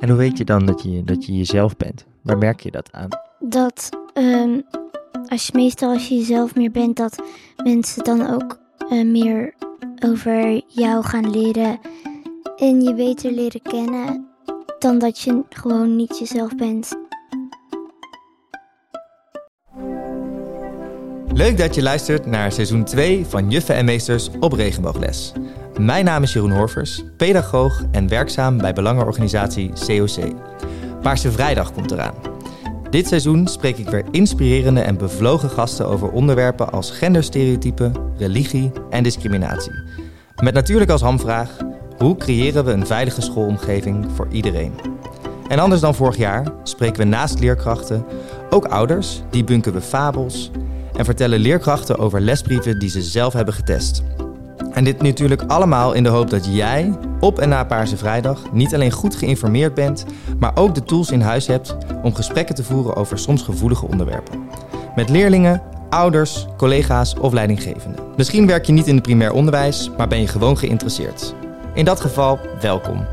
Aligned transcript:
En 0.00 0.08
hoe 0.08 0.18
weet 0.18 0.38
je 0.38 0.44
dan 0.44 0.66
dat 0.66 0.82
je, 0.82 1.04
dat 1.04 1.26
je 1.26 1.36
jezelf 1.36 1.76
bent? 1.76 2.04
Waar 2.22 2.38
merk 2.38 2.60
je 2.60 2.70
dat 2.70 2.92
aan? 2.92 3.08
Dat 3.38 3.88
ehm, 4.12 4.60
als 5.28 5.46
je 5.46 5.52
meestal 5.54 5.92
als 5.92 6.08
je 6.08 6.16
jezelf 6.16 6.54
meer 6.54 6.70
bent, 6.70 6.96
dat 6.96 7.22
mensen 7.64 8.04
dan 8.04 8.30
ook 8.34 8.58
eh, 8.88 9.04
meer 9.04 9.54
over 10.04 10.62
jou 10.66 11.04
gaan 11.04 11.30
leren 11.30 11.78
en 12.56 12.82
je 12.82 12.94
beter 12.94 13.32
leren 13.32 13.62
kennen 13.62 14.28
dan 14.78 14.98
dat 14.98 15.20
je 15.20 15.42
gewoon 15.48 15.96
niet 15.96 16.18
jezelf 16.18 16.56
bent. 16.56 17.04
Leuk 21.32 21.58
dat 21.58 21.74
je 21.74 21.82
luistert 21.82 22.26
naar 22.26 22.52
seizoen 22.52 22.84
2 22.84 23.26
van 23.26 23.50
Juffen 23.50 23.74
en 23.74 23.84
Meesters 23.84 24.30
op 24.40 24.52
Regenboogles. 24.52 25.32
Mijn 25.80 26.04
naam 26.04 26.22
is 26.22 26.32
Jeroen 26.32 26.52
Horvers, 26.52 27.04
pedagoog 27.16 27.82
en 27.90 28.08
werkzaam 28.08 28.58
bij 28.58 28.72
belangenorganisatie 28.72 29.72
COC. 29.86 30.32
Paarse 31.02 31.32
Vrijdag 31.32 31.72
komt 31.72 31.90
eraan. 31.90 32.14
Dit 32.90 33.06
seizoen 33.06 33.48
spreek 33.48 33.76
ik 33.78 33.88
weer 33.88 34.04
inspirerende 34.10 34.80
en 34.80 34.98
bevlogen 34.98 35.50
gasten 35.50 35.88
over 35.88 36.10
onderwerpen 36.10 36.72
als 36.72 36.90
genderstereotypen, 36.90 37.92
religie 38.18 38.72
en 38.90 39.02
discriminatie. 39.02 39.72
Met 40.42 40.54
natuurlijk 40.54 40.90
als 40.90 41.00
hamvraag: 41.00 41.50
hoe 41.98 42.16
creëren 42.16 42.64
we 42.64 42.70
een 42.70 42.86
veilige 42.86 43.20
schoolomgeving 43.20 44.06
voor 44.14 44.28
iedereen? 44.30 44.72
En 45.48 45.58
anders 45.58 45.80
dan 45.80 45.94
vorig 45.94 46.16
jaar 46.16 46.52
spreken 46.62 46.98
we 46.98 47.04
naast 47.04 47.40
leerkrachten 47.40 48.04
ook 48.50 48.64
ouders, 48.64 49.22
die 49.30 49.44
bunken 49.44 49.72
we 49.72 49.80
fabels 49.80 50.50
en 50.96 51.04
vertellen 51.04 51.38
leerkrachten 51.38 51.98
over 51.98 52.20
lesbrieven 52.20 52.78
die 52.78 52.90
ze 52.90 53.02
zelf 53.02 53.32
hebben 53.32 53.54
getest. 53.54 54.02
En 54.76 54.84
dit 54.84 55.02
natuurlijk 55.02 55.42
allemaal 55.46 55.92
in 55.92 56.02
de 56.02 56.08
hoop 56.08 56.30
dat 56.30 56.46
jij 56.54 56.92
op 57.20 57.38
en 57.38 57.48
na 57.48 57.64
Paarse 57.64 57.96
Vrijdag 57.96 58.52
niet 58.52 58.74
alleen 58.74 58.90
goed 58.90 59.16
geïnformeerd 59.16 59.74
bent, 59.74 60.04
maar 60.38 60.52
ook 60.54 60.74
de 60.74 60.82
tools 60.82 61.10
in 61.10 61.20
huis 61.20 61.46
hebt 61.46 61.76
om 62.02 62.14
gesprekken 62.14 62.54
te 62.54 62.64
voeren 62.64 62.96
over 62.96 63.18
soms 63.18 63.42
gevoelige 63.42 63.86
onderwerpen. 63.86 64.48
Met 64.94 65.08
leerlingen, 65.08 65.62
ouders, 65.90 66.46
collega's 66.56 67.14
of 67.20 67.32
leidinggevenden. 67.32 68.04
Misschien 68.16 68.46
werk 68.46 68.64
je 68.64 68.72
niet 68.72 68.86
in 68.86 68.94
het 68.94 69.02
primair 69.02 69.32
onderwijs, 69.32 69.90
maar 69.96 70.08
ben 70.08 70.20
je 70.20 70.26
gewoon 70.26 70.58
geïnteresseerd. 70.58 71.34
In 71.74 71.84
dat 71.84 72.00
geval, 72.00 72.38
welkom. 72.60 73.06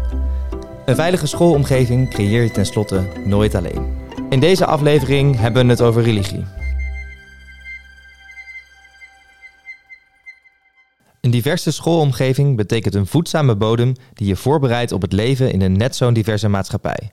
Een 0.86 0.96
veilige 0.96 1.28
schoolomgeving 1.28 2.10
creëer 2.10 2.44
je 2.44 2.52
tenslotte 2.52 3.02
nooit 3.26 3.56
alleen. 3.56 3.98
In 4.30 4.40
deze 4.40 4.66
aflevering 4.66 5.40
hebben 5.40 5.66
we 5.66 5.70
het 5.70 5.82
over 5.82 6.02
religie. 6.02 6.46
Diverse 11.34 11.72
schoolomgeving 11.72 12.56
betekent 12.56 12.96
een 12.96 13.08
voedzame 13.08 13.56
bodem 13.56 13.94
die 14.14 14.28
je 14.28 14.36
voorbereidt 14.36 14.92
op 14.92 15.02
het 15.02 15.12
leven 15.12 15.52
in 15.52 15.62
een 15.62 15.78
net 15.78 15.96
zo'n 15.96 16.14
diverse 16.14 16.48
maatschappij. 16.48 17.12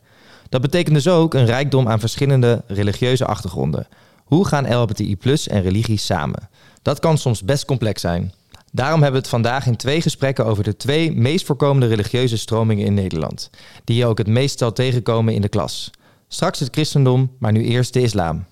Dat 0.49 0.61
betekent 0.61 0.95
dus 0.95 1.09
ook 1.09 1.35
een 1.35 1.47
rijkdom 1.47 1.89
aan 1.89 2.01
verschillende 2.01 2.63
religieuze 2.67 3.27
achtergronden. 3.27 3.89
Hoe 4.25 4.47
gaan 4.47 4.75
LHBTI 4.75 5.17
en 5.47 5.63
religie 5.63 5.99
samen? 5.99 6.49
Dat 6.83 6.99
kan 6.99 7.19
soms 7.19 7.43
best 7.43 7.65
complex 7.65 8.01
zijn. 8.01 8.33
Daarom 8.73 9.03
hebben 9.03 9.21
we 9.21 9.27
het 9.27 9.37
vandaag 9.37 9.67
in 9.67 9.77
twee 9.77 10.01
gesprekken 10.01 10.47
over 10.47 10.65
de 10.65 10.77
twee 10.77 11.13
meest 11.13 11.47
voorkomende 11.47 11.87
religieuze 11.87 12.39
stromingen 12.39 12.87
in 12.87 12.95
Nederland, 12.95 13.51
die 13.85 13.97
je 13.97 14.07
ook 14.07 14.19
het 14.19 14.27
meest 14.27 14.59
zal 14.59 14.73
tegenkomen 14.73 15.35
in 15.35 15.41
de 15.41 15.49
klas. 15.49 15.91
Straks 16.29 16.59
het 16.61 16.69
christendom, 16.73 17.31
maar 17.39 17.53
nu 17.53 17.65
eerst 17.65 17.93
de 17.93 18.03
islam. 18.03 18.45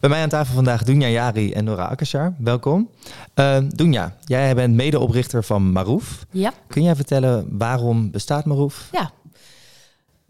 Bij 0.00 0.10
mij 0.10 0.22
aan 0.22 0.28
tafel 0.28 0.54
vandaag 0.54 0.82
Dunja 0.82 1.08
Jari 1.08 1.52
en 1.52 1.64
Nora 1.64 1.84
Akashar. 1.84 2.34
Welkom. 2.38 2.90
Uh, 3.34 3.56
Dunja, 3.68 4.16
jij 4.24 4.54
bent 4.54 4.74
medeoprichter 4.74 5.44
van 5.44 5.72
Maroef. 5.72 6.26
Ja. 6.30 6.52
Kun 6.66 6.82
jij 6.82 6.96
vertellen 6.96 7.46
waarom 7.58 8.10
bestaat 8.10 8.44
Maroef? 8.44 8.88
Ja, 8.92 9.10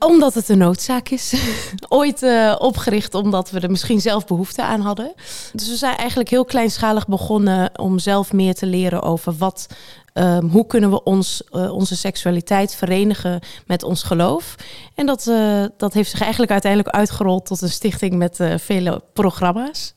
omdat 0.06 0.34
het 0.34 0.48
een 0.48 0.58
noodzaak 0.58 1.08
is. 1.08 1.34
Ooit 1.88 2.22
uh, 2.22 2.56
opgericht 2.58 3.14
omdat 3.14 3.50
we 3.50 3.60
er 3.60 3.70
misschien 3.70 4.00
zelf 4.00 4.26
behoefte 4.26 4.62
aan 4.62 4.80
hadden. 4.80 5.12
Dus 5.52 5.68
we 5.68 5.76
zijn 5.76 5.96
eigenlijk 5.96 6.30
heel 6.30 6.44
kleinschalig 6.44 7.06
begonnen 7.06 7.78
om 7.78 7.98
zelf 7.98 8.32
meer 8.32 8.54
te 8.54 8.66
leren 8.66 9.02
over 9.02 9.36
wat 9.36 9.66
Um, 10.14 10.48
hoe 10.48 10.66
kunnen 10.66 10.90
we 10.90 11.02
ons, 11.02 11.42
uh, 11.50 11.72
onze 11.72 11.96
seksualiteit 11.96 12.74
verenigen 12.74 13.40
met 13.66 13.82
ons 13.82 14.02
geloof? 14.02 14.54
En 14.94 15.06
dat, 15.06 15.26
uh, 15.26 15.64
dat 15.76 15.92
heeft 15.92 16.10
zich 16.10 16.20
eigenlijk 16.20 16.52
uiteindelijk 16.52 16.94
uitgerold 16.94 17.46
tot 17.46 17.60
een 17.60 17.70
stichting 17.70 18.14
met 18.14 18.40
uh, 18.40 18.54
vele 18.58 19.02
programma's. 19.12 19.94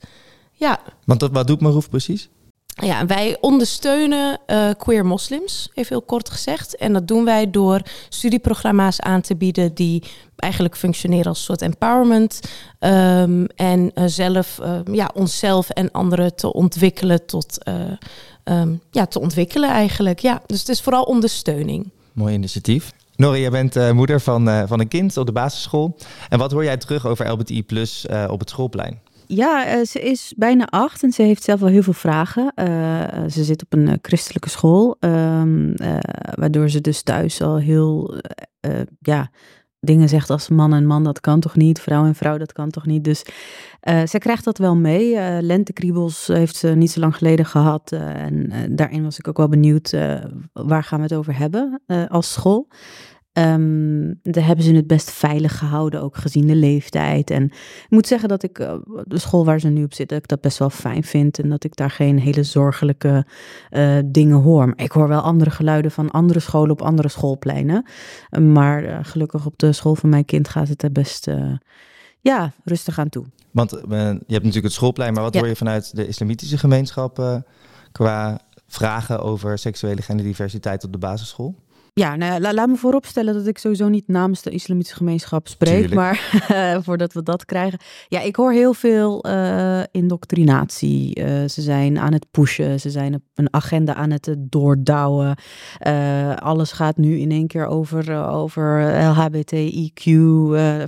Ja. 0.51 0.79
Want 1.05 1.19
dat, 1.19 1.31
wat 1.31 1.47
doet 1.47 1.61
Maroef 1.61 1.89
precies? 1.89 2.29
Ja, 2.65 3.05
wij 3.05 3.37
ondersteunen 3.41 4.39
queer 4.77 5.05
moslims, 5.05 5.69
even 5.73 5.95
heel 5.95 6.05
kort 6.05 6.29
gezegd. 6.29 6.75
En 6.75 6.93
dat 6.93 7.07
doen 7.07 7.25
wij 7.25 7.51
door 7.51 7.81
studieprogramma's 8.09 8.99
aan 8.99 9.21
te 9.21 9.35
bieden 9.35 9.73
die 9.73 10.03
eigenlijk 10.35 10.77
functioneren 10.77 11.25
als 11.25 11.37
een 11.37 11.43
soort 11.43 11.61
empowerment. 11.61 12.39
Um, 12.79 13.45
en 13.45 13.91
zelf, 14.05 14.59
ja, 14.91 15.11
onszelf 15.13 15.69
en 15.69 15.91
anderen 15.91 16.35
te 16.35 16.53
ontwikkelen 16.53 17.25
tot, 17.25 17.57
um, 18.43 18.81
ja, 18.91 19.05
te 19.05 19.19
ontwikkelen 19.19 19.69
eigenlijk. 19.69 20.19
Ja, 20.19 20.41
dus 20.45 20.59
het 20.59 20.69
is 20.69 20.81
vooral 20.81 21.03
ondersteuning. 21.03 21.91
Mooi 22.13 22.33
initiatief. 22.33 22.91
Nori, 23.15 23.39
jij 23.39 23.49
bent 23.49 23.93
moeder 23.93 24.21
van, 24.21 24.67
van 24.67 24.79
een 24.79 24.87
kind 24.87 25.17
op 25.17 25.25
de 25.25 25.31
basisschool. 25.31 25.97
En 26.29 26.39
wat 26.39 26.51
hoor 26.51 26.63
jij 26.63 26.77
terug 26.77 27.07
over 27.07 27.29
LBTI 27.29 27.63
plus 27.63 28.05
op 28.27 28.39
het 28.39 28.49
schoolplein? 28.49 29.01
Ja, 29.27 29.75
uh, 29.75 29.85
ze 29.85 29.99
is 29.99 30.33
bijna 30.37 30.67
acht 30.69 31.03
en 31.03 31.11
ze 31.11 31.21
heeft 31.21 31.43
zelf 31.43 31.59
wel 31.59 31.69
heel 31.69 31.83
veel 31.83 31.93
vragen. 31.93 32.51
Uh, 32.55 32.65
ze 33.29 33.43
zit 33.43 33.63
op 33.63 33.73
een 33.73 33.87
uh, 33.87 33.93
christelijke 34.01 34.49
school, 34.49 34.97
um, 34.99 35.75
waardoor 36.35 36.69
ze 36.69 36.81
dus 36.81 37.01
thuis 37.01 37.41
al 37.41 37.57
heel, 37.57 38.21
ja, 38.99 39.29
dingen 39.83 40.09
zegt 40.09 40.29
als 40.29 40.49
man 40.49 40.73
en 40.73 40.85
man, 40.85 41.03
dat 41.03 41.19
kan 41.19 41.39
toch 41.39 41.55
niet, 41.55 41.81
vrouw 41.81 42.05
en 42.05 42.15
vrouw, 42.15 42.37
dat 42.37 42.53
kan 42.53 42.69
toch 42.69 42.85
niet. 42.85 43.03
Dus 43.03 43.25
ze 44.05 44.17
krijgt 44.17 44.43
dat 44.43 44.57
wel 44.57 44.75
mee. 44.75 45.41
lentekriebels 45.41 46.27
heeft 46.27 46.55
ze 46.55 46.67
niet 46.67 46.91
zo 46.91 46.99
lang 46.99 47.15
geleden 47.15 47.45
gehad 47.45 47.91
en 47.91 48.51
daarin 48.69 49.03
was 49.03 49.17
ik 49.17 49.27
ook 49.27 49.37
wel 49.37 49.49
benieuwd, 49.49 49.97
waar 50.53 50.83
gaan 50.83 50.97
we 50.97 51.03
het 51.03 51.13
over 51.13 51.37
hebben 51.37 51.81
als 52.07 52.33
school. 52.33 52.67
Um, 53.37 54.19
daar 54.23 54.45
hebben 54.45 54.65
ze 54.65 54.75
het 54.75 54.87
best 54.87 55.11
veilig 55.11 55.57
gehouden, 55.57 56.01
ook 56.01 56.17
gezien 56.17 56.47
de 56.47 56.55
leeftijd. 56.55 57.29
En 57.29 57.43
ik 57.43 57.89
moet 57.89 58.07
zeggen 58.07 58.29
dat 58.29 58.43
ik 58.43 58.59
uh, 58.59 58.73
de 59.03 59.17
school 59.17 59.45
waar 59.45 59.59
ze 59.59 59.67
nu 59.67 59.83
op 59.83 59.93
zit, 59.93 60.09
dat 60.09 60.17
ik 60.17 60.27
dat 60.27 60.41
best 60.41 60.57
wel 60.57 60.69
fijn 60.69 61.03
vind. 61.03 61.39
En 61.39 61.49
dat 61.49 61.63
ik 61.63 61.75
daar 61.75 61.91
geen 61.91 62.19
hele 62.19 62.43
zorgelijke 62.43 63.25
uh, 63.71 63.97
dingen 64.05 64.37
hoor. 64.37 64.65
Maar 64.65 64.77
ik 64.77 64.91
hoor 64.91 65.07
wel 65.07 65.21
andere 65.21 65.49
geluiden 65.49 65.91
van 65.91 66.11
andere 66.11 66.39
scholen 66.39 66.71
op 66.71 66.81
andere 66.81 67.09
schoolpleinen. 67.09 67.85
Uh, 68.31 68.43
maar 68.43 69.05
gelukkig 69.05 69.45
op 69.45 69.59
de 69.59 69.71
school 69.71 69.95
van 69.95 70.09
mijn 70.09 70.25
kind 70.25 70.47
gaat 70.47 70.67
het 70.67 70.83
er 70.83 70.91
best 70.91 71.31
ja, 72.21 72.51
rustig 72.63 72.99
aan 72.99 73.09
toe. 73.09 73.25
Want 73.51 73.71
je 73.71 73.87
hebt 74.07 74.27
natuurlijk 74.27 74.63
het 74.63 74.73
schoolplein, 74.73 75.13
maar 75.13 75.23
wat 75.23 75.33
ja. 75.33 75.39
hoor 75.39 75.49
je 75.49 75.55
vanuit 75.55 75.95
de 75.95 76.07
islamitische 76.07 76.57
gemeenschap 76.57 77.43
qua 77.91 78.41
vragen 78.67 79.21
over 79.21 79.57
seksuele 79.57 80.01
genderdiversiteit 80.01 80.83
op 80.83 80.91
de 80.91 80.97
basisschool? 80.97 81.55
Ja, 81.95 82.15
nou, 82.15 82.39
la, 82.39 82.53
laat 82.53 82.67
me 82.67 82.75
vooropstellen 82.75 83.33
dat 83.33 83.47
ik 83.47 83.57
sowieso 83.57 83.87
niet 83.87 84.07
namens 84.07 84.41
de 84.41 84.49
islamitische 84.49 84.97
gemeenschap 84.97 85.47
spreek, 85.47 85.87
Tuurlijk. 85.87 85.93
maar 85.93 86.41
voordat 86.85 87.13
we 87.13 87.23
dat 87.23 87.45
krijgen. 87.45 87.79
Ja, 88.07 88.19
ik 88.19 88.35
hoor 88.35 88.51
heel 88.51 88.73
veel 88.73 89.25
uh, 89.27 89.81
indoctrinatie. 89.91 91.19
Uh, 91.19 91.25
ze 91.25 91.61
zijn 91.61 91.99
aan 91.99 92.13
het 92.13 92.25
pushen, 92.31 92.79
ze 92.79 92.89
zijn 92.89 93.23
een 93.33 93.53
agenda 93.53 93.93
aan 93.93 94.11
het 94.11 94.35
doordouwen. 94.39 95.35
alles 96.35 96.71
gaat 96.71 96.97
nu 96.97 97.19
in 97.19 97.31
één 97.31 97.47
keer 97.47 97.65
over, 97.65 98.25
over 98.27 98.81
LHBTIQ, 98.81 100.03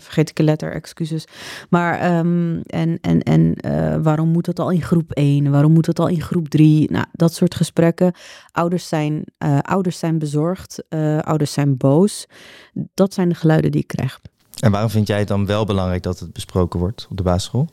vergeet 0.02 0.30
ik 0.30 0.40
een 0.40 0.46
letter, 0.46 0.72
excuses. 0.72 1.26
Maar, 1.70 2.18
um, 2.18 2.62
en, 2.62 3.00
en, 3.02 3.22
en 3.22 3.56
waarom 4.04 4.30
moet 4.30 4.46
het 4.46 4.60
al 4.60 4.70
in 4.70 4.82
groep 4.82 5.12
1? 5.12 5.52
Waarom 5.52 5.72
moet 5.72 5.86
het 5.86 6.00
al 6.00 6.08
in 6.08 6.22
groep 6.22 6.48
3? 6.50 6.92
Nou, 6.92 7.06
dat 7.12 7.34
soort 7.34 7.56
gesprekken. 7.56 8.14
Ouders 8.52 8.88
zijn, 8.88 9.24
ouders 9.62 10.00
zijn 10.00 10.20
bezorgd. 10.20 10.84
Uh, 10.96 11.20
ouders 11.20 11.54
zijn 11.54 11.78
boos. 11.78 12.26
Dat 12.94 13.14
zijn 13.14 13.30
de 13.30 13.36
geluiden 13.36 13.72
die 13.72 13.82
ik 13.82 13.88
krijg. 13.88 14.20
En 14.60 14.72
waarom 14.72 14.90
vind 14.90 15.08
jij 15.08 15.20
het 15.20 15.28
dan 15.28 15.46
wel 15.46 15.66
belangrijk 15.66 16.04
dat 16.04 16.20
het 16.20 16.34
besproken 16.34 16.80
wordt 16.80 17.08
op 17.10 17.18
de 17.18 17.24
basisschool? 17.24 17.68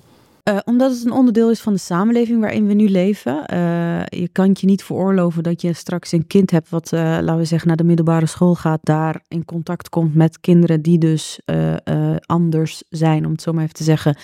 Uh, 0.48 0.58
omdat 0.64 0.90
het 0.90 1.04
een 1.04 1.12
onderdeel 1.12 1.50
is 1.50 1.60
van 1.60 1.72
de 1.72 1.78
samenleving 1.78 2.40
waarin 2.40 2.66
we 2.66 2.74
nu 2.74 2.88
leven. 2.88 3.44
Uh, 3.52 4.04
je 4.04 4.28
kan 4.32 4.50
je 4.60 4.66
niet 4.66 4.84
veroorloven 4.84 5.42
dat 5.42 5.60
je 5.60 5.72
straks 5.72 6.12
een 6.12 6.26
kind 6.26 6.50
hebt 6.50 6.68
wat, 6.68 6.90
laten 6.92 7.36
we 7.36 7.44
zeggen, 7.44 7.68
naar 7.68 7.76
de 7.76 7.84
middelbare 7.84 8.26
school 8.26 8.54
gaat, 8.54 8.80
daar 8.82 9.24
in 9.28 9.44
contact 9.44 9.88
komt 9.88 10.14
met 10.14 10.40
kinderen 10.40 10.82
die 10.82 10.98
dus 10.98 11.40
anders 12.26 12.82
zijn, 12.88 13.24
om 13.24 13.32
het 13.32 13.42
zo 13.42 13.52
maar 13.52 13.62
even 13.62 13.74
te 13.74 13.84
zeggen. 13.84 14.16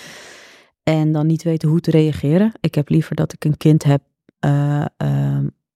En 0.82 1.12
dan 1.12 1.26
niet 1.26 1.42
weten 1.42 1.68
hoe 1.68 1.80
te 1.80 1.90
reageren. 1.90 2.52
Ik 2.60 2.74
heb 2.74 2.88
liever 2.88 3.16
dat 3.16 3.32
ik 3.32 3.44
een 3.44 3.56
kind 3.56 3.84
heb 3.84 4.02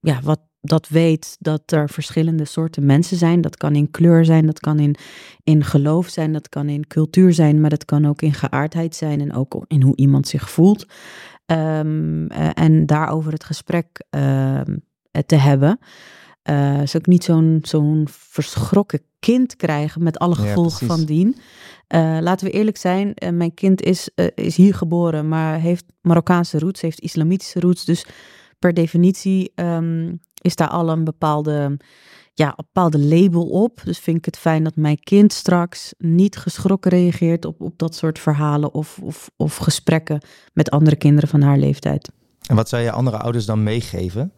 ja, 0.00 0.20
wat 0.22 0.40
dat 0.64 0.88
weet 0.88 1.36
dat 1.40 1.62
er 1.72 1.88
verschillende 1.88 2.44
soorten 2.44 2.86
mensen 2.86 3.16
zijn. 3.16 3.40
Dat 3.40 3.56
kan 3.56 3.74
in 3.74 3.90
kleur 3.90 4.24
zijn, 4.24 4.46
dat 4.46 4.60
kan 4.60 4.78
in, 4.78 4.94
in 5.42 5.64
geloof 5.64 6.08
zijn, 6.08 6.32
dat 6.32 6.48
kan 6.48 6.68
in 6.68 6.86
cultuur 6.86 7.32
zijn, 7.32 7.60
maar 7.60 7.70
dat 7.70 7.84
kan 7.84 8.06
ook 8.06 8.22
in 8.22 8.34
geaardheid 8.34 8.96
zijn 8.96 9.20
en 9.20 9.32
ook 9.34 9.64
in 9.66 9.82
hoe 9.82 9.96
iemand 9.96 10.28
zich 10.28 10.50
voelt. 10.50 10.86
Um, 11.46 12.26
en 12.54 12.86
daarover 12.86 13.32
het 13.32 13.44
gesprek 13.44 14.04
uh, 14.16 14.60
te 15.26 15.36
hebben. 15.36 15.78
uh, 16.50 16.86
ze 16.86 16.96
ook 16.96 17.06
niet 17.06 17.24
zo'n 17.24 17.58
zo'n 17.62 18.06
verschrokken 18.10 19.00
kind 19.18 19.56
krijgen 19.56 20.02
met 20.02 20.18
alle 20.18 20.34
gevolgen 20.34 20.86
van 20.86 21.04
dien. 21.04 21.36
Uh, 21.94 22.18
laten 22.20 22.46
we 22.46 22.52
eerlijk 22.52 22.76
zijn, 22.76 23.12
uh, 23.14 23.30
mijn 23.30 23.54
kind 23.54 23.82
is, 23.82 24.10
is 24.34 24.56
hier 24.56 24.74
geboren, 24.74 25.28
maar 25.28 25.60
heeft 25.60 25.84
Marokkaanse 26.00 26.58
roots, 26.58 26.80
heeft 26.80 27.00
islamitische 27.00 27.60
roots. 27.60 27.84
Dus 27.84 28.06
per 28.58 28.74
definitie 28.74 29.52
um, 29.54 30.20
is 30.42 30.56
daar 30.56 30.68
al 30.68 30.88
een 30.88 31.04
bepaalde, 31.04 31.76
ja, 32.34 32.46
een 32.46 32.64
bepaalde 32.72 32.98
label 32.98 33.46
op. 33.46 33.80
Dus 33.84 33.98
vind 33.98 34.16
ik 34.16 34.24
het 34.24 34.38
fijn 34.38 34.64
dat 34.64 34.76
mijn 34.76 34.98
kind 35.00 35.32
straks 35.32 35.94
niet 35.98 36.36
geschrokken 36.36 36.90
reageert 36.90 37.44
op, 37.44 37.60
op 37.60 37.78
dat 37.78 37.94
soort 37.94 38.18
verhalen 38.18 38.74
of, 38.74 38.98
of, 39.02 39.30
of 39.36 39.56
gesprekken 39.56 40.20
met 40.52 40.70
andere 40.70 40.96
kinderen 40.96 41.28
van 41.28 41.42
haar 41.42 41.58
leeftijd. 41.58 42.10
En 42.46 42.56
wat 42.56 42.68
zou 42.68 42.82
je 42.82 42.90
andere 42.90 43.18
ouders 43.18 43.46
dan 43.46 43.62
meegeven? 43.62 44.32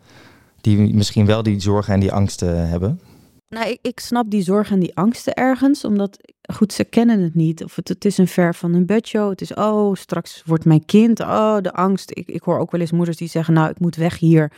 Die 0.60 0.94
misschien 0.94 1.26
wel 1.26 1.42
die 1.42 1.60
zorgen 1.60 1.94
en 1.94 2.00
die 2.00 2.12
angsten 2.12 2.68
hebben? 2.68 3.00
Nou, 3.48 3.68
ik, 3.70 3.78
ik 3.82 4.00
snap 4.00 4.30
die 4.30 4.42
zorgen 4.42 4.74
en 4.74 4.80
die 4.80 4.96
angsten 4.96 5.34
ergens, 5.34 5.84
omdat 5.84 6.18
goed, 6.52 6.72
ze 6.72 6.84
kennen 6.84 7.20
het 7.20 7.34
niet. 7.34 7.64
Of 7.64 7.76
het, 7.76 7.88
het 7.88 8.04
is 8.04 8.18
een 8.18 8.28
ver 8.28 8.54
van 8.54 8.72
hun 8.72 8.86
bedshow. 8.86 9.30
Het 9.30 9.40
is, 9.40 9.54
oh, 9.54 9.94
straks 9.94 10.42
wordt 10.46 10.64
mijn 10.64 10.84
kind. 10.84 11.20
Oh, 11.20 11.56
de 11.60 11.72
angst. 11.72 12.10
Ik, 12.10 12.28
ik 12.28 12.42
hoor 12.42 12.58
ook 12.58 12.70
wel 12.70 12.80
eens 12.80 12.92
moeders 12.92 13.16
die 13.16 13.28
zeggen, 13.28 13.54
nou, 13.54 13.70
ik 13.70 13.80
moet 13.80 13.96
weg 13.96 14.18
hier. 14.18 14.52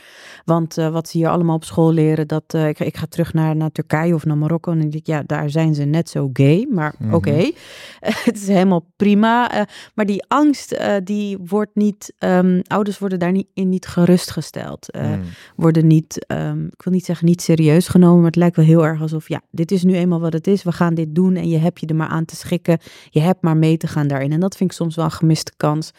Want 0.45 0.77
uh, 0.77 0.89
wat 0.89 1.09
ze 1.09 1.17
hier 1.17 1.29
allemaal 1.29 1.55
op 1.55 1.63
school 1.63 1.91
leren, 1.91 2.27
dat 2.27 2.43
uh, 2.55 2.67
ik, 2.67 2.79
ik 2.79 2.97
ga 2.97 3.05
terug 3.09 3.33
naar, 3.33 3.55
naar 3.55 3.71
Turkije 3.71 4.13
of 4.13 4.25
naar 4.25 4.37
Marokko. 4.37 4.71
En 4.71 4.81
ik 4.81 4.91
denk, 4.91 5.05
ja, 5.05 5.23
daar 5.25 5.49
zijn 5.49 5.75
ze 5.75 5.83
net 5.83 6.09
zo 6.09 6.29
gay. 6.33 6.67
Maar 6.71 6.93
mm 6.97 7.05
-hmm. 7.05 7.15
oké, 7.15 7.29
okay. 7.29 7.55
het 8.29 8.35
is 8.35 8.47
helemaal 8.47 8.85
prima. 8.95 9.55
Uh, 9.55 9.61
maar 9.93 10.05
die 10.05 10.25
angst, 10.27 10.81
die 11.03 11.37
wordt 11.37 11.75
niet, 11.75 12.13
um, 12.19 12.61
ouders 12.67 12.99
worden 12.99 13.19
daar 13.19 13.31
niet, 13.31 13.47
in 13.53 13.69
niet 13.69 13.87
gerustgesteld. 13.87 14.87
Mm. 14.97 15.21
Worden 15.55 15.87
niet, 15.87 16.25
um, 16.27 16.65
ik 16.65 16.83
wil 16.83 16.93
niet 16.93 17.05
zeggen 17.05 17.25
niet 17.25 17.41
serieus 17.41 17.87
genomen, 17.87 18.17
maar 18.17 18.25
het 18.25 18.35
lijkt 18.35 18.55
wel 18.55 18.65
heel 18.65 18.85
erg 18.85 19.01
alsof, 19.01 19.29
ja, 19.29 19.41
dit 19.51 19.71
is 19.71 19.83
nu 19.83 19.95
eenmaal 19.95 20.19
wat 20.19 20.33
het 20.33 20.47
is. 20.47 20.63
We 20.63 20.71
gaan 20.71 20.93
dit 20.93 21.15
doen 21.15 21.35
en 21.35 21.49
je 21.49 21.57
hebt 21.57 21.76
je 21.77 21.87
er 21.87 21.95
maar 21.95 22.07
aan 22.07 22.25
te 22.25 22.35
schikken. 22.35 22.77
Je 23.09 23.19
hebt 23.19 23.41
maar 23.41 23.57
mee 23.57 23.77
te 23.77 23.87
gaan 23.87 24.07
daarin. 24.07 24.31
En 24.31 24.39
dat 24.39 24.55
vind 24.57 24.69
ik 24.69 24.75
soms 24.75 24.95
wel 24.95 25.05
een 25.05 25.11
gemiste 25.11 25.51
kans 25.57 25.91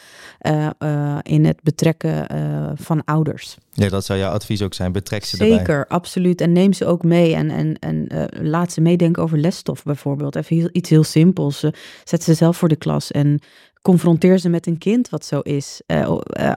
uh, 0.43 0.69
uh, 0.79 1.19
in 1.23 1.45
het 1.45 1.63
betrekken 1.63 2.35
uh, 2.35 2.71
van 2.75 3.05
ouders. 3.05 3.57
Ja, 3.73 3.89
dat 3.89 4.05
zou 4.05 4.19
jouw 4.19 4.33
advies 4.33 4.63
ook 4.63 4.75
zijn. 4.75 4.93
Betrek 4.93 5.25
ze 5.25 5.37
Zeker, 5.37 5.59
erbij. 5.59 5.85
absoluut. 5.89 6.41
En 6.41 6.53
neem 6.53 6.73
ze 6.73 6.87
ook 6.87 7.03
mee. 7.03 7.35
En, 7.35 7.51
en, 7.51 7.79
en 7.79 8.29
laat 8.43 8.73
ze 8.73 8.81
meedenken 8.81 9.23
over 9.23 9.39
lesstof 9.39 9.83
bijvoorbeeld. 9.83 10.37
Even 10.37 10.57
heel, 10.57 10.69
iets 10.73 10.91
heel 10.91 11.05
simpels. 11.05 11.65
zet 12.05 12.23
ze 12.23 12.35
zelf 12.35 12.57
voor 12.57 12.69
de 12.69 12.77
klas 12.77 13.11
en 13.11 13.41
confronteer 13.83 14.39
ze 14.39 14.49
met 14.49 14.67
een 14.67 14.79
kind 14.79 15.09
wat 15.09 15.25
zo 15.25 15.41
is. 15.41 15.81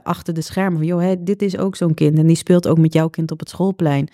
achter 0.02 0.34
de 0.34 0.42
schermen. 0.42 0.78
Van, 0.78 0.86
joh, 0.86 1.00
hè, 1.00 1.22
dit 1.22 1.42
is 1.42 1.58
ook 1.58 1.76
zo'n 1.76 1.94
kind. 1.94 2.18
En 2.18 2.26
die 2.26 2.36
speelt 2.36 2.68
ook 2.68 2.78
met 2.78 2.92
jouw 2.92 3.08
kind 3.08 3.30
op 3.30 3.40
het 3.40 3.48
schoolplein 3.48 4.08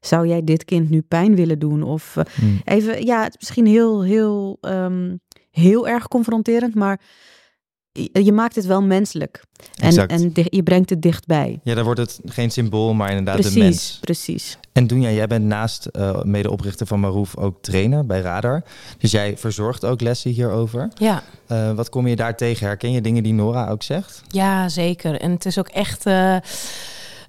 zou 0.00 0.26
jij 0.26 0.44
dit 0.44 0.64
kind 0.64 0.90
nu 0.90 1.02
pijn 1.02 1.34
willen 1.34 1.58
doen? 1.58 1.82
Of 1.82 2.16
uh, 2.16 2.24
hmm. 2.34 2.60
even, 2.64 3.06
ja, 3.06 3.22
het 3.22 3.32
is 3.32 3.38
misschien 3.38 3.66
heel, 3.66 4.02
heel, 4.02 4.58
um, 4.60 5.20
heel 5.50 5.88
erg 5.88 6.08
confronterend, 6.08 6.74
maar 6.74 7.00
je 8.12 8.32
maakt 8.32 8.54
het 8.54 8.66
wel 8.66 8.82
menselijk. 8.82 9.42
En, 9.76 10.06
en 10.06 10.32
je 10.34 10.62
brengt 10.62 10.90
het 10.90 11.02
dichtbij. 11.02 11.60
Ja, 11.62 11.74
dan 11.74 11.84
wordt 11.84 12.00
het 12.00 12.20
geen 12.24 12.50
symbool, 12.50 12.94
maar 12.94 13.08
inderdaad 13.08 13.34
precies, 13.34 13.54
de 13.54 13.60
mens. 13.60 13.98
Precies. 14.00 14.58
En 14.72 14.86
Doenja, 14.86 15.10
jij 15.10 15.26
bent 15.26 15.44
naast 15.44 15.88
uh, 15.92 16.22
medeoprichter 16.22 16.86
van 16.86 17.00
Maroef 17.00 17.36
ook 17.36 17.62
trainer 17.62 18.06
bij 18.06 18.20
Radar. 18.20 18.62
Dus 18.98 19.10
jij 19.10 19.36
verzorgt 19.36 19.84
ook 19.84 20.00
lessen 20.00 20.30
hierover. 20.30 20.88
Ja. 20.94 21.22
Uh, 21.48 21.72
wat 21.72 21.88
kom 21.88 22.06
je 22.06 22.16
daar 22.16 22.36
tegen? 22.36 22.66
Herken 22.66 22.92
je 22.92 23.00
dingen 23.00 23.22
die 23.22 23.32
Nora 23.32 23.68
ook 23.68 23.82
zegt? 23.82 24.22
Ja, 24.28 24.68
zeker. 24.68 25.20
En 25.20 25.30
het 25.30 25.44
is 25.44 25.58
ook 25.58 25.68
echt... 25.68 26.06
Uh 26.06 26.36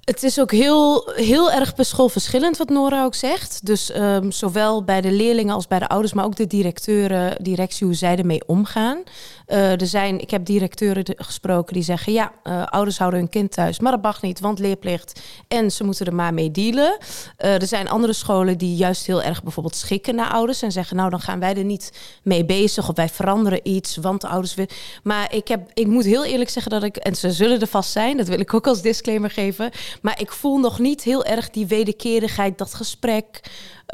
het 0.10 0.24
is 0.24 0.40
ook 0.40 0.52
heel, 0.52 1.12
heel 1.16 1.52
erg 1.52 1.74
per 1.74 1.86
school 1.86 2.10
verschillend 2.10 2.58
wat 2.58 2.70
Nora 2.70 3.04
ook 3.04 3.16
zegt. 3.16 3.66
Dus 3.66 3.96
um, 3.96 4.32
zowel 4.32 4.84
bij 4.84 5.02
de 5.02 5.12
leerlingen 5.12 5.54
als 5.54 5.68
bij 5.68 5.80
de 5.80 5.88
ouders, 5.88 6.14
maar 6.14 6.26
ook 6.26 6.36
de 6.36 6.48
directeuren, 6.48 7.44
directie, 7.44 7.86
hoe 7.86 7.96
zij 7.96 8.18
ermee 8.18 8.44
omgaan. 8.46 9.04
Uh, 9.50 9.81
er 9.81 9.88
zijn, 9.88 10.19
ik 10.19 10.30
heb 10.30 10.46
directeuren 10.46 11.06
gesproken 11.18 11.74
die 11.74 11.84
zeggen: 11.84 12.13
ja, 12.13 12.31
uh, 12.44 12.66
ouders 12.66 12.98
houden 12.98 13.19
hun 13.19 13.30
kind 13.30 13.51
thuis, 13.51 13.80
maar 13.80 13.92
dat 13.92 14.01
mag 14.01 14.22
niet, 14.22 14.40
want 14.40 14.60
leerplicht. 14.60 15.22
En 15.48 15.72
ze 15.72 15.84
moeten 15.84 16.06
er 16.06 16.16
maar 16.16 16.34
mee 16.34 16.51
dealen. 16.51 16.98
Uh, 17.38 17.62
er 17.62 17.68
zijn 17.68 17.90
andere 17.90 18.13
scholen 18.13 18.57
die 18.57 18.75
juist 18.75 19.06
heel 19.06 19.22
erg 19.22 19.44
bijvoorbeeld 19.44 19.75
schikken 19.75 20.16
naar 20.16 20.31
ouders 20.31 20.62
en 20.62 20.72
zeggen: 20.72 20.98
nou, 20.98 21.10
dan 21.10 21.19
gaan 21.19 21.40
wij 21.40 21.56
er 21.56 21.63
niet 21.63 21.92
mee 22.24 22.46
bezig 22.46 22.90
of 22.90 22.96
wij 22.96 23.10
veranderen 23.10 23.60
iets, 23.63 23.98
want 23.98 24.22
de 24.22 24.28
ouders 24.28 24.56
willen. 24.56 24.72
Maar 25.04 25.34
ik, 25.36 25.48
heb, 25.48 25.72
ik 25.74 25.88
moet 25.88 26.06
heel 26.06 26.25
eerlijk 26.25 26.50
zeggen 26.50 26.72
dat 26.72 26.84
ik, 26.84 26.98
en 26.98 27.16
ze 27.16 27.31
zullen 27.31 27.62
er 27.62 27.68
vast 27.68 27.92
zijn, 27.92 28.18
dat 28.18 28.28
wil 28.28 28.40
ik 28.40 28.54
ook 28.54 28.68
als 28.68 28.81
disclaimer 28.81 29.30
geven. 29.30 29.72
Maar 30.02 30.22
ik 30.22 30.31
voel 30.31 30.57
nog 30.57 30.80
niet 30.80 31.04
heel 31.04 31.25
erg 31.25 31.50
die 31.50 31.68
wederkerigheid, 31.68 32.57
dat 32.57 32.74
gesprek. 32.74 33.42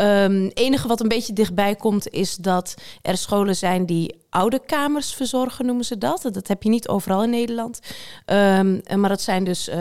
Um, 0.02 0.52
enige 0.54 0.88
wat 0.88 1.02
een 1.02 1.08
beetje 1.08 1.34
dichtbij 1.34 1.76
komt 1.76 2.10
is 2.10 2.36
dat 2.36 2.74
er 3.02 3.18
scholen 3.18 3.56
zijn 3.56 3.86
die 3.86 4.25
oude 4.36 4.62
kamers 4.66 5.14
verzorgen, 5.14 5.66
noemen 5.66 5.86
ze 5.86 5.98
dat. 5.98 6.30
Dat 6.32 6.48
heb 6.48 6.64
je 6.64 6.70
niet 6.70 6.88
overal 6.88 7.24
in 7.24 7.30
Nederland. 7.30 7.80
Um, 8.26 8.82
maar 8.96 9.10
dat 9.10 9.22
zijn 9.22 9.44
dus 9.44 9.70
uh, 9.70 9.76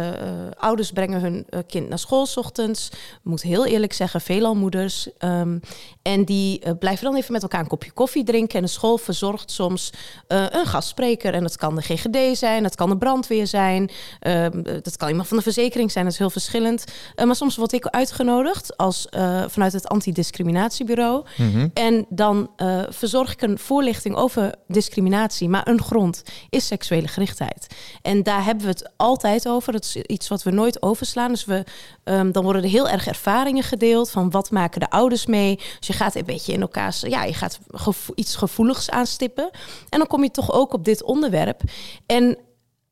ouders 0.58 0.92
brengen 0.92 1.20
hun 1.20 1.46
uh, 1.50 1.60
kind 1.66 1.88
naar 1.88 1.98
school 1.98 2.26
s 2.26 2.36
ochtends. 2.36 2.88
Ik 2.92 3.18
moet 3.22 3.42
heel 3.42 3.66
eerlijk 3.66 3.92
zeggen, 3.92 4.20
veelal 4.20 4.54
moeders. 4.54 5.08
Um, 5.18 5.60
en 6.02 6.24
die 6.24 6.66
uh, 6.66 6.72
blijven 6.78 7.04
dan 7.04 7.16
even 7.16 7.32
met 7.32 7.42
elkaar 7.42 7.60
een 7.60 7.66
kopje 7.66 7.92
koffie 7.92 8.24
drinken. 8.24 8.56
En 8.58 8.64
de 8.64 8.70
school 8.70 8.98
verzorgt 8.98 9.50
soms 9.50 9.92
een 10.26 10.66
gastspreker. 10.66 11.34
En 11.34 11.42
dat 11.42 11.56
kan 11.56 11.74
de 11.74 11.82
GGD 11.82 12.38
zijn, 12.38 12.62
dat 12.62 12.74
kan 12.74 12.88
de 12.88 12.96
brandweer 12.96 13.46
zijn. 13.46 13.90
dat 14.82 14.96
kan 14.96 15.08
iemand 15.08 15.28
van 15.28 15.36
de 15.36 15.42
verzekering 15.42 15.92
zijn, 15.92 16.04
dat 16.04 16.12
is 16.12 16.18
heel 16.18 16.30
verschillend. 16.30 16.84
maar 17.24 17.36
soms 17.36 17.56
word 17.56 17.72
ik 17.72 17.86
uitgenodigd 17.86 18.76
als, 18.76 19.06
vanuit 19.46 19.72
het 19.72 19.88
antidiscriminatiebureau. 19.88 21.24
Mm 21.36 21.52
-hmm. 21.52 21.70
En 21.74 22.06
dan 22.08 22.50
verzorg 22.88 23.32
ik 23.32 23.42
een 23.42 23.58
voorlichting 23.58 24.14
over 24.14 24.43
discriminatie, 24.68 25.48
maar 25.48 25.68
een 25.68 25.82
grond 25.82 26.22
is 26.50 26.66
seksuele 26.66 27.08
gerichtheid. 27.08 27.66
En 28.02 28.22
daar 28.22 28.44
hebben 28.44 28.64
we 28.64 28.70
het 28.70 28.90
altijd 28.96 29.48
over. 29.48 29.72
Dat 29.72 29.84
is 29.84 29.96
iets 29.96 30.28
wat 30.28 30.42
we 30.42 30.50
nooit 30.50 30.82
overslaan. 30.82 31.30
Dus 31.30 31.44
we, 31.44 31.64
um, 32.04 32.32
dan 32.32 32.42
worden 32.42 32.62
er 32.62 32.68
heel 32.68 32.88
erg 32.88 33.06
ervaringen 33.06 33.62
gedeeld 33.62 34.10
van 34.10 34.30
wat 34.30 34.50
maken 34.50 34.80
de 34.80 34.90
ouders 34.90 35.26
mee. 35.26 35.56
Dus 35.56 35.86
je 35.86 35.92
gaat 35.92 36.14
een 36.14 36.24
beetje 36.24 36.52
in 36.52 36.60
elkaars, 36.60 37.00
ja, 37.00 37.24
je 37.24 37.34
gaat 37.34 37.58
iets 38.14 38.36
gevoeligs 38.36 38.90
aanstippen. 38.90 39.50
En 39.88 39.98
dan 39.98 40.06
kom 40.06 40.22
je 40.22 40.30
toch 40.30 40.52
ook 40.52 40.72
op 40.72 40.84
dit 40.84 41.02
onderwerp. 41.02 41.62
En 42.06 42.38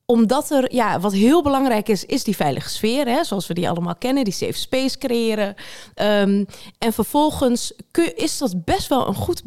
omdat 0.06 0.50
er, 0.50 0.74
ja, 0.74 1.00
wat 1.00 1.12
heel 1.12 1.42
belangrijk 1.42 1.88
is, 1.88 2.04
is 2.04 2.24
die 2.24 2.36
veilige 2.36 2.68
sfeer, 2.68 3.06
hè, 3.06 3.24
zoals 3.24 3.46
we 3.46 3.54
die 3.54 3.68
allemaal 3.68 3.96
kennen, 3.96 4.24
die 4.24 4.32
safe 4.32 4.58
space 4.58 4.98
creëren. 4.98 5.54
Um, 5.94 6.46
en 6.78 6.92
vervolgens 6.92 7.72
is 8.14 8.38
dat 8.38 8.64
best 8.64 8.88
wel 8.88 9.08
een 9.08 9.14
goed 9.14 9.42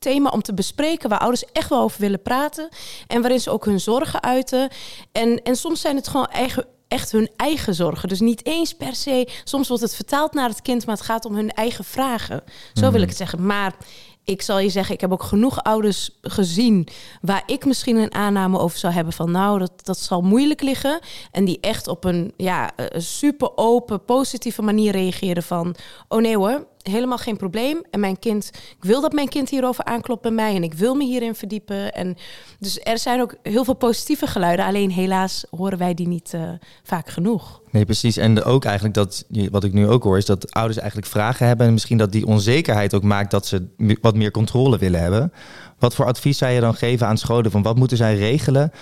thema 0.00 0.30
om 0.30 0.42
te 0.42 0.54
bespreken 0.54 1.08
waar 1.08 1.18
ouders 1.18 1.44
echt 1.52 1.68
wel 1.68 1.80
over 1.80 2.00
willen 2.00 2.22
praten. 2.22 2.68
En 3.06 3.20
waarin 3.20 3.40
ze 3.40 3.50
ook 3.50 3.64
hun 3.64 3.80
zorgen 3.80 4.22
uiten. 4.22 4.68
En, 5.12 5.42
en 5.42 5.56
soms 5.56 5.80
zijn 5.80 5.96
het 5.96 6.08
gewoon 6.08 6.26
eigen, 6.26 6.66
echt 6.88 7.12
hun 7.12 7.30
eigen 7.36 7.74
zorgen. 7.74 8.08
Dus 8.08 8.20
niet 8.20 8.46
eens 8.46 8.72
per 8.74 8.94
se. 8.94 9.28
Soms 9.44 9.68
wordt 9.68 9.82
het 9.82 9.94
vertaald 9.94 10.32
naar 10.32 10.48
het 10.48 10.62
kind, 10.62 10.86
maar 10.86 10.96
het 10.96 11.04
gaat 11.04 11.24
om 11.24 11.34
hun 11.34 11.50
eigen 11.50 11.84
vragen. 11.84 12.42
Zo 12.74 12.80
wil 12.80 12.90
ik 12.90 12.98
mhm. 12.98 13.08
het 13.08 13.16
zeggen. 13.16 13.46
Maar 13.46 13.74
ik 14.24 14.42
zal 14.42 14.58
je 14.58 14.68
zeggen, 14.68 14.94
ik 14.94 15.00
heb 15.00 15.12
ook 15.12 15.22
genoeg 15.22 15.62
ouders 15.62 16.10
gezien 16.22 16.88
waar 17.20 17.42
ik 17.46 17.64
misschien 17.64 17.96
een 17.96 18.14
aanname 18.14 18.58
over 18.58 18.78
zou 18.78 18.92
hebben 18.92 19.12
van 19.12 19.30
nou, 19.30 19.58
dat, 19.58 19.72
dat 19.82 19.98
zal 19.98 20.20
moeilijk 20.20 20.62
liggen. 20.62 20.98
En 21.30 21.44
die 21.44 21.58
echt 21.60 21.88
op 21.88 22.04
een 22.04 22.32
ja, 22.36 22.70
super 22.96 23.56
open, 23.56 24.04
positieve 24.04 24.62
manier 24.62 24.92
reageren 24.92 25.42
van 25.42 25.74
oh 26.08 26.20
nee 26.20 26.36
hoor, 26.36 26.66
helemaal 26.82 27.18
geen 27.18 27.36
probleem. 27.36 27.82
En 27.90 28.00
mijn 28.00 28.18
kind, 28.18 28.50
ik 28.54 28.84
wil 28.84 29.00
dat 29.00 29.12
mijn 29.12 29.28
kind 29.28 29.48
hierover 29.48 29.84
aanklopt 29.84 30.22
bij 30.22 30.30
mij 30.30 30.54
en 30.54 30.62
ik 30.62 30.74
wil 30.74 30.94
me 30.94 31.04
hierin 31.04 31.34
verdiepen. 31.34 31.92
En 31.92 32.16
dus 32.58 32.80
er 32.82 32.98
zijn 32.98 33.20
ook 33.20 33.34
heel 33.42 33.64
veel 33.64 33.74
positieve 33.74 34.26
geluiden, 34.26 34.64
alleen 34.64 34.90
helaas 34.90 35.44
horen 35.50 35.78
wij 35.78 35.94
die 35.94 36.08
niet 36.08 36.32
uh, 36.34 36.50
vaak 36.82 37.08
genoeg. 37.08 37.60
Nee, 37.70 37.84
precies. 37.84 38.16
En 38.16 38.42
ook 38.44 38.64
eigenlijk 38.64 38.94
dat, 38.94 39.24
wat 39.50 39.64
ik 39.64 39.72
nu 39.72 39.88
ook 39.88 40.02
hoor, 40.02 40.16
is 40.16 40.26
dat 40.26 40.52
ouders 40.52 40.78
eigenlijk 40.78 41.10
vragen 41.10 41.46
hebben 41.46 41.66
en 41.66 41.72
misschien 41.72 41.98
dat 41.98 42.12
die 42.12 42.26
onzekerheid 42.26 42.94
ook 42.94 43.02
maakt 43.02 43.30
dat 43.30 43.46
ze 43.46 43.66
wat 44.00 44.14
meer 44.14 44.30
controle 44.30 44.78
willen 44.78 45.00
hebben. 45.00 45.32
Wat 45.78 45.94
voor 45.94 46.04
advies 46.04 46.38
zou 46.38 46.52
je 46.52 46.60
dan 46.60 46.74
geven 46.74 47.06
aan 47.06 47.18
scholen 47.18 47.50
van 47.50 47.62
wat 47.62 47.76
moeten 47.76 47.96
zij 47.96 48.16
regelen, 48.16 48.72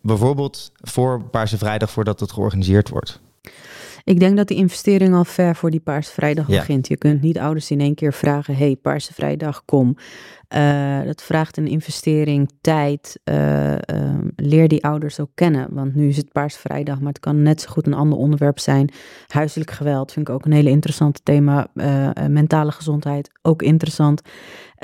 bijvoorbeeld 0.00 0.72
voor 0.80 1.22
Paarse 1.22 1.58
Vrijdag 1.58 1.90
voordat 1.90 2.20
het 2.20 2.32
georganiseerd 2.32 2.88
wordt? 2.88 3.20
Ik 4.08 4.20
denk 4.20 4.36
dat 4.36 4.48
die 4.48 4.56
investering 4.56 5.14
al 5.14 5.24
ver 5.24 5.56
voor 5.56 5.70
die 5.70 5.80
Paarse 5.80 6.12
Vrijdag 6.12 6.48
ja. 6.48 6.58
begint. 6.58 6.88
Je 6.88 6.96
kunt 6.96 7.22
niet 7.22 7.38
ouders 7.38 7.70
in 7.70 7.80
één 7.80 7.94
keer 7.94 8.12
vragen: 8.12 8.56
hey, 8.56 8.76
Paarse 8.82 9.14
Vrijdag, 9.14 9.62
kom. 9.64 9.96
Uh, 10.54 11.02
dat 11.02 11.22
vraagt 11.22 11.56
een 11.56 11.66
investering, 11.66 12.50
tijd. 12.60 13.20
Uh, 13.24 13.72
uh, 13.72 13.78
leer 14.36 14.68
die 14.68 14.84
ouders 14.84 15.20
ook 15.20 15.30
kennen. 15.34 15.66
Want 15.70 15.94
nu 15.94 16.08
is 16.08 16.16
het 16.16 16.32
Paarse 16.32 16.58
Vrijdag, 16.58 16.98
maar 16.98 17.12
het 17.12 17.20
kan 17.20 17.42
net 17.42 17.60
zo 17.60 17.68
goed 17.70 17.86
een 17.86 17.94
ander 17.94 18.18
onderwerp 18.18 18.58
zijn. 18.58 18.90
Huiselijk 19.26 19.70
geweld 19.70 20.12
vind 20.12 20.28
ik 20.28 20.34
ook 20.34 20.44
een 20.44 20.52
hele 20.52 20.70
interessante 20.70 21.20
thema. 21.22 21.66
mentale 22.28 22.72
gezondheid, 22.72 23.30
ook 23.42 23.62
interessant. 23.62 24.20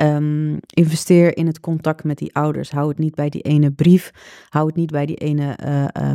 Um, 0.01 0.59
investeer 0.67 1.37
in 1.37 1.47
het 1.47 1.61
contact 1.61 2.05
met 2.05 2.19
die 2.19 2.35
ouders. 2.35 2.71
Hou 2.71 2.89
het 2.89 2.99
niet 2.99 3.15
bij 3.15 3.29
die 3.29 3.43
ene 3.43 3.71
brief. 3.71 4.11
Hou 4.49 4.67
het 4.67 4.77
niet 4.77 4.91
bij 4.91 5.07
die 5.07 5.17
ene 5.17 5.57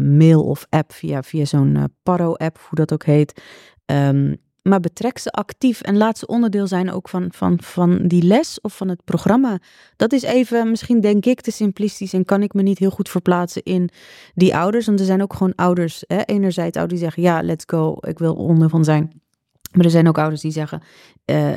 mail 0.02 0.44
of 0.44 0.66
app 0.70 0.94
via, 0.94 1.24
via 1.24 1.46
zo'n 1.46 1.78
Paro-app, 2.04 2.60
hoe 2.60 2.78
dat 2.78 2.94
ook 2.94 3.06
heet. 3.06 3.42
Um, 3.86 4.38
maar 4.70 4.80
betrek 4.80 5.18
ze 5.18 5.32
actief 5.32 5.82
en 5.82 5.98
laat 5.98 6.18
ze 6.18 6.28
onderdeel 6.28 6.68
zijn 6.68 6.92
ook 6.92 7.10
van, 7.10 7.28
van, 7.32 7.58
van 7.62 8.08
die 8.08 8.24
les 8.24 8.62
of 8.62 8.78
van 8.78 8.88
het 8.88 9.04
programma. 9.04 9.60
Dat 9.96 10.14
is 10.14 10.22
even, 10.22 10.70
misschien 10.70 11.02
denk 11.02 11.26
ik 11.26 11.42
te 11.42 11.52
simplistisch 11.52 12.14
en 12.14 12.26
kan 12.26 12.42
ik 12.42 12.54
me 12.54 12.62
niet 12.62 12.80
heel 12.80 12.90
goed 12.90 13.10
verplaatsen 13.10 13.64
in 13.64 13.90
die 14.34 14.56
ouders. 14.56 14.86
Want 14.86 15.00
er 15.00 15.06
zijn 15.06 15.22
ook 15.22 15.34
gewoon 15.34 15.56
ouders, 15.56 16.04
hè, 16.08 16.22
enerzijds 16.22 16.78
ouders 16.78 17.00
die 17.00 17.10
zeggen, 17.10 17.24
ja, 17.24 17.42
let's 17.44 17.64
go, 17.68 17.98
ik 18.00 18.20
wil 18.20 18.36
onderdeel 18.36 18.70
van 18.70 18.84
zijn. 18.84 19.22
Maar 19.72 19.86
er 19.86 19.92
zijn 19.92 20.08
ook 20.08 20.18
ouders 20.18 20.42
die 20.42 20.52
zeggen, 20.52 20.82
uh, 21.26 21.50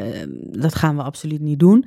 dat 0.51 0.75
gaan 0.75 0.97
we 0.97 1.03
absoluut 1.03 1.41
niet 1.41 1.59
doen. 1.59 1.85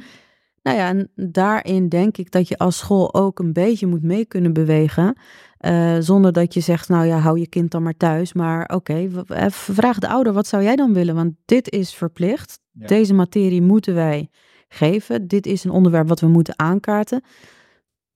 Nou 0.63 0.77
ja, 0.77 0.87
en 0.87 1.09
daarin 1.15 1.89
denk 1.89 2.17
ik 2.17 2.31
dat 2.31 2.47
je 2.47 2.57
als 2.57 2.77
school 2.77 3.13
ook 3.13 3.39
een 3.39 3.53
beetje 3.53 3.87
moet 3.87 4.03
mee 4.03 4.25
kunnen 4.25 4.53
bewegen. 4.53 5.17
Uh, 5.65 5.95
zonder 5.99 6.33
dat 6.33 6.53
je 6.53 6.59
zegt, 6.59 6.89
nou 6.89 7.05
ja, 7.05 7.17
hou 7.17 7.39
je 7.39 7.47
kind 7.47 7.71
dan 7.71 7.83
maar 7.83 7.97
thuis. 7.97 8.33
Maar 8.33 8.61
oké, 8.61 8.73
okay, 8.73 9.09
vraag 9.51 9.99
de 9.99 10.07
ouder, 10.07 10.33
wat 10.33 10.47
zou 10.47 10.63
jij 10.63 10.75
dan 10.75 10.93
willen? 10.93 11.15
Want 11.15 11.33
dit 11.45 11.71
is 11.71 11.93
verplicht. 11.93 12.59
Ja. 12.71 12.87
Deze 12.87 13.13
materie 13.13 13.61
moeten 13.61 13.93
wij 13.93 14.29
geven. 14.67 15.27
Dit 15.27 15.45
is 15.45 15.63
een 15.63 15.71
onderwerp 15.71 16.07
wat 16.07 16.19
we 16.19 16.27
moeten 16.27 16.59
aankaarten. 16.59 17.23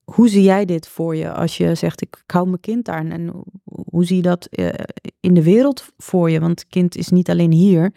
Hoe 0.04 0.30
zie 0.30 0.44
jij 0.44 0.66
dit 0.66 0.88
voor 0.88 1.16
je 1.16 1.32
als 1.32 1.58
je 1.58 1.76
zegt, 1.76 2.02
ik, 2.02 2.24
hou 2.26 2.46
mijn 2.46 2.60
kind 2.60 2.86
daar? 2.86 3.06
En 3.06 3.44
hoe 3.64 4.06
zie 4.06 4.16
je 4.16 4.22
dat 4.22 4.48
uh, 4.52 4.70
in 5.20 5.34
de 5.34 5.44
wereld 5.44 5.92
voor 5.98 6.30
je? 6.30 6.40
Want 6.40 6.68
kind 6.68 6.96
is 6.96 7.10
niet 7.10 7.30
alleen 7.30 7.52
hier 7.52 7.92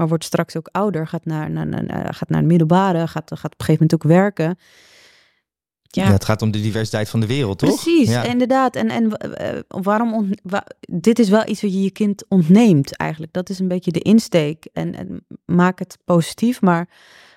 maar 0.00 0.08
wordt 0.08 0.24
straks 0.24 0.56
ook 0.56 0.68
ouder, 0.72 1.06
gaat 1.06 1.24
naar, 1.24 1.50
naar, 1.50 1.66
naar, 1.66 2.14
gaat 2.14 2.28
naar 2.28 2.38
het 2.38 2.48
middelbare, 2.48 3.08
gaat, 3.08 3.30
gaat 3.34 3.52
op 3.52 3.60
een 3.60 3.66
gegeven 3.66 3.72
moment 3.72 3.94
ook 3.94 4.02
werken. 4.02 4.58
Ja. 5.90 6.04
ja. 6.04 6.12
het 6.12 6.24
gaat 6.24 6.42
om 6.42 6.50
de 6.50 6.60
diversiteit 6.60 7.08
van 7.08 7.20
de 7.20 7.26
wereld, 7.26 7.58
toch? 7.58 7.82
Precies, 7.82 8.10
ja. 8.10 8.22
inderdaad. 8.22 8.76
En, 8.76 8.88
en 8.88 9.04
uh, 9.04 9.58
waarom 9.68 10.14
ont, 10.14 10.40
wa, 10.42 10.66
dit 10.80 11.18
is 11.18 11.28
wel 11.28 11.48
iets 11.48 11.62
wat 11.62 11.72
je 11.72 11.82
je 11.82 11.90
kind 11.90 12.24
ontneemt 12.28 12.96
eigenlijk. 12.96 13.32
Dat 13.32 13.48
is 13.48 13.58
een 13.58 13.68
beetje 13.68 13.92
de 13.92 14.00
insteek. 14.00 14.68
En, 14.72 14.94
en 14.94 15.26
maak 15.44 15.78
het 15.78 15.98
positief, 16.04 16.60
maar 16.60 16.88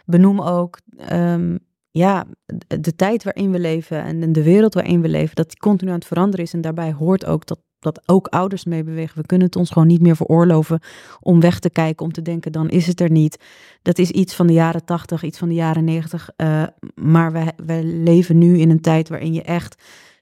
benoem 0.06 0.42
ook 0.42 0.80
um, 1.12 1.60
ja, 1.92 2.26
de 2.68 2.96
tijd 2.96 3.24
waarin 3.24 3.52
we 3.52 3.60
leven 3.60 4.04
en 4.04 4.34
de 4.34 4.44
wereld 4.44 4.74
waarin 4.74 5.02
we 5.02 5.10
leven, 5.10 5.36
dat 5.36 5.50
die 5.50 5.60
continu 5.60 5.92
aan 5.92 5.98
het 5.98 6.08
veranderen 6.08 6.46
is. 6.46 6.54
En 6.54 6.62
daarbij 6.62 6.92
hoort 6.92 7.26
ook 7.26 7.46
dat 7.46 7.60
dat 7.84 8.02
ook 8.06 8.28
ouders 8.28 8.66
meebewegen. 8.66 9.22
We 9.22 9.28
kunnen 9.28 9.48
het 9.48 9.56
ons 9.56 9.70
gewoon 9.70 9.88
niet 9.88 10.02
meer 10.02 10.16
veroorloven 10.16 10.80
om 11.20 11.40
weg 11.40 11.60
te 11.60 11.70
kijken, 11.70 12.06
om 12.06 12.12
te 12.12 12.22
denken, 12.22 12.52
dan 12.52 12.70
is 12.70 12.88
het 12.88 13.02
er 13.02 13.12
niet. 13.12 13.44
Dat 13.82 13.98
is 13.98 14.10
iets 14.10 14.34
van 14.36 14.48
de 14.48 14.54
jaren 14.54 14.86
tachtig, 14.86 15.24
iets 15.24 15.38
van 15.38 15.48
de 15.48 15.56
jaren 15.56 15.84
negentig. 15.84 16.30
Uh, 16.38 16.64
maar 16.96 17.32
we, 17.32 17.46
we 17.66 17.84
leven 17.84 18.38
nu 18.38 18.58
in 18.58 18.70
een 18.70 18.82
tijd 18.82 19.10
waarin 19.10 19.34
je 19.34 19.44
echt 19.44 19.76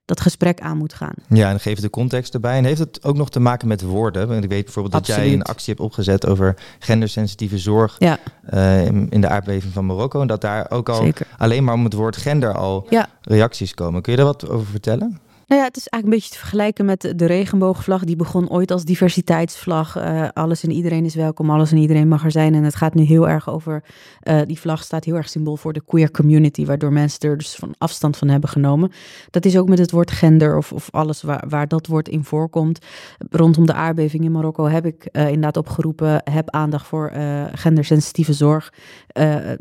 dat 0.05 0.21
gesprek 0.21 0.61
aan 0.61 0.77
moet 0.77 0.93
gaan. 0.93 1.13
Ja, 1.27 1.49
en 1.49 1.59
geef 1.59 1.79
de 1.79 1.89
context 1.89 2.33
erbij. 2.33 2.57
En 2.57 2.63
heeft 2.63 2.79
het 2.79 3.03
ook 3.03 3.15
nog 3.15 3.29
te 3.29 3.39
maken 3.39 3.67
met 3.67 3.81
woorden? 3.81 4.27
Want 4.27 4.43
ik 4.43 4.49
weet 4.49 4.63
bijvoorbeeld 4.63 4.93
dat 4.93 5.15
jij 5.15 5.33
een 5.33 5.43
actie 5.43 5.73
hebt 5.73 5.85
opgezet 5.85 6.27
over 6.27 6.55
gendersensitieve 6.79 7.57
zorg 7.57 7.95
ja. 7.99 8.19
uh, 8.53 8.85
in, 8.85 9.09
in, 9.09 9.21
de 9.21 9.27
aardbeving 9.27 9.73
van 9.73 9.85
Marokko. 9.85 10.21
En 10.21 10.27
dat 10.27 10.41
daar 10.41 10.71
ook 10.71 10.89
al 10.89 11.03
Zeker. 11.03 11.27
alleen 11.37 11.63
maar 11.63 11.73
om 11.73 11.83
het 11.83 11.93
woord 11.93 12.17
gender 12.17 12.53
al 12.53 12.87
ja. 12.89 13.09
reacties 13.21 13.73
komen. 13.73 14.01
Kun 14.01 14.11
je 14.11 14.17
daar 14.17 14.27
wat 14.27 14.49
over 14.49 14.65
vertellen? 14.65 15.19
Nou 15.51 15.63
ja, 15.63 15.69
het 15.69 15.77
is 15.77 15.87
eigenlijk 15.87 16.03
een 16.03 16.19
beetje 16.19 16.39
te 16.39 16.47
vergelijken 16.47 16.85
met 16.85 17.13
de 17.15 17.25
regenboogvlag. 17.25 18.03
Die 18.03 18.15
begon 18.15 18.49
ooit 18.49 18.71
als 18.71 18.83
diversiteitsvlag. 18.83 19.97
Uh, 19.97 20.27
alles 20.33 20.63
en 20.63 20.71
iedereen 20.71 21.05
is 21.05 21.15
welkom, 21.15 21.49
alles 21.49 21.71
en 21.71 21.77
iedereen 21.77 22.07
mag 22.07 22.23
er 22.23 22.31
zijn. 22.31 22.55
En 22.55 22.63
het 22.63 22.75
gaat 22.75 22.93
nu 22.93 23.03
heel 23.03 23.29
erg 23.29 23.49
over, 23.49 23.83
uh, 24.23 24.41
die 24.45 24.59
vlag 24.59 24.83
staat 24.83 25.05
heel 25.05 25.15
erg 25.15 25.29
symbool 25.29 25.57
voor 25.57 25.73
de 25.73 25.81
queer 25.85 26.11
community. 26.11 26.65
Waardoor 26.65 26.93
mensen 26.93 27.29
er 27.29 27.37
dus 27.37 27.55
van 27.55 27.73
afstand 27.77 28.17
van 28.17 28.27
hebben 28.27 28.49
genomen. 28.49 28.91
Dat 29.29 29.45
is 29.45 29.57
ook 29.57 29.69
met 29.69 29.79
het 29.79 29.91
woord 29.91 30.11
gender 30.11 30.57
of, 30.57 30.73
of 30.73 30.89
alles 30.91 31.21
waar, 31.21 31.43
waar 31.49 31.67
dat 31.67 31.87
woord 31.87 32.09
in 32.09 32.23
voorkomt. 32.23 32.85
Rondom 33.29 33.65
de 33.65 33.73
aardbeving 33.73 34.23
in 34.23 34.31
Marokko 34.31 34.65
heb 34.65 34.85
ik 34.85 35.09
uh, 35.11 35.25
inderdaad 35.25 35.57
opgeroepen, 35.57 36.21
heb 36.23 36.49
aandacht 36.49 36.87
voor 36.87 37.11
gendersensitieve 37.53 38.33
zorg. 38.33 38.73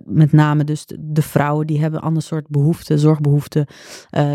met 0.04 0.32
name 0.32 0.64
dus 0.64 0.86
de, 0.98 1.22
vrouwen, 1.22 1.66
die 1.66 1.80
hebben 1.80 2.00
een 2.00 2.06
ander 2.06 2.22
soort 2.22 2.48
behoeften, 2.48 2.98
zorgbehoeften 2.98 3.66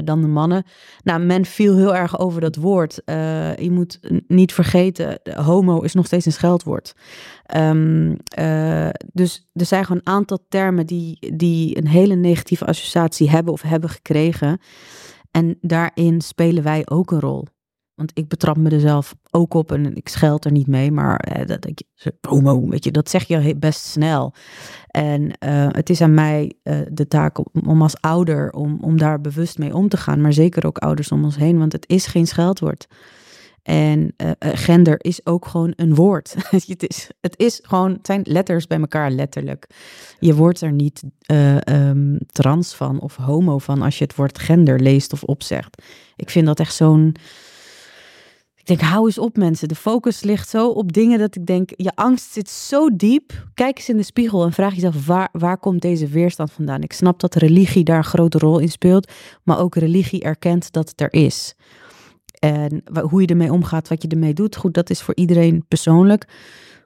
dan 0.03 0.21
de 0.21 0.27
mannen. 0.27 0.63
Nou, 1.03 1.19
viel 1.46 1.78
heel 1.78 1.96
erg 1.96 2.20
over 2.20 2.42
dat 2.42 2.56
woord. 2.56 3.02
Uh, 3.06 3.56
je 3.56 3.72
moet 3.72 4.00
niet 4.28 4.54
vergeten, 4.54 5.20
homo 5.36 5.82
is 5.82 5.94
nog 5.94 6.06
steeds 6.06 6.25
een 6.25 6.32
scheldwoord. 6.32 6.96
Um, 7.56 8.18
uh, 8.40 8.90
dus 9.14 9.50
er 9.54 9.66
zijn 9.66 9.86
gewoon 9.86 10.02
een 10.04 10.14
aantal 10.14 10.46
termen 10.50 10.86
die, 10.86 11.36
die 11.36 11.78
een 11.78 11.88
hele 11.88 12.16
negatieve 12.16 12.66
associatie 12.66 13.30
hebben 13.30 13.54
of 13.54 13.62
hebben 13.62 13.90
gekregen. 13.90 14.60
En 15.32 15.58
daarin 15.62 16.22
spelen 16.22 16.64
wij 16.64 16.82
ook 16.86 17.12
een 17.12 17.20
rol. 17.20 17.46
Want 17.96 18.12
ik 18.14 18.28
betrap 18.28 18.58
me 18.58 18.70
er 18.70 18.80
zelf 18.80 19.16
ook 19.32 19.54
op 19.54 19.72
en 19.72 19.96
ik 19.96 20.08
scheld 20.08 20.46
er 20.46 20.52
niet 20.52 20.68
mee, 20.68 20.92
maar 20.92 21.18
eh, 21.18 21.48
dat, 21.48 21.62
dat, 21.62 21.84
homo, 22.22 22.68
weet 22.68 22.84
je, 22.84 22.92
dat 22.92 23.10
zeg 23.10 23.28
je 23.28 23.56
best 23.56 23.86
snel. 23.86 24.34
En 24.88 25.22
uh, 25.22 25.68
het 25.72 25.90
is 25.90 26.02
aan 26.02 26.14
mij 26.14 26.54
uh, 26.64 26.80
de 26.92 27.08
taak 27.08 27.38
om, 27.68 27.82
als 27.82 28.02
ouder 28.02 28.52
om, 28.52 28.78
om 28.82 28.98
daar 28.98 29.22
bewust 29.22 29.58
mee 29.58 29.75
om 29.75 29.90
te 29.90 29.98
gaan, 29.98 30.22
maar 30.22 30.34
zeker 30.34 30.66
ook 30.66 30.78
ouders 30.78 31.12
om 31.12 31.24
ons 31.24 31.36
heen, 31.36 31.58
want 31.58 31.72
het 31.72 31.90
is 31.90 32.08
geen 32.08 32.28
scheldwoord. 32.28 32.88
En 33.64 34.14
uh, 34.18 34.32
gender 34.40 34.96
is 34.98 35.25
ook 35.25 35.48
gewoon 35.48 35.74
een 35.75 35.96
woord. 35.96 36.36
het, 36.50 36.84
is, 36.88 37.10
het 37.22 37.40
is 37.40 37.60
gewoon, 37.64 37.92
het 37.92 38.06
zijn 38.06 38.22
letters 38.24 38.68
bij 38.68 38.80
elkaar 38.80 39.12
letterlijk. 39.12 39.68
Je 40.20 40.36
wordt 40.36 40.62
er 40.62 40.72
niet 40.72 41.04
um, 41.66 42.18
trans 42.25 42.75
van 42.75 43.00
of 43.00 43.16
homo 43.16 43.58
van 43.58 43.82
als 43.82 43.98
je 43.98 44.04
het 44.04 44.16
woord 44.16 44.40
gender 44.40 44.80
leest 44.80 45.14
of 45.14 45.24
opzegt. 45.24 45.82
Ik 46.16 46.30
vind 46.30 46.46
dat 46.46 46.60
echt 46.60 46.75
zo'n 46.75 47.16
ik 48.65 48.77
denk, 48.77 48.91
hou 48.91 49.05
eens 49.05 49.17
op 49.17 49.38
mensen. 49.38 49.67
De 49.67 49.75
focus 49.75 50.24
ligt 50.24 50.50
zo 50.50 50.69
op 50.69 50.93
dingen 50.93 51.19
dat 51.19 51.36
ik 51.36 51.45
denk, 51.45 51.69
je 51.75 51.95
angst 51.95 52.31
zit 52.31 52.50
zo 52.50 52.95
diep. 52.95 53.48
Kijk 53.53 53.77
eens 53.77 53.89
in 53.89 53.98
de 53.98 54.03
spiegel 54.03 54.43
en 54.43 54.51
vraag 54.53 54.74
jezelf, 54.74 55.05
waar, 55.05 55.29
waar 55.31 55.57
komt 55.57 55.81
deze 55.81 56.07
weerstand 56.07 56.51
vandaan? 56.51 56.81
Ik 56.81 56.93
snap 56.93 57.19
dat 57.19 57.36
religie 57.36 57.84
daar 57.84 57.98
een 57.98 58.03
grote 58.03 58.38
rol 58.38 58.60
in 58.60 58.69
speelt, 58.69 59.12
maar 59.43 59.60
ook 59.60 59.75
religie 59.75 60.24
erkent 60.24 60.72
dat 60.72 60.89
het 60.89 61.01
er 61.01 61.13
is. 61.13 61.55
En 62.39 62.84
hoe 63.10 63.22
je 63.22 63.27
ermee 63.27 63.51
omgaat, 63.51 63.88
wat 63.88 64.01
je 64.01 64.07
ermee 64.07 64.34
doet, 64.34 64.55
goed, 64.55 64.74
dat 64.74 64.89
is 64.89 65.01
voor 65.01 65.15
iedereen 65.15 65.65
persoonlijk. 65.67 66.27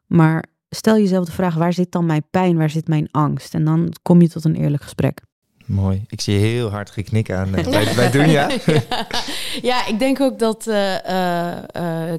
Maar 0.07 0.43
stel 0.69 0.97
jezelf 0.97 1.25
de 1.25 1.31
vraag, 1.31 1.55
waar 1.55 1.73
zit 1.73 1.91
dan 1.91 2.05
mijn 2.05 2.23
pijn, 2.31 2.57
waar 2.57 2.69
zit 2.69 2.87
mijn 2.87 3.11
angst? 3.11 3.53
En 3.53 3.65
dan 3.65 3.93
kom 4.01 4.21
je 4.21 4.29
tot 4.29 4.45
een 4.45 4.55
eerlijk 4.55 4.83
gesprek. 4.83 5.21
Mooi. 5.69 6.03
Ik 6.07 6.21
zie 6.21 6.37
heel 6.37 6.69
hard 6.69 6.91
geknik 6.91 7.31
aan 7.31 7.47
uh, 7.47 7.63
bij, 7.69 7.93
bij 7.95 8.11
doen, 8.17 8.29
ja. 8.29 8.49
ja. 9.61 9.85
ik 9.85 9.99
denk 9.99 10.19
ook 10.19 10.39
dat 10.39 10.67
uh, 10.67 10.93
uh, 10.93 11.53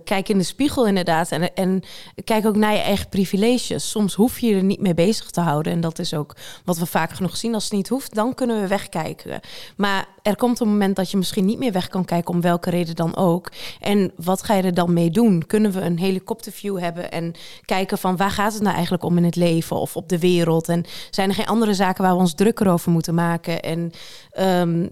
kijk 0.05 0.29
in 0.29 0.39
de 0.39 0.45
spiegel 0.45 0.87
inderdaad 0.87 1.31
en, 1.31 1.55
en 1.55 1.83
kijk 2.25 2.47
ook 2.47 2.57
naar 2.57 2.73
je 2.73 2.79
eigen 2.79 3.09
privileges. 3.09 3.91
Soms 3.91 4.15
hoef 4.15 4.39
je 4.39 4.47
je 4.47 4.55
er 4.55 4.63
niet 4.63 4.81
mee 4.81 4.95
bezig 4.95 5.31
te 5.31 5.41
houden 5.41 5.73
en 5.73 5.81
dat 5.81 5.99
is 5.99 6.15
ook 6.15 6.37
wat 6.65 6.79
we 6.79 6.87
vaak 6.87 7.11
genoeg 7.11 7.37
zien. 7.37 7.55
Als 7.55 7.65
het 7.65 7.73
niet 7.73 7.89
hoeft, 7.89 8.15
dan 8.15 8.35
kunnen 8.35 8.61
we 8.61 8.67
wegkijken. 8.67 9.41
Maar 9.77 10.07
er 10.23 10.37
komt 10.37 10.61
een 10.61 10.69
moment 10.69 10.97
dat 10.97 11.11
je 11.11 11.17
misschien 11.17 11.45
niet 11.45 11.59
meer 11.59 11.73
weg 11.73 11.89
kan 11.89 12.05
kijken 12.05 12.35
om 12.35 12.41
welke 12.41 12.71
reden 12.71 12.97
dan 12.97 13.17
ook. 13.17 13.51
En 13.81 14.13
wat 14.17 14.43
ga 14.43 14.55
je 14.55 14.63
er 14.63 14.75
dan 14.75 14.93
mee 14.93 15.11
doen? 15.11 15.47
Kunnen 15.47 15.73
we 15.73 15.81
een 15.81 15.99
helikopterview 15.99 16.79
hebben 16.79 17.11
en 17.11 17.33
kijken 17.65 17.99
van 17.99 18.17
waar 18.17 18.31
gaat 18.31 18.53
het 18.53 18.63
nou 18.63 18.75
eigenlijk 18.75 19.05
om 19.05 19.17
in 19.17 19.25
het 19.25 19.37
leven 19.37 19.77
of 19.77 19.97
op 19.97 20.09
de 20.09 20.19
wereld? 20.19 20.69
En 20.69 20.85
zijn 21.11 21.29
er 21.29 21.35
geen 21.35 21.47
andere 21.47 21.75
zaken 21.75 22.05
waar 22.05 22.13
we 22.15 22.21
ons 22.21 22.35
drukker 22.35 22.69
over 22.69 22.91
moeten 22.91 23.15
maken? 23.15 23.63
En, 23.63 23.93
um, 24.39 24.89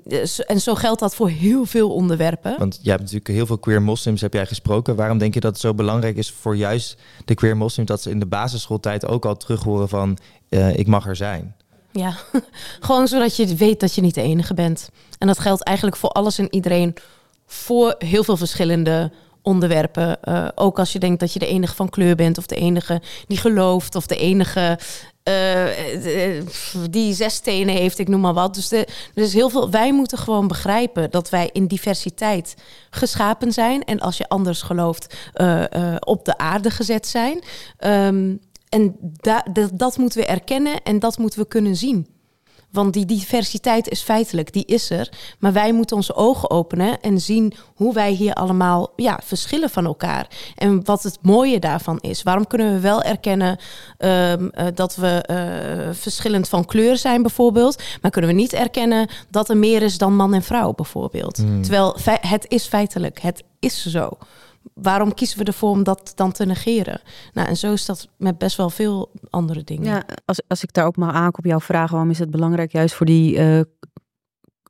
en 0.47 0.61
zo 0.61 0.75
geldt 0.75 1.01
dat 1.01 1.15
voor 1.15 1.29
heel 1.29 1.65
veel 1.65 1.91
onderwerpen. 1.91 2.55
Want 2.59 2.79
je 2.83 2.91
hebt 2.91 3.03
natuurlijk 3.03 3.29
heel 3.29 3.47
veel 3.47 3.59
queer 3.59 3.83
moslims 3.83 4.21
heb 4.21 4.33
jij 4.33 4.47
gesproken. 4.47 4.97
Waarom 4.97 5.19
denk 5.19 5.35
je 5.35 5.41
dat 5.41 5.53
het 5.53 5.61
zo 5.61 5.75
belangrijk 5.75 6.17
is 6.17 6.31
voor 6.31 6.57
juist 6.57 6.97
de 7.25 7.35
queer 7.35 7.57
moslims 7.57 7.89
dat 7.89 8.03
ze 8.03 8.11
in 8.11 8.19
de 8.19 8.27
basisschooltijd 8.27 9.07
ook 9.07 9.25
al 9.25 9.37
terug 9.37 9.63
horen 9.63 9.89
van 9.89 10.19
uh, 10.49 10.77
ik 10.77 10.87
mag 10.87 11.07
er 11.07 11.17
zijn? 11.17 11.55
Ja, 11.91 12.17
gewoon 12.81 13.09
zodat 13.09 13.37
je 13.37 13.55
weet 13.55 13.81
dat 13.81 13.95
je 13.95 14.01
niet 14.01 14.15
de 14.15 14.23
enige 14.23 14.55
bent. 14.55 14.89
En 15.19 15.27
dat 15.27 15.39
geldt 15.39 15.63
eigenlijk 15.63 15.97
voor 15.97 16.11
alles 16.11 16.39
en 16.39 16.55
iedereen, 16.55 16.95
voor 17.47 17.95
heel 17.99 18.25
veel 18.25 18.37
verschillende 18.37 19.11
onderwerpen. 19.43 20.19
Uh, 20.25 20.49
ook 20.55 20.79
als 20.79 20.93
je 20.93 20.99
denkt 20.99 21.21
dat 21.21 21.33
je 21.33 21.39
de 21.39 21.47
enige 21.47 21.75
van 21.75 21.89
kleur 21.89 22.17
bent, 22.17 22.39
of 22.39 22.47
de 22.47 22.57
enige 22.57 23.03
die 23.27 23.39
gelooft, 23.39 23.95
of 23.95 24.07
de 24.07 24.17
enige 24.17 24.79
uh, 25.25 25.65
die 26.91 27.15
zes 27.15 27.35
stenen 27.35 27.75
heeft, 27.75 27.99
ik 27.99 28.09
noem 28.09 28.21
maar 28.21 28.35
wat. 28.35 28.55
Dus 28.55 28.73
er 28.73 28.87
is 29.15 29.33
heel 29.33 29.49
veel. 29.49 29.71
Wij 29.71 29.93
moeten 29.93 30.19
gewoon 30.19 30.49
begrijpen 30.49 31.11
dat 31.11 31.31
wij 31.31 31.51
in 31.53 31.67
diversiteit 31.67 32.55
geschapen 32.91 33.53
zijn. 33.53 33.85
En 33.85 34.01
als 34.01 34.17
je 34.17 34.29
anders 34.29 34.63
gelooft, 34.63 35.15
op 36.01 36.25
de 36.25 36.39
aarde 36.39 36.71
gezet 36.71 37.07
zijn. 37.07 37.43
Um, 37.81 38.41
en 38.69 38.97
da 39.01 39.47
dat 39.73 39.99
moeten 39.99 40.21
we 40.21 40.27
erkennen 40.27 40.83
en 40.83 40.99
dat 40.99 41.19
moeten 41.19 41.41
we 41.41 41.47
kunnen 41.47 41.77
zien. 41.77 42.07
Want 42.71 42.93
die 42.93 43.07
diversiteit 43.07 43.89
is 43.89 44.03
feitelijk, 44.03 44.53
die 44.53 44.65
is 44.65 44.91
er. 44.91 45.13
Maar 45.39 45.53
wij 45.53 45.73
moeten 45.73 45.97
onze 45.97 46.15
ogen 46.15 46.51
openen 46.51 47.01
en 47.01 47.21
zien 47.21 47.53
hoe 47.75 47.95
wij 47.95 48.11
hier 48.11 48.35
allemaal 48.35 48.93
ja, 48.97 49.21
verschillen 49.25 49.71
van 49.71 49.85
elkaar. 49.85 50.27
En 50.55 50.85
wat 50.85 51.03
het 51.03 51.19
mooie 51.23 51.59
daarvan 51.59 51.99
is. 52.01 52.23
Waarom 52.23 52.47
kunnen 52.47 52.73
we 52.73 52.81
wel 52.81 53.03
erkennen 53.03 53.59
um, 53.99 54.51
uh, 54.55 54.67
dat 54.75 54.97
we 54.97 55.25
uh, 55.31 55.95
verschillend 55.95 56.49
van 56.49 56.65
kleur 56.65 56.97
zijn, 56.97 57.23
bijvoorbeeld. 57.23 57.83
Maar 58.03 58.11
kunnen 58.11 58.31
we 58.31 58.37
niet 58.37 58.53
erkennen 58.53 59.09
dat 59.31 59.49
er 59.49 59.57
meer 59.57 59.83
is 59.83 59.99
dan 59.99 60.17
man 60.17 60.35
en 60.35 60.43
vrouw, 60.43 60.73
bijvoorbeeld. 60.73 61.37
Hmm. 61.37 61.63
Terwijl 61.63 61.97
het 62.21 62.45
is 62.49 62.67
feitelijk, 62.67 63.21
het 63.21 63.43
is 63.59 63.87
zo. 63.87 64.19
Waarom 64.75 65.15
kiezen 65.15 65.39
we 65.39 65.45
ervoor 65.45 65.71
om 65.71 65.83
dat 65.83 66.13
dan 66.15 66.33
te 66.33 66.45
negeren? 66.45 67.01
Nou, 67.33 67.49
en 67.49 67.57
zo 67.57 67.73
is 67.73 67.87
dat 67.87 68.09
met 68.17 68.39
best 68.39 68.57
wel 68.57 68.71
veel 68.71 69.11
andere 69.31 69.65
dingen. 69.65 69.85
Ja, 69.85 70.05
als, 70.25 70.41
als 70.47 70.63
ik 70.63 70.73
daar 70.73 70.87
ook 70.87 70.97
maar 70.97 71.13
aan 71.13 71.37
op 71.37 71.45
jouw 71.45 71.61
vraag, 71.61 71.91
waarom 71.91 72.11
is 72.11 72.19
het 72.19 72.31
belangrijk 72.31 72.73
juist 72.73 72.95
voor 72.95 73.07
die 73.07 73.37
uh, 73.37 73.61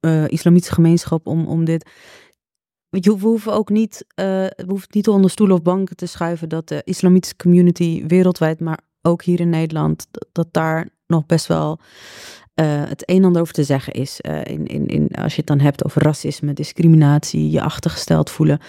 uh, 0.01 0.29
islamitische 0.29 0.75
gemeenschap 0.75 1.27
om, 1.27 1.47
om 1.47 1.65
dit. 1.65 1.91
Je, 2.91 3.19
we 3.19 3.27
hoeven 3.27 3.53
ook 3.53 3.69
niet, 3.69 4.05
uh, 4.15 4.25
we 4.47 4.81
niet 4.91 5.09
onder 5.09 5.31
stoelen 5.31 5.57
of 5.57 5.63
banken 5.63 5.97
te 5.97 6.07
schuiven 6.07 6.49
dat 6.49 6.69
de 6.69 6.83
islamitische 6.85 7.37
community 7.37 8.07
wereldwijd, 8.07 8.61
maar 8.61 8.79
ook 9.03 9.23
hier 9.23 9.41
in 9.41 9.51
Nederland, 9.51 10.07
dat, 10.33 10.49
daar 10.51 10.89
nog 11.07 11.27
best 11.27 11.47
wel 11.47 11.79
het 12.55 13.11
een 13.11 13.17
en 13.17 13.25
ander 13.25 13.43
over 13.43 13.55
te 13.55 13.65
zeggen 13.65 13.93
is. 13.93 14.21
In, 14.21 14.67
in, 14.67 14.87
in, 14.87 15.09
als 15.09 15.33
je 15.33 15.39
het 15.39 15.47
dan 15.47 15.61
hebt 15.61 15.85
over 15.85 16.03
racisme, 16.03 16.53
discriminatie, 16.53 17.51
je 17.51 17.63
achtergesteld 17.63 18.31
voelen. 18.31 18.61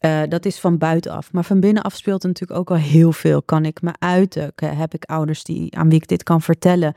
Uh, 0.00 0.22
dat 0.28 0.44
is 0.44 0.58
van 0.58 0.78
buitenaf. 0.78 1.32
Maar 1.32 1.44
van 1.44 1.60
binnenaf 1.60 1.94
speelt 1.94 2.22
natuurlijk 2.22 2.60
ook 2.60 2.70
al 2.70 2.76
heel 2.76 3.12
veel. 3.12 3.42
Kan 3.42 3.64
ik 3.64 3.82
me 3.82 3.92
uiten? 3.98 4.52
Heb 4.56 4.94
ik 4.94 5.04
ouders 5.04 5.44
die, 5.44 5.76
aan 5.76 5.88
wie 5.88 5.98
ik 5.98 6.08
dit 6.08 6.22
kan 6.22 6.42
vertellen? 6.42 6.94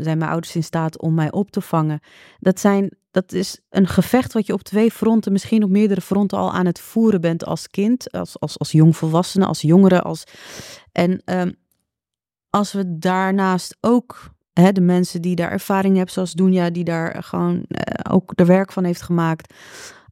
zijn 0.00 0.18
mijn 0.18 0.30
ouders 0.30 0.56
in 0.56 0.64
staat 0.64 1.00
om 1.00 1.14
mij 1.14 1.32
op 1.32 1.50
te 1.50 1.60
vangen? 1.60 2.00
Dat, 2.38 2.60
zijn, 2.60 2.96
dat 3.10 3.32
is 3.32 3.60
een 3.70 3.86
gevecht 3.86 4.32
wat 4.32 4.46
je 4.46 4.52
op 4.52 4.62
twee 4.62 4.90
fronten, 4.90 5.32
misschien 5.32 5.64
op 5.64 5.70
meerdere 5.70 6.00
fronten 6.00 6.38
al 6.38 6.52
aan 6.52 6.66
het 6.66 6.80
voeren 6.80 7.20
bent 7.20 7.44
als 7.44 7.68
kind, 7.68 8.12
als, 8.12 8.40
als, 8.40 8.58
als 8.58 8.72
jongvolwassene, 8.72 9.46
als 9.46 9.60
jongere. 9.60 10.02
Als... 10.02 10.24
En 10.92 11.22
um, 11.24 11.54
als 12.50 12.72
we 12.72 12.98
daarnaast 12.98 13.76
ook 13.80 14.30
de 14.52 14.80
mensen 14.80 15.22
die 15.22 15.36
daar 15.36 15.50
ervaring 15.50 15.96
hebben, 15.96 16.14
zoals 16.14 16.32
Dunja, 16.32 16.70
die 16.70 16.84
daar 16.84 17.22
gewoon 17.22 17.54
uh, 17.54 18.12
ook 18.12 18.32
er 18.34 18.46
werk 18.46 18.72
van 18.72 18.84
heeft 18.84 19.02
gemaakt. 19.02 19.54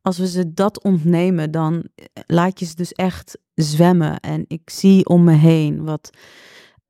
Als 0.03 0.19
we 0.19 0.29
ze 0.29 0.53
dat 0.53 0.83
ontnemen, 0.83 1.51
dan 1.51 1.89
eh, 1.95 2.05
laat 2.27 2.59
je 2.61 2.67
ze 2.67 2.75
dus 2.75 2.93
echt 2.93 3.39
zwemmen. 3.55 4.21
En 4.21 4.45
ik 4.49 4.71
zie 4.71 5.07
om 5.07 5.25
me 5.25 5.33
heen 5.35 5.85
wat 5.85 6.11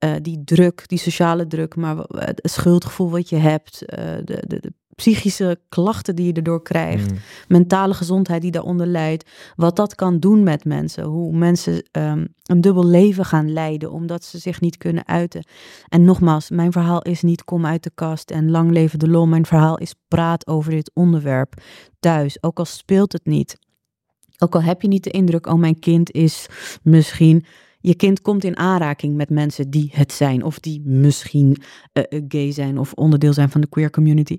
uh, 0.04 0.14
die 0.23 0.45
druk, 0.45 0.88
die 0.88 0.99
sociale 0.99 1.47
druk, 1.47 1.76
maar 1.76 1.97
het 2.09 2.40
schuldgevoel 2.42 3.11
wat 3.11 3.28
je 3.28 3.37
hebt, 3.37 3.83
uh, 3.83 3.99
de, 4.25 4.45
de, 4.47 4.61
de, 4.61 4.73
psychische 4.95 5.61
klachten 5.69 6.16
die 6.16 6.26
je 6.26 6.33
erdoor 6.33 6.62
krijgt, 6.62 7.11
mm. 7.11 7.19
mentale 7.49 7.95
gezondheid 7.95 8.42
die 8.42 8.50
daaronder 8.50 8.87
leidt, 8.87 9.30
wat 9.57 9.76
dat 9.76 9.95
kan 9.95 10.19
doen 10.19 10.42
met 10.42 10.64
mensen, 10.64 11.04
hoe 11.04 11.37
mensen 11.37 11.88
um, 11.92 12.35
een 12.42 12.61
dubbel 12.61 12.87
leven 12.87 13.25
gaan 13.25 13.52
leiden 13.52 13.92
omdat 13.92 14.25
ze 14.25 14.38
zich 14.38 14.61
niet 14.61 14.76
kunnen 14.76 15.07
uiten. 15.07 15.45
En 15.88 16.04
nogmaals, 16.04 16.50
mijn 16.50 16.73
verhaal 16.73 17.02
is 17.02 17.23
niet 17.23 17.45
kom 17.45 17.66
uit 17.66 17.83
de 17.83 17.90
kast 17.95 18.30
en 18.30 18.50
lang 18.50 18.71
leven 18.71 18.99
de 18.99 19.09
lol. 19.09 19.26
Mijn 19.26 19.47
verhaal 19.47 19.78
is 19.78 19.95
praat 20.09 20.47
over 20.47 20.71
dit 20.71 20.90
onderwerp 20.95 21.54
thuis, 22.00 22.42
ook 22.42 22.59
al 22.59 22.64
speelt 22.64 23.12
het 23.12 23.26
niet. 23.26 23.59
Ook 24.38 24.54
al 24.54 24.62
heb 24.62 24.83
je 24.83 24.88
niet 24.88 25.04
de 25.04 25.11
indruk, 25.11 25.47
oh 25.47 25.59
mijn 25.59 25.78
kind 25.78 26.12
is 26.12 26.47
misschien 26.83 27.45
je 27.80 27.94
kind 27.94 28.20
komt 28.22 28.44
in 28.44 28.56
aanraking 28.56 29.16
met 29.16 29.30
mensen 29.30 29.70
die 29.70 29.90
het 29.92 30.12
zijn, 30.12 30.44
of 30.44 30.58
die 30.58 30.80
misschien 30.84 31.56
uh, 31.92 32.20
gay 32.28 32.52
zijn 32.52 32.78
of 32.78 32.92
onderdeel 32.92 33.32
zijn 33.32 33.50
van 33.50 33.60
de 33.60 33.68
queer 33.68 33.90
community 33.90 34.38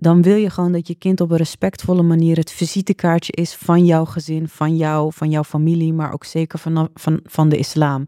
dan 0.00 0.22
wil 0.22 0.36
je 0.36 0.50
gewoon 0.50 0.72
dat 0.72 0.86
je 0.86 0.94
kind 0.94 1.20
op 1.20 1.30
een 1.30 1.36
respectvolle 1.36 2.02
manier 2.02 2.36
het 2.36 2.50
visitekaartje 2.50 3.32
is 3.32 3.54
van 3.54 3.84
jouw 3.84 4.04
gezin, 4.04 4.48
van 4.48 4.76
jou, 4.76 5.12
van 5.12 5.30
jouw 5.30 5.44
familie, 5.44 5.92
maar 5.92 6.12
ook 6.12 6.24
zeker 6.24 6.58
van, 6.58 6.88
van, 6.94 7.20
van 7.24 7.48
de 7.48 7.56
islam. 7.56 8.04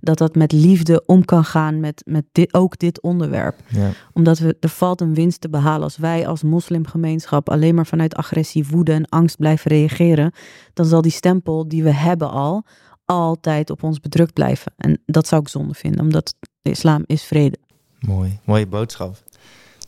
Dat 0.00 0.18
dat 0.18 0.34
met 0.34 0.52
liefde 0.52 1.02
om 1.06 1.24
kan 1.24 1.44
gaan 1.44 1.80
met, 1.80 2.02
met 2.06 2.24
dit, 2.32 2.54
ook 2.54 2.78
dit 2.78 3.00
onderwerp. 3.00 3.60
Ja. 3.68 3.90
Omdat 4.12 4.38
we, 4.38 4.56
er 4.60 4.68
valt 4.68 5.00
een 5.00 5.14
winst 5.14 5.40
te 5.40 5.48
behalen 5.48 5.82
als 5.82 5.96
wij 5.96 6.26
als 6.26 6.42
moslimgemeenschap 6.42 7.48
alleen 7.48 7.74
maar 7.74 7.86
vanuit 7.86 8.14
agressie, 8.14 8.66
woede 8.66 8.92
en 8.92 9.08
angst 9.08 9.36
blijven 9.36 9.70
reageren. 9.70 10.32
Dan 10.72 10.86
zal 10.86 11.02
die 11.02 11.12
stempel 11.12 11.68
die 11.68 11.82
we 11.82 11.92
hebben 11.92 12.30
al, 12.30 12.64
altijd 13.04 13.70
op 13.70 13.82
ons 13.82 14.00
bedrukt 14.00 14.32
blijven. 14.32 14.72
En 14.76 15.02
dat 15.06 15.26
zou 15.26 15.40
ik 15.40 15.48
zonde 15.48 15.74
vinden, 15.74 16.00
omdat 16.00 16.34
de 16.62 16.70
islam 16.70 17.02
is 17.06 17.22
vrede. 17.22 17.58
Mooi, 18.00 18.38
mooie 18.44 18.66
boodschap 18.66 19.16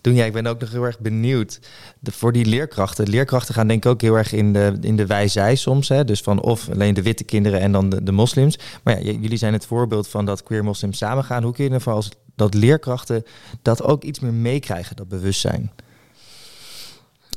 doen. 0.07 0.15
Ja, 0.15 0.25
ik 0.25 0.33
ben 0.33 0.47
ook 0.47 0.61
nog 0.61 0.71
heel 0.71 0.85
erg 0.85 0.99
benieuwd 0.99 1.61
de, 2.01 2.13
voor 2.13 2.33
die 2.33 2.45
leerkrachten. 2.45 3.09
Leerkrachten 3.09 3.55
gaan 3.55 3.67
denk 3.69 3.85
ik 3.85 3.91
ook 3.91 4.01
heel 4.01 4.17
erg 4.17 4.33
in 4.33 4.53
de, 4.53 4.77
in 4.81 4.97
de 4.97 5.07
wij-zij 5.07 5.55
soms. 5.55 5.89
Hè? 5.89 6.05
Dus 6.05 6.21
van 6.21 6.43
of 6.43 6.71
alleen 6.71 6.95
de 6.95 7.03
witte 7.03 7.25
kinderen 7.25 7.61
en 7.61 7.73
dan 7.73 7.89
de, 7.89 8.03
de 8.03 8.13
moslims. 8.13 8.59
Maar 8.83 9.03
ja, 9.03 9.13
jullie 9.13 9.39
zijn 9.39 9.53
het 9.53 9.67
voorbeeld 9.67 10.09
van 10.09 10.25
dat 10.25 10.43
queer 10.43 10.65
moslims 10.65 10.99
samengaan. 10.99 11.43
Hoe 11.43 11.53
kun 11.53 11.65
je 11.65 11.71
ervoor 11.71 11.93
als 11.93 12.11
dat 12.35 12.55
leerkrachten 12.55 13.23
dat 13.63 13.83
ook 13.83 14.05
iets 14.05 14.21
meer 14.21 14.35
meekrijgen, 14.35 14.97
dat 14.97 15.09
bewustzijn? 15.09 15.71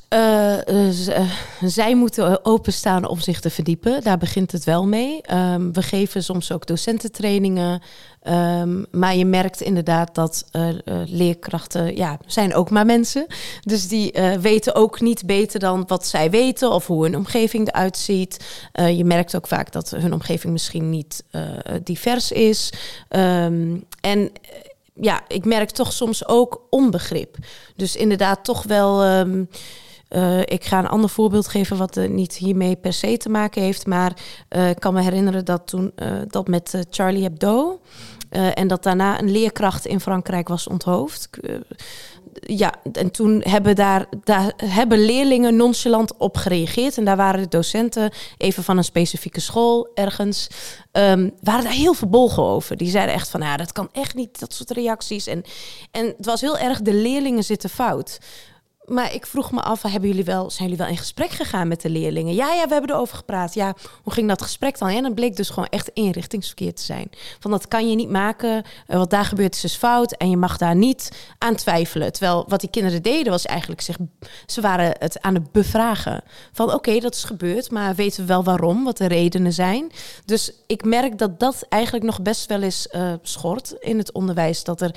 Uh, 0.09 0.57
zij 1.61 1.95
moeten 1.95 2.45
openstaan 2.45 3.07
om 3.07 3.19
zich 3.19 3.39
te 3.39 3.49
verdiepen. 3.49 4.03
Daar 4.03 4.17
begint 4.17 4.51
het 4.51 4.63
wel 4.63 4.87
mee. 4.87 5.21
Um, 5.33 5.73
we 5.73 5.81
geven 5.81 6.23
soms 6.23 6.51
ook 6.51 6.65
docententrainingen. 6.65 7.81
Um, 8.23 8.85
maar 8.91 9.15
je 9.15 9.25
merkt 9.25 9.61
inderdaad 9.61 10.15
dat 10.15 10.45
leerkrachten, 11.05 11.95
ja, 11.95 12.19
zijn 12.25 12.53
ook 12.53 12.69
maar 12.69 12.85
mensen. 12.85 13.25
Dus 13.61 13.87
die 13.87 14.13
weten 14.41 14.75
ook 14.75 15.01
niet 15.01 15.25
beter 15.25 15.59
dan 15.59 15.83
wat 15.87 16.07
zij 16.07 16.29
weten 16.29 16.71
of 16.71 16.87
hoe 16.87 17.03
hun 17.03 17.15
omgeving 17.15 17.67
eruit 17.67 17.97
ziet. 17.97 18.45
je 18.71 19.05
merkt 19.05 19.35
ook 19.35 19.47
vaak 19.47 19.71
dat 19.71 19.89
hun 19.89 20.13
omgeving 20.13 20.53
misschien 20.53 20.89
niet 20.89 21.23
divers 21.83 22.31
is. 22.31 22.73
Um, 23.09 23.85
en 24.01 24.31
ja, 24.93 25.21
ik 25.27 25.45
merk 25.45 25.69
toch 25.69 25.93
soms 25.93 26.27
ook 26.27 26.61
onbegrip. 26.69 27.37
Dus 27.75 27.95
inderdaad 27.95 28.43
toch 28.43 28.63
wel. 28.63 29.25
Uh, 30.09 30.39
ik 30.39 30.63
ga 30.65 30.79
een 30.79 30.87
ander 30.87 31.09
voorbeeld 31.09 31.47
geven 31.47 31.77
wat 31.77 31.97
uh, 31.97 32.09
niet 32.09 32.33
hiermee 32.33 32.75
per 32.75 32.93
se 32.93 33.17
te 33.17 33.29
maken 33.29 33.61
heeft. 33.61 33.87
Maar 33.87 34.13
uh, 34.49 34.69
ik 34.69 34.79
kan 34.79 34.93
me 34.93 35.01
herinneren 35.01 35.45
dat 35.45 35.67
toen 35.67 35.93
dat 36.27 36.47
met 36.47 36.85
Charlie 36.89 37.23
Hebdo. 37.23 37.79
en 38.29 38.67
dat 38.67 38.83
daarna 38.83 39.19
een 39.19 39.31
leerkracht 39.31 39.85
in 39.85 39.99
Frankrijk 39.99 40.47
was 40.47 40.67
onthoofd. 40.67 41.29
ja, 42.41 42.73
en 42.91 43.11
toen 43.11 43.41
hebben, 43.43 43.75
daar, 43.75 44.05
daar, 44.23 44.53
hebben 44.63 45.05
leerlingen 45.05 45.55
nonchalant 45.55 46.17
op 46.17 46.37
gereageerd. 46.37 46.97
En 46.97 47.05
daar 47.05 47.17
waren 47.17 47.41
de 47.41 47.47
docenten, 47.47 48.11
even 48.37 48.63
van 48.63 48.77
een 48.77 48.83
specifieke 48.83 49.39
school 49.39 49.91
ergens, 49.93 50.47
um, 50.91 51.31
waren 51.41 51.63
daar 51.63 51.73
heel 51.73 51.93
verbolgen 51.93 52.43
over. 52.43 52.77
Die 52.77 52.89
zeiden 52.89 53.15
echt 53.15 53.29
van, 53.29 53.41
ja, 53.41 53.57
dat 53.57 53.71
kan 53.71 53.89
echt 53.91 54.15
niet, 54.15 54.39
dat 54.39 54.53
soort 54.53 54.71
reacties. 54.71 55.27
En, 55.27 55.43
en 55.91 56.05
het 56.05 56.25
was 56.25 56.41
heel 56.41 56.57
erg, 56.57 56.81
de 56.81 56.93
leerlingen 56.93 57.43
zitten 57.43 57.69
fout 57.69 58.19
maar 58.89 59.13
ik 59.13 59.25
vroeg 59.25 59.51
me 59.51 59.61
af, 59.61 59.81
hebben 59.81 60.09
jullie 60.09 60.23
wel, 60.23 60.49
zijn 60.49 60.69
jullie 60.69 60.83
wel 60.83 60.91
in 60.91 60.97
gesprek 60.97 61.29
gegaan 61.29 61.67
met 61.67 61.81
de 61.81 61.89
leerlingen? 61.89 62.33
Ja, 62.33 62.53
ja, 62.53 62.67
we 62.67 62.73
hebben 62.73 62.91
erover 62.91 63.17
gepraat. 63.17 63.53
Ja, 63.53 63.75
hoe 64.03 64.13
ging 64.13 64.27
dat 64.27 64.41
gesprek 64.41 64.77
dan? 64.77 64.89
En 64.89 65.03
het 65.03 65.15
bleek 65.15 65.35
dus 65.35 65.49
gewoon 65.49 65.69
echt 65.69 65.89
inrichtingsverkeer 65.93 66.73
te 66.73 66.83
zijn. 66.83 67.09
Van 67.39 67.51
dat 67.51 67.67
kan 67.67 67.89
je 67.89 67.95
niet 67.95 68.09
maken, 68.09 68.63
eh, 68.87 68.97
wat 68.97 69.09
daar 69.09 69.25
gebeurt 69.25 69.55
is 69.55 69.61
dus 69.61 69.75
fout 69.75 70.11
en 70.11 70.29
je 70.29 70.37
mag 70.37 70.57
daar 70.57 70.75
niet 70.75 71.11
aan 71.37 71.55
twijfelen. 71.55 72.11
Terwijl 72.11 72.45
wat 72.47 72.59
die 72.59 72.69
kinderen 72.69 73.01
deden 73.01 73.31
was 73.31 73.45
eigenlijk 73.45 73.81
zich, 73.81 73.97
ze 74.45 74.61
waren 74.61 74.95
het 74.99 75.21
aan 75.21 75.33
het 75.33 75.51
bevragen. 75.51 76.23
Van 76.51 76.73
oké, 76.73 76.99
dat 76.99 77.15
is 77.15 77.23
gebeurd, 77.23 77.71
maar 77.71 77.95
weten 77.95 78.21
we 78.21 78.27
wel 78.27 78.43
waarom, 78.43 78.83
wat 78.83 78.97
de 78.97 79.07
redenen 79.07 79.53
zijn. 79.53 79.91
Dus 80.25 80.51
ik 80.67 80.83
merk 80.83 81.17
dat 81.17 81.39
dat 81.39 81.65
eigenlijk 81.69 82.05
nog 82.05 82.21
best 82.21 82.45
wel 82.45 82.61
eens 82.61 82.87
uh, 82.91 83.13
schort 83.21 83.75
in 83.79 83.97
het 83.97 84.11
onderwijs. 84.11 84.63
Dat 84.63 84.81
er 84.81 84.95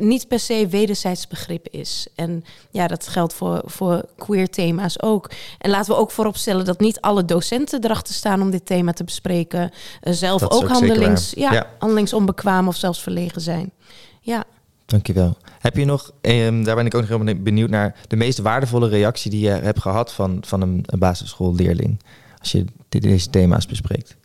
niet 0.00 0.28
per 0.28 0.40
se 0.40 0.66
wederzijds 0.66 1.26
begrip 1.26 1.68
is. 1.68 2.06
En 2.14 2.44
ja, 2.70 2.86
dat 2.86 3.08
geldt 3.08 3.33
voor, 3.34 3.62
voor 3.64 4.04
queer 4.16 4.50
thema's 4.50 5.02
ook. 5.02 5.30
En 5.58 5.70
laten 5.70 5.92
we 5.92 5.98
ook 6.00 6.10
vooropstellen 6.10 6.64
dat 6.64 6.80
niet 6.80 7.00
alle 7.00 7.24
docenten 7.24 7.84
erachter 7.84 8.14
staan 8.14 8.42
om 8.42 8.50
dit 8.50 8.66
thema 8.66 8.92
te 8.92 9.04
bespreken. 9.04 9.70
Uh, 10.02 10.12
zelf 10.12 10.42
ook, 10.42 10.52
ook 10.52 10.68
handelings, 10.68 11.32
ja, 11.36 11.52
ja, 11.52 11.66
handelingsonbekwaam 11.78 12.68
of 12.68 12.76
zelfs 12.76 13.02
verlegen 13.02 13.40
zijn. 13.40 13.72
Ja. 14.20 14.44
Dankjewel. 14.86 15.36
Heb 15.58 15.76
je 15.76 15.84
nog, 15.84 16.10
eh, 16.20 16.64
daar 16.64 16.76
ben 16.76 16.86
ik 16.86 16.94
ook 16.94 17.08
nog 17.08 17.24
heel 17.24 17.42
benieuwd 17.42 17.70
naar, 17.70 17.96
de 18.08 18.16
meest 18.16 18.38
waardevolle 18.38 18.88
reactie 18.88 19.30
die 19.30 19.40
je 19.40 19.50
hebt 19.50 19.80
gehad 19.80 20.12
van, 20.12 20.38
van 20.46 20.60
een, 20.60 20.82
een 20.86 20.98
basisschoolleerling 20.98 22.00
als 22.38 22.52
je 22.52 22.64
deze 22.88 23.30
thema's 23.30 23.66
bespreekt? 23.66 24.16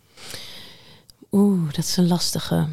Oeh, 1.32 1.66
dat 1.66 1.86
is 1.86 1.98
een 1.98 2.08
lastige. 2.08 2.68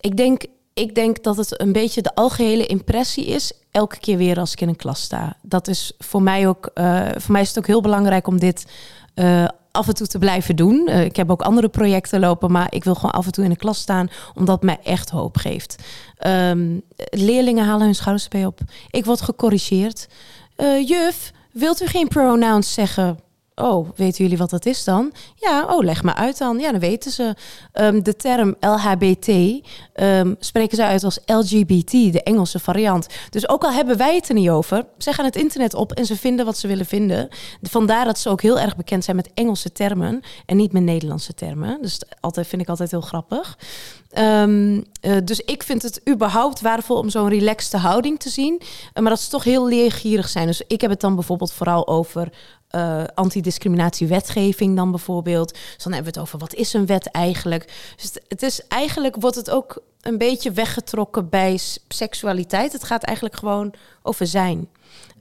Ik 0.00 0.16
denk, 0.16 0.44
ik 0.76 0.94
denk 0.94 1.22
dat 1.22 1.36
het 1.36 1.60
een 1.60 1.72
beetje 1.72 2.02
de 2.02 2.14
algehele 2.14 2.66
impressie 2.66 3.26
is 3.26 3.52
elke 3.70 3.98
keer 3.98 4.16
weer 4.16 4.38
als 4.38 4.52
ik 4.52 4.60
in 4.60 4.68
een 4.68 4.76
klas 4.76 5.00
sta. 5.00 5.36
Dat 5.42 5.68
is 5.68 5.92
voor 5.98 6.22
mij 6.22 6.48
ook, 6.48 6.70
uh, 6.74 7.08
voor 7.16 7.32
mij 7.32 7.40
is 7.40 7.48
het 7.48 7.58
ook 7.58 7.66
heel 7.66 7.80
belangrijk 7.80 8.26
om 8.26 8.38
dit 8.38 8.66
uh, 9.14 9.48
af 9.70 9.88
en 9.88 9.94
toe 9.94 10.06
te 10.06 10.18
blijven 10.18 10.56
doen. 10.56 10.88
Uh, 10.88 11.04
ik 11.04 11.16
heb 11.16 11.30
ook 11.30 11.42
andere 11.42 11.68
projecten 11.68 12.20
lopen, 12.20 12.52
maar 12.52 12.74
ik 12.74 12.84
wil 12.84 12.94
gewoon 12.94 13.10
af 13.10 13.26
en 13.26 13.32
toe 13.32 13.44
in 13.44 13.50
de 13.50 13.56
klas 13.56 13.78
staan, 13.78 14.10
omdat 14.34 14.62
mij 14.62 14.78
echt 14.82 15.10
hoop 15.10 15.36
geeft. 15.36 15.82
Um, 16.26 16.82
leerlingen 17.10 17.64
halen 17.64 17.84
hun 17.84 17.94
schouders 17.94 18.28
bij 18.28 18.46
op. 18.46 18.60
Ik 18.90 19.04
word 19.04 19.20
gecorrigeerd. 19.20 20.06
juf, 20.86 21.32
wilt 21.52 21.82
u 21.82 21.86
geen 21.86 22.08
pronouns 22.08 22.74
zeggen? 22.74 23.18
Oh, 23.62 23.88
weten 23.94 24.24
jullie 24.24 24.38
wat 24.38 24.50
dat 24.50 24.66
is 24.66 24.84
dan? 24.84 25.12
Ja, 25.34 25.64
oh, 25.64 25.84
leg 25.84 26.02
maar 26.02 26.14
uit 26.14 26.38
dan. 26.38 26.58
Ja, 26.58 26.70
dan 26.70 26.80
weten 26.80 27.10
ze. 27.10 27.34
Ehm, 27.72 28.02
de 28.02 28.16
term 28.16 28.56
LHBT 28.60 29.28
ehm, 29.92 30.34
spreken 30.38 30.76
ze 30.76 30.84
uit 30.84 31.04
als 31.04 31.18
LGBT, 31.26 31.90
de 31.90 32.22
Engelse 32.22 32.58
variant. 32.58 33.06
Dus 33.30 33.48
ook 33.48 33.64
al 33.64 33.72
hebben 33.72 33.96
wij 33.96 34.14
het 34.14 34.28
er 34.28 34.34
niet 34.34 34.50
over, 34.50 34.86
ze 34.98 35.12
gaan 35.12 35.24
het 35.24 35.36
internet 35.36 35.74
op 35.74 35.92
en 35.92 36.06
ze 36.06 36.16
vinden 36.16 36.44
wat 36.44 36.58
ze 36.58 36.68
willen 36.68 36.86
vinden. 36.86 37.28
Vandaar 37.62 38.04
dat 38.04 38.18
ze 38.18 38.28
ook 38.28 38.42
heel 38.42 38.58
erg 38.58 38.76
bekend 38.76 39.04
zijn 39.04 39.16
met 39.16 39.30
Engelse 39.34 39.72
termen 39.72 40.20
en 40.46 40.56
niet 40.56 40.72
met 40.72 40.82
Nederlandse 40.82 41.34
termen. 41.34 41.78
Dus 41.82 42.00
altijd 42.20 42.46
vind 42.46 42.62
ik 42.62 42.68
altijd 42.68 42.90
heel 42.90 43.00
grappig. 43.00 43.56
Ehm, 44.10 44.82
eh, 45.00 45.16
dus 45.24 45.40
ik 45.40 45.62
vind 45.62 45.82
het 45.82 46.00
überhaupt 46.08 46.60
waardevol 46.60 46.96
om 46.96 47.10
zo'n 47.10 47.28
relaxte 47.28 47.76
houding 47.76 48.20
te 48.20 48.28
zien. 48.28 48.60
Uh, 48.62 49.02
maar 49.02 49.10
dat 49.10 49.20
ze 49.20 49.30
toch 49.30 49.44
heel 49.44 49.68
leergierig 49.68 50.28
zijn. 50.28 50.46
Dus 50.46 50.62
ik 50.66 50.80
heb 50.80 50.90
het 50.90 51.00
dan 51.00 51.14
bijvoorbeeld 51.14 51.52
vooral 51.52 51.86
over 51.88 52.32
uh, 52.74 53.04
antidiscriminatiewetgeving 53.14 54.76
dan 54.76 54.90
bijvoorbeeld. 54.90 55.52
Dus 55.52 55.84
dan 55.84 55.92
hebben 55.92 56.12
we 56.12 56.18
het 56.18 56.28
over 56.28 56.38
wat 56.38 56.54
is 56.54 56.72
een 56.72 56.86
wet 56.86 57.10
eigenlijk. 57.10 57.72
Dus 57.96 58.12
het 58.28 58.42
is 58.42 58.66
eigenlijk 58.68 59.16
wordt 59.20 59.36
het 59.36 59.50
ook 59.50 59.82
een 60.00 60.18
beetje 60.18 60.52
weggetrokken 60.52 61.28
bij 61.28 61.58
seksualiteit. 61.88 62.72
Het 62.72 62.84
gaat 62.84 63.02
eigenlijk 63.02 63.36
gewoon 63.36 63.74
over 64.02 64.26
zijn. 64.26 64.68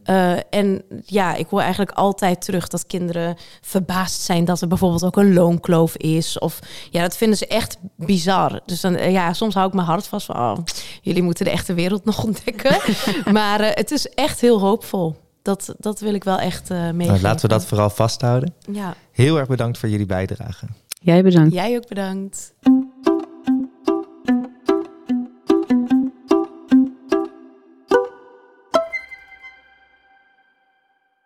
Uh, 0.05 0.37
en 0.49 0.83
ja, 1.05 1.35
ik 1.35 1.47
hoor 1.49 1.59
eigenlijk 1.59 1.91
altijd 1.91 2.41
terug 2.41 2.67
dat 2.67 2.87
kinderen 2.87 3.37
verbaasd 3.61 4.21
zijn 4.21 4.45
dat 4.45 4.61
er 4.61 4.67
bijvoorbeeld 4.67 5.03
ook 5.03 5.17
een 5.17 5.33
loonkloof 5.33 5.97
is. 5.97 6.39
Of 6.39 6.59
ja, 6.89 7.01
dat 7.01 7.17
vinden 7.17 7.37
ze 7.37 7.47
echt 7.47 7.77
bizar. 7.95 8.59
Dus 8.65 8.81
dan, 8.81 8.93
uh, 8.93 9.11
ja, 9.11 9.33
soms 9.33 9.53
hou 9.53 9.67
ik 9.67 9.73
mijn 9.73 9.87
hart 9.87 10.07
vast 10.07 10.25
van, 10.25 10.35
oh, 10.35 10.57
jullie 11.01 11.23
moeten 11.23 11.45
de 11.45 11.51
echte 11.51 11.73
wereld 11.73 12.05
nog 12.11 12.23
ontdekken. 12.23 12.77
maar 13.33 13.61
uh, 13.61 13.67
het 13.71 13.91
is 13.91 14.09
echt 14.09 14.41
heel 14.41 14.59
hoopvol. 14.59 15.15
Dat, 15.45 15.75
dat 15.77 15.99
wil 15.99 16.13
ik 16.13 16.23
wel 16.23 16.39
echt 16.39 16.71
uh, 16.71 16.77
meegeven. 16.77 17.05
Nou, 17.05 17.21
laten 17.21 17.41
we 17.41 17.53
dat 17.53 17.65
vooral 17.65 17.89
vasthouden. 17.89 18.53
Ja. 18.71 18.95
Heel 19.11 19.37
erg 19.37 19.47
bedankt 19.47 19.77
voor 19.77 19.89
jullie 19.89 20.05
bijdrage. 20.05 20.65
Jij 20.87 21.23
bedankt. 21.23 21.53
Jij 21.53 21.75
ook 21.75 21.87
bedankt. 21.87 22.53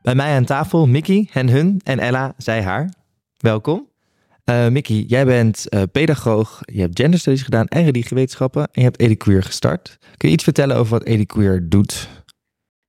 Bij 0.02 0.16
mij 0.16 0.36
aan 0.36 0.46
tafel 0.46 0.88
Mickey, 0.88 1.28
hen 1.32 1.50
hun 1.50 1.82
en 1.84 2.00
Ella, 2.00 2.34
zij 2.38 2.64
haar. 2.64 2.94
Welkom. 3.38 3.88
Uh, 4.46 4.68
Mickey, 4.68 5.04
jij 5.08 5.26
bent 5.26 5.66
uh, 5.70 5.82
pedagoog, 5.92 6.60
je 6.62 6.82
hebt 6.82 7.00
genderstudies 7.00 7.42
gedaan 7.42 7.68
en 7.68 7.84
religiewetenschappen 7.84 8.62
en 8.62 8.70
je 8.74 8.84
hebt 8.84 9.00
Ediqueer 9.00 9.44
gestart. 9.44 9.98
Kun 10.18 10.28
je 10.28 10.36
iets 10.36 10.44
vertellen 10.44 10.76
over 10.76 10.92
wat 10.92 11.08
Ediqueer 11.08 11.70
doet? 11.70 12.10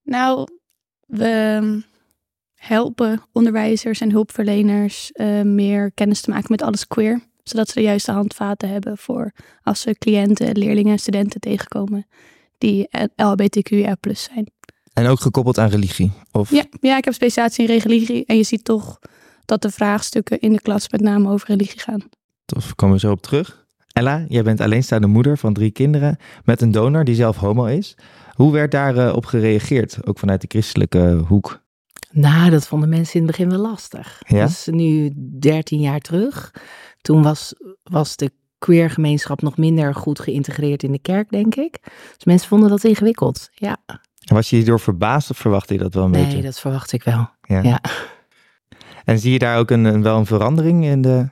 Nou, 0.02 0.46
we 1.10 1.82
helpen 2.54 3.22
onderwijzers 3.32 4.00
en 4.00 4.10
hulpverleners 4.10 5.10
uh, 5.12 5.42
meer 5.42 5.92
kennis 5.92 6.20
te 6.20 6.30
maken 6.30 6.46
met 6.50 6.62
alles 6.62 6.86
queer. 6.86 7.28
Zodat 7.42 7.68
ze 7.68 7.74
de 7.74 7.82
juiste 7.82 8.12
handvaten 8.12 8.68
hebben 8.68 8.98
voor 8.98 9.32
als 9.62 9.80
ze 9.80 9.98
cliënten, 9.98 10.56
leerlingen 10.56 10.92
en 10.92 10.98
studenten 10.98 11.40
tegenkomen 11.40 12.06
die 12.58 12.88
LHBTQIA 13.16 13.96
zijn. 14.02 14.52
En 14.92 15.06
ook 15.06 15.20
gekoppeld 15.20 15.58
aan 15.58 15.68
religie? 15.68 16.12
Of? 16.32 16.50
Ja, 16.50 16.64
ja, 16.80 16.96
ik 16.96 17.04
heb 17.04 17.14
specialisatie 17.14 17.68
in 17.68 17.78
religie. 17.78 18.24
En 18.26 18.36
je 18.36 18.42
ziet 18.42 18.64
toch 18.64 18.98
dat 19.44 19.62
de 19.62 19.70
vraagstukken 19.70 20.40
in 20.40 20.52
de 20.52 20.60
klas 20.60 20.88
met 20.88 21.00
name 21.00 21.30
over 21.30 21.48
religie 21.48 21.80
gaan. 21.80 22.02
Tof, 22.44 22.74
komen 22.74 22.94
we 22.94 23.00
zo 23.00 23.10
op 23.10 23.22
terug. 23.22 23.66
Ella, 24.00 24.24
jij 24.28 24.42
bent 24.42 24.60
alleenstaande 24.60 25.06
moeder 25.06 25.38
van 25.38 25.52
drie 25.52 25.70
kinderen 25.70 26.16
met 26.44 26.60
een 26.60 26.70
donor 26.70 27.04
die 27.04 27.14
zelf 27.14 27.36
homo 27.36 27.64
is. 27.64 27.96
Hoe 28.32 28.52
werd 28.52 28.70
daarop 28.70 29.16
op 29.16 29.26
gereageerd, 29.26 30.06
ook 30.06 30.18
vanuit 30.18 30.40
de 30.40 30.46
christelijke 30.48 31.22
hoek? 31.26 31.62
Nou, 32.10 32.50
dat 32.50 32.66
vonden 32.66 32.88
mensen 32.88 33.20
in 33.20 33.26
het 33.26 33.36
begin 33.36 33.50
wel 33.50 33.60
lastig. 33.60 34.22
Ja? 34.26 34.40
Dat 34.40 34.48
is 34.48 34.68
nu 34.70 35.12
13 35.38 35.80
jaar 35.80 36.00
terug. 36.00 36.54
Toen 37.00 37.22
was, 37.22 37.54
was 37.82 38.16
de 38.16 38.30
queer 38.58 38.90
gemeenschap 38.90 39.42
nog 39.42 39.56
minder 39.56 39.94
goed 39.94 40.20
geïntegreerd 40.20 40.82
in 40.82 40.92
de 40.92 40.98
kerk, 40.98 41.30
denk 41.30 41.54
ik. 41.54 41.78
Dus 42.14 42.24
mensen 42.24 42.48
vonden 42.48 42.68
dat 42.68 42.84
ingewikkeld, 42.84 43.48
ja. 43.52 43.76
Was 44.24 44.50
je 44.50 44.56
hierdoor 44.56 44.80
verbaasd 44.80 45.30
of 45.30 45.36
verwachtte 45.36 45.72
je 45.72 45.80
dat 45.80 45.94
wel 45.94 46.04
een 46.04 46.10
nee, 46.10 46.20
beetje? 46.20 46.36
Nee, 46.36 46.46
dat 46.46 46.60
verwacht 46.60 46.92
ik 46.92 47.02
wel. 47.02 47.28
Ja. 47.40 47.62
ja. 47.62 47.80
En 49.04 49.18
zie 49.18 49.32
je 49.32 49.38
daar 49.38 49.58
ook 49.58 49.70
een, 49.70 50.02
wel 50.02 50.18
een 50.18 50.26
verandering 50.26 50.84
in 50.84 51.02
de 51.02 51.28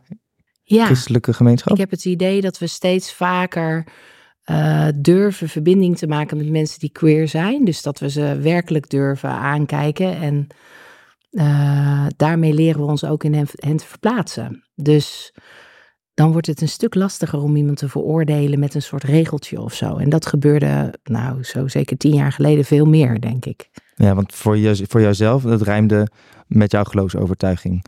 ja. 0.76 0.85
christelijke 0.85 1.33
gemeenschap? 1.33 1.72
Ik 1.72 1.78
heb 1.78 1.90
het 1.90 2.04
idee 2.04 2.40
dat 2.40 2.59
we 2.59 2.66
steeds 2.66 3.12
vaker 3.12 3.87
uh, 4.50 4.88
durven 4.94 5.48
verbinding 5.48 5.98
te 5.98 6.07
maken 6.07 6.37
met 6.37 6.50
mensen 6.50 6.81
die 6.81 6.92
queer 6.92 7.28
zijn. 7.28 7.64
Dus 7.64 7.83
dat 7.83 7.98
we 7.98 8.11
ze 8.11 8.38
werkelijk 8.40 8.90
durven 8.90 9.31
aankijken. 9.31 10.16
En 10.16 10.46
uh, 11.31 12.07
daarmee 12.16 12.52
leren 12.52 12.81
we 12.81 12.87
ons 12.87 13.04
ook 13.04 13.24
in 13.24 13.35
hen, 13.35 13.46
hen 13.54 13.76
te 13.76 13.87
verplaatsen. 13.87 14.64
Dus 14.74 15.35
dan 16.14 16.33
wordt 16.33 16.46
het 16.46 16.61
een 16.61 16.68
stuk 16.68 16.94
lastiger 16.94 17.42
om 17.42 17.57
iemand 17.57 17.76
te 17.76 17.88
veroordelen 17.88 18.59
met 18.59 18.74
een 18.74 18.83
soort 18.83 19.02
regeltje 19.02 19.61
of 19.61 19.74
zo. 19.74 19.96
En 19.96 20.09
dat 20.09 20.26
gebeurde, 20.26 20.94
nou, 21.04 21.44
zo 21.44 21.68
zeker 21.68 21.96
tien 21.96 22.14
jaar 22.14 22.33
geleden 22.33 22.64
veel 22.64 22.85
meer, 22.85 23.20
denk 23.20 23.44
ik. 23.44 23.70
Ja, 23.94 24.14
want 24.14 24.35
voor, 24.35 24.57
je, 24.57 24.85
voor 24.88 25.00
jouzelf, 25.00 25.42
dat 25.42 25.62
rijmde 25.62 26.09
met 26.46 26.70
jouw 26.70 26.85
geloofsovertuiging. 26.85 27.85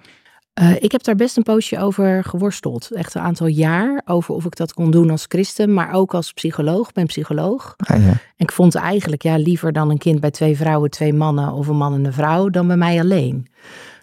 Uh, 0.60 0.76
ik 0.80 0.92
heb 0.92 1.02
daar 1.02 1.14
best 1.14 1.36
een 1.36 1.42
poosje 1.42 1.78
over 1.78 2.24
geworsteld. 2.24 2.90
Echt 2.90 3.14
een 3.14 3.20
aantal 3.20 3.46
jaar. 3.46 4.02
Over 4.04 4.34
of 4.34 4.44
ik 4.44 4.56
dat 4.56 4.74
kon 4.74 4.90
doen 4.90 5.10
als 5.10 5.24
christen, 5.28 5.74
maar 5.74 5.92
ook 5.92 6.14
als 6.14 6.32
psycholoog. 6.32 6.88
Ik 6.88 6.94
ben 6.94 7.06
psycholoog. 7.06 7.74
Ah, 7.76 8.04
ja. 8.04 8.08
En 8.08 8.20
ik 8.36 8.52
vond 8.52 8.74
eigenlijk 8.74 9.22
ja, 9.22 9.36
liever 9.36 9.72
dan 9.72 9.90
een 9.90 9.98
kind 9.98 10.20
bij 10.20 10.30
twee 10.30 10.56
vrouwen, 10.56 10.90
twee 10.90 11.12
mannen 11.12 11.52
of 11.52 11.66
een 11.66 11.76
man 11.76 11.94
en 11.94 12.04
een 12.04 12.12
vrouw, 12.12 12.48
dan 12.48 12.66
bij 12.66 12.76
mij 12.76 13.00
alleen. 13.00 13.46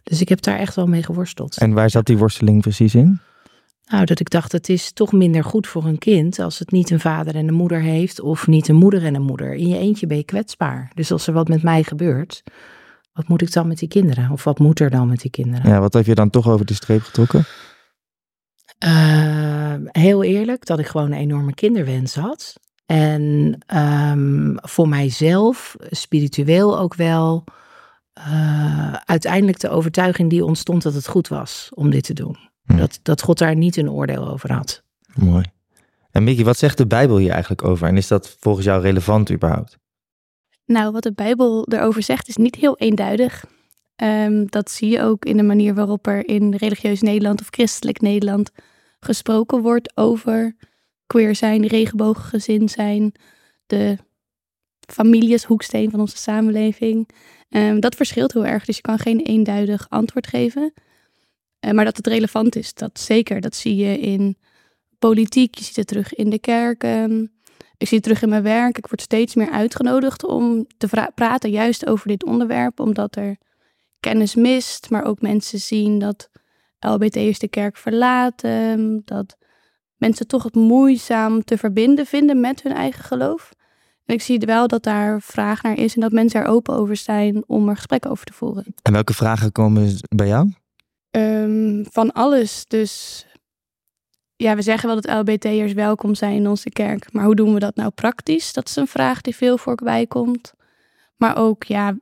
Dus 0.04 0.22
ik 0.22 0.30
heb 0.30 0.42
daar 0.42 0.58
echt 0.58 0.76
wel 0.76 0.88
mee 0.88 1.04
geworsteld. 1.04 1.58
En 1.58 1.74
waar 1.74 1.90
zat 1.90 2.06
die 2.06 2.18
worsteling 2.18 2.62
precies 2.62 2.96
in? 2.96 3.20
Nou, 3.86 4.06
dat 4.06 4.20
ik 4.20 4.30
dacht, 4.30 4.52
het 4.52 4.70
is 4.70 4.92
toch 4.92 5.12
minder 5.12 5.44
goed 5.44 5.68
voor 5.68 5.86
een 5.86 5.98
kind 5.98 6.40
als 6.40 6.60
het 6.60 6.72
niet 6.72 6.90
een 6.90 7.00
vader 7.00 7.36
en 7.36 7.48
een 7.48 7.54
moeder 7.54 7.82
heeft, 7.82 8.22
of 8.22 8.48
niet 8.48 8.68
een 8.68 8.76
moeder 8.76 9.06
en 9.06 9.16
een 9.16 9.22
moeder. 9.22 9.54
In 9.54 9.68
je 9.68 9.78
eentje 9.78 10.08
ben 10.08 10.18
je 10.18 10.24
kwetsbaar. 10.24 10.92
Dus 10.94 11.12
als 11.12 11.28
er 11.28 11.34
wat 11.34 11.48
met 11.48 11.64
mij 11.64 11.84
gebeurt, 11.84 12.44
wat 13.18 13.28
moet 13.28 13.42
ik 13.42 13.52
dan 13.52 13.68
met 13.68 13.78
die 13.78 13.88
kinderen? 13.88 14.32
Of 14.32 14.44
wat 14.44 14.60
moet 14.60 14.80
er 14.80 14.90
dan 14.90 15.08
met 15.08 15.22
die 15.22 15.32
kinderen? 15.32 15.70
Ja, 15.70 15.80
wat 15.80 15.94
heb 15.94 16.06
je 16.06 16.16
dan 16.16 16.30
toch 16.30 16.48
over 16.48 16.66
de 16.66 16.74
streep 16.74 17.02
getrokken? 17.02 17.46
Uh, 18.86 19.74
heel 19.92 20.24
eerlijk, 20.24 20.66
dat 20.66 20.80
ik 20.80 20.88
gewoon 20.88 21.12
een 21.12 21.18
enorme 21.18 21.54
kinderwens 21.54 22.16
had. 22.16 22.60
En 22.86 23.58
um, 23.76 24.56
voor 24.62 24.90
mijzelf, 24.90 25.76
spiritueel 25.80 26.80
ook 26.80 26.96
wel, 26.96 27.44
uh, 28.18 28.94
uiteindelijk 28.94 29.60
de 29.60 29.70
overtuiging 29.70 30.30
die 30.30 30.46
ontstond 30.46 30.84
dat 30.84 30.94
het 30.94 31.08
goed 31.08 31.28
was 31.28 31.70
om 31.74 31.90
dit 31.90 32.04
te 32.04 32.14
doen. 32.14 32.38
Hm. 32.66 32.78
Dat, 32.78 33.00
dat 33.04 33.22
God 33.22 33.38
daar 33.38 33.56
niet 33.56 33.78
een 33.78 33.92
oordeel 33.92 34.28
over 34.28 34.54
had. 34.54 34.84
Mooi. 35.14 35.46
En 36.12 36.24
Mickey, 36.24 36.44
wat 36.44 36.58
zegt 36.58 36.78
de 36.78 36.88
Bijbel 36.88 37.18
hier 37.18 37.32
eigenlijk 37.32 37.64
over? 37.64 37.88
En 37.88 37.98
is 37.98 38.08
dat 38.08 38.38
volgens 38.40 38.66
jou 38.66 38.82
relevant 38.82 39.32
überhaupt? 39.32 39.78
Nou, 40.68 40.92
wat 40.92 41.04
de 41.04 41.14
Bijbel 41.14 41.68
erover 41.70 42.04
zegt 42.04 42.28
is 42.28 42.36
niet 42.36 42.56
heel 42.56 42.78
eenduidig. 42.78 43.46
Um, 44.04 44.50
dat 44.50 44.72
zie 44.72 44.90
je 44.90 45.02
ook 45.02 45.26
in 45.26 45.38
de 45.38 45.44
manier 45.44 45.74
waarop 45.74 46.08
er 46.08 46.28
in 46.28 46.56
religieus 46.56 47.02
Nederland 47.02 47.42
of 47.42 47.48
christelijk 47.50 48.02
Nederland 48.02 48.52
gesproken 49.00 49.62
wordt 49.62 49.98
over 49.98 50.56
queer 51.06 51.36
zijn, 51.36 51.68
regenbooggezin 51.68 52.70
zijn, 52.70 53.14
de 53.66 53.98
familie 54.94 55.34
is 55.34 55.44
hoeksteen 55.44 55.90
van 55.90 56.00
onze 56.00 56.18
samenleving. 56.18 57.10
Um, 57.50 57.80
dat 57.80 57.96
verschilt 57.96 58.34
heel 58.34 58.46
erg, 58.46 58.66
dus 58.66 58.76
je 58.76 58.82
kan 58.82 59.00
geen 59.00 59.20
eenduidig 59.20 59.90
antwoord 59.90 60.28
geven. 60.28 60.74
Uh, 61.66 61.72
maar 61.72 61.86
dat 61.86 61.98
het 61.98 62.08
relevant 62.08 62.56
is, 62.56 62.74
dat 62.74 63.00
zeker. 63.00 63.42
Dat 63.42 63.56
zie 63.56 63.76
je 63.76 64.00
in 64.00 64.38
politiek, 65.00 65.56
je 65.56 65.64
ziet 65.64 65.76
het 65.76 65.88
terug 65.88 66.14
in 66.14 66.30
de 66.30 66.40
kerken. 66.40 67.32
Ik 67.78 67.88
zie 67.88 67.98
het 67.98 68.04
terug 68.04 68.22
in 68.22 68.30
mijn 68.30 68.44
werk. 68.44 68.78
Ik 68.78 68.88
word 68.88 69.02
steeds 69.02 69.36
meer 69.36 69.50
uitgenodigd 69.50 70.26
om 70.26 70.68
te 70.78 71.12
praten 71.16 71.50
juist 71.50 71.88
over 71.88 72.08
dit 72.08 72.26
onderwerp, 72.26 72.80
omdat 72.80 73.16
er 73.16 73.38
kennis 74.00 74.36
mist, 74.36 74.90
maar 74.90 75.04
ook 75.04 75.22
mensen 75.22 75.60
zien 75.60 76.00
dat 76.00 76.30
LBT'ers 76.80 77.40
de 77.40 77.48
kerk 77.48 77.78
verlaten, 77.78 79.02
dat 79.06 79.38
mensen 79.98 80.28
toch 80.28 80.44
het 80.44 80.56
moeizaam 80.56 81.44
te 81.44 81.58
verbinden 81.58 82.06
vinden 82.06 82.40
met 82.40 82.64
hun 82.64 82.74
eigen 82.74 83.04
geloof. 83.04 83.52
En 84.06 84.14
ik 84.14 84.22
zie 84.22 84.40
wel 84.40 84.68
dat 84.68 84.84
daar 84.84 85.22
vraag 85.22 85.64
naar 85.64 85.78
is 85.78 85.96
en 85.96 86.02
dat 86.02 86.12
mensen 86.12 86.42
er 86.42 86.48
open 86.48 86.76
over 86.76 86.96
zijn 86.96 87.44
om 87.48 87.70
er 87.70 87.76
gesprekken 87.76 88.12
over 88.12 88.26
te 88.26 88.34
voeren. 88.34 88.66
En 88.82 88.94
welke 88.94 89.14
vragen 89.14 89.52
komen 89.52 89.98
bij 90.16 90.28
jou? 90.28 90.52
Um, 91.12 91.86
van 91.92 92.12
alles. 92.12 92.66
Dus 92.68 93.26
ja, 94.38 94.56
we 94.56 94.62
zeggen 94.62 94.90
wel 94.90 95.02
dat 95.02 95.28
LBT'ers 95.28 95.74
welkom 95.74 96.16
zijn 96.16 96.36
in 96.36 96.48
onze 96.48 96.70
kerk. 96.70 97.14
Maar 97.14 97.26
hoe 97.26 97.36
doen 97.36 97.54
we 97.54 97.60
dat 97.60 97.76
nou 97.76 97.90
praktisch? 97.90 98.54
Dat 98.54 98.68
is 98.68 98.76
een 98.76 98.88
vraag 98.88 99.22
die 99.22 99.36
veel 99.36 99.58
voorbij 99.58 100.08
komt. 100.08 100.54
Maar 101.16 101.38
ook, 101.38 101.64
ja, 101.64 101.98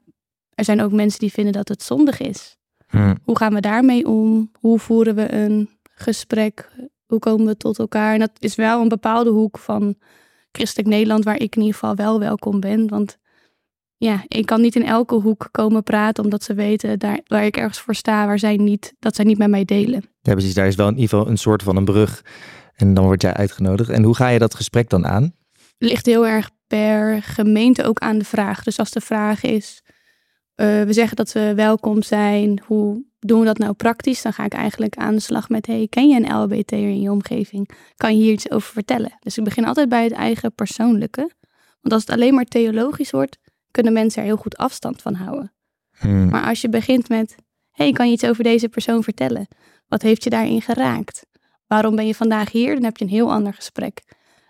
er 0.53 0.63
zijn 0.63 0.81
ook 0.81 0.91
mensen 0.91 1.19
die 1.19 1.31
vinden 1.31 1.53
dat 1.53 1.67
het 1.67 1.83
zondig 1.83 2.19
is. 2.19 2.57
Hmm. 2.87 3.17
Hoe 3.23 3.37
gaan 3.37 3.53
we 3.53 3.61
daarmee 3.61 4.07
om? 4.07 4.51
Hoe 4.59 4.79
voeren 4.79 5.15
we 5.15 5.33
een 5.33 5.69
gesprek? 5.83 6.71
Hoe 7.05 7.19
komen 7.19 7.45
we 7.45 7.57
tot 7.57 7.79
elkaar? 7.79 8.13
En 8.13 8.19
dat 8.19 8.31
is 8.39 8.55
wel 8.55 8.81
een 8.81 8.87
bepaalde 8.87 9.29
hoek 9.29 9.57
van 9.57 9.95
christelijk 10.51 10.89
Nederland 10.89 11.23
waar 11.23 11.39
ik 11.39 11.55
in 11.55 11.61
ieder 11.61 11.79
geval 11.79 11.95
wel 11.95 12.19
welkom 12.19 12.59
ben. 12.59 12.89
Want 12.89 13.17
ja, 13.97 14.23
ik 14.27 14.45
kan 14.45 14.61
niet 14.61 14.75
in 14.75 14.85
elke 14.85 15.15
hoek 15.15 15.47
komen 15.51 15.83
praten 15.83 16.23
omdat 16.23 16.43
ze 16.43 16.53
weten 16.53 16.99
daar, 16.99 17.19
waar 17.27 17.45
ik 17.45 17.57
ergens 17.57 17.79
voor 17.79 17.95
sta, 17.95 18.25
waar 18.25 18.39
zij 18.39 18.55
niet, 18.55 18.93
dat 18.99 19.15
zij 19.15 19.25
niet 19.25 19.37
met 19.37 19.49
mij 19.49 19.65
delen. 19.65 20.03
Ja, 20.21 20.33
precies. 20.33 20.53
Daar 20.53 20.67
is 20.67 20.75
wel 20.75 20.87
in 20.87 20.97
ieder 20.97 21.09
geval 21.09 21.27
een 21.27 21.37
soort 21.37 21.63
van 21.63 21.75
een 21.75 21.85
brug. 21.85 22.23
En 22.75 22.93
dan 22.93 23.03
word 23.03 23.21
jij 23.21 23.33
uitgenodigd. 23.33 23.89
En 23.89 24.03
hoe 24.03 24.15
ga 24.15 24.27
je 24.27 24.39
dat 24.39 24.55
gesprek 24.55 24.89
dan 24.89 25.05
aan? 25.05 25.33
ligt 25.77 26.05
heel 26.05 26.27
erg 26.27 26.49
per 26.67 27.23
gemeente 27.23 27.83
ook 27.83 27.99
aan 27.99 28.17
de 28.17 28.25
vraag. 28.25 28.63
Dus 28.63 28.79
als 28.79 28.91
de 28.91 29.01
vraag 29.01 29.43
is, 29.43 29.81
uh, 30.55 30.83
we 30.83 30.93
zeggen 30.93 31.15
dat 31.15 31.31
we 31.31 31.53
welkom 31.55 32.03
zijn, 32.03 32.61
hoe 32.65 33.03
doen 33.19 33.39
we 33.39 33.45
dat 33.45 33.57
nou 33.57 33.73
praktisch? 33.73 34.21
Dan 34.21 34.33
ga 34.33 34.45
ik 34.45 34.53
eigenlijk 34.53 34.95
aan 34.95 35.15
de 35.15 35.21
slag 35.21 35.49
met, 35.49 35.65
hey, 35.65 35.87
ken 35.89 36.07
je 36.07 36.15
een 36.15 36.41
LBT 36.41 36.71
in 36.71 37.01
je 37.01 37.11
omgeving? 37.11 37.69
Kan 37.95 38.17
je 38.17 38.23
hier 38.23 38.33
iets 38.33 38.51
over 38.51 38.73
vertellen? 38.73 39.17
Dus 39.19 39.37
ik 39.37 39.43
begin 39.43 39.65
altijd 39.65 39.89
bij 39.89 40.03
het 40.03 40.13
eigen 40.13 40.53
persoonlijke. 40.53 41.31
Want 41.81 41.93
als 41.93 42.01
het 42.01 42.11
alleen 42.11 42.33
maar 42.33 42.45
theologisch 42.45 43.11
wordt, 43.11 43.37
kunnen 43.75 43.93
mensen 43.93 44.21
er 44.21 44.27
heel 44.27 44.37
goed 44.37 44.57
afstand 44.57 45.01
van 45.01 45.13
houden. 45.13 45.53
Hmm. 45.97 46.29
Maar 46.29 46.47
als 46.47 46.61
je 46.61 46.69
begint 46.69 47.09
met, 47.09 47.35
hey, 47.71 47.91
kan 47.91 48.07
je 48.07 48.13
iets 48.13 48.25
over 48.25 48.43
deze 48.43 48.69
persoon 48.69 49.03
vertellen? 49.03 49.47
Wat 49.87 50.01
heeft 50.01 50.23
je 50.23 50.29
daarin 50.29 50.61
geraakt? 50.61 51.25
Waarom 51.67 51.95
ben 51.95 52.07
je 52.07 52.15
vandaag 52.15 52.51
hier? 52.51 52.73
Dan 52.73 52.83
heb 52.83 52.97
je 52.97 53.05
een 53.05 53.11
heel 53.11 53.31
ander 53.31 53.53
gesprek. 53.53 54.01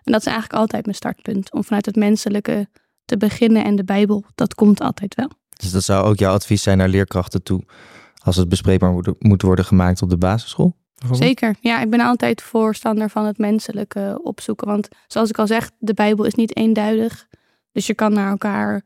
En 0.04 0.12
dat 0.12 0.22
is 0.22 0.28
eigenlijk 0.28 0.60
altijd 0.60 0.84
mijn 0.84 0.96
startpunt. 0.96 1.54
Om 1.54 1.64
vanuit 1.64 1.86
het 1.86 1.96
menselijke 1.96 2.68
te 3.06 3.18
beginnen 3.18 3.64
en 3.64 3.76
de 3.76 3.84
Bijbel, 3.84 4.24
dat 4.36 4.56
komt 4.56 4.82
altijd 4.82 5.16
wel. 5.16 5.32
Dus 5.50 5.72
dat 5.72 5.84
zou 5.84 6.06
ook 6.06 6.18
jouw 6.18 6.34
advies 6.34 6.64
zijn 6.64 6.78
naar 6.78 6.90
leerkrachten 6.90 7.44
toe, 7.44 7.64
als 8.24 8.36
het 8.36 8.50
bespreekbaar 8.50 9.16
moet 9.20 9.42
worden 9.42 9.66
gemaakt 9.66 10.02
op 10.02 10.10
de 10.10 10.18
basisschool? 10.18 10.76
Zeker. 11.12 11.56
Ja, 11.60 11.82
ik 11.82 11.90
ben 11.90 12.00
altijd 12.00 12.42
voorstander 12.42 13.10
van 13.10 13.26
het 13.26 13.38
menselijke 13.38 14.20
opzoeken. 14.24 14.68
Want 14.68 14.88
zoals 15.08 15.30
ik 15.30 15.40
al 15.40 15.48
zeg, 15.48 15.72
de 15.78 15.94
Bijbel 15.94 16.26
is 16.26 16.36
niet 16.36 16.56
eenduidig. 16.56 17.28
Dus 17.72 17.88
je 17.88 17.94
kan 17.94 18.14
naar 18.14 18.30
elkaar 18.30 18.84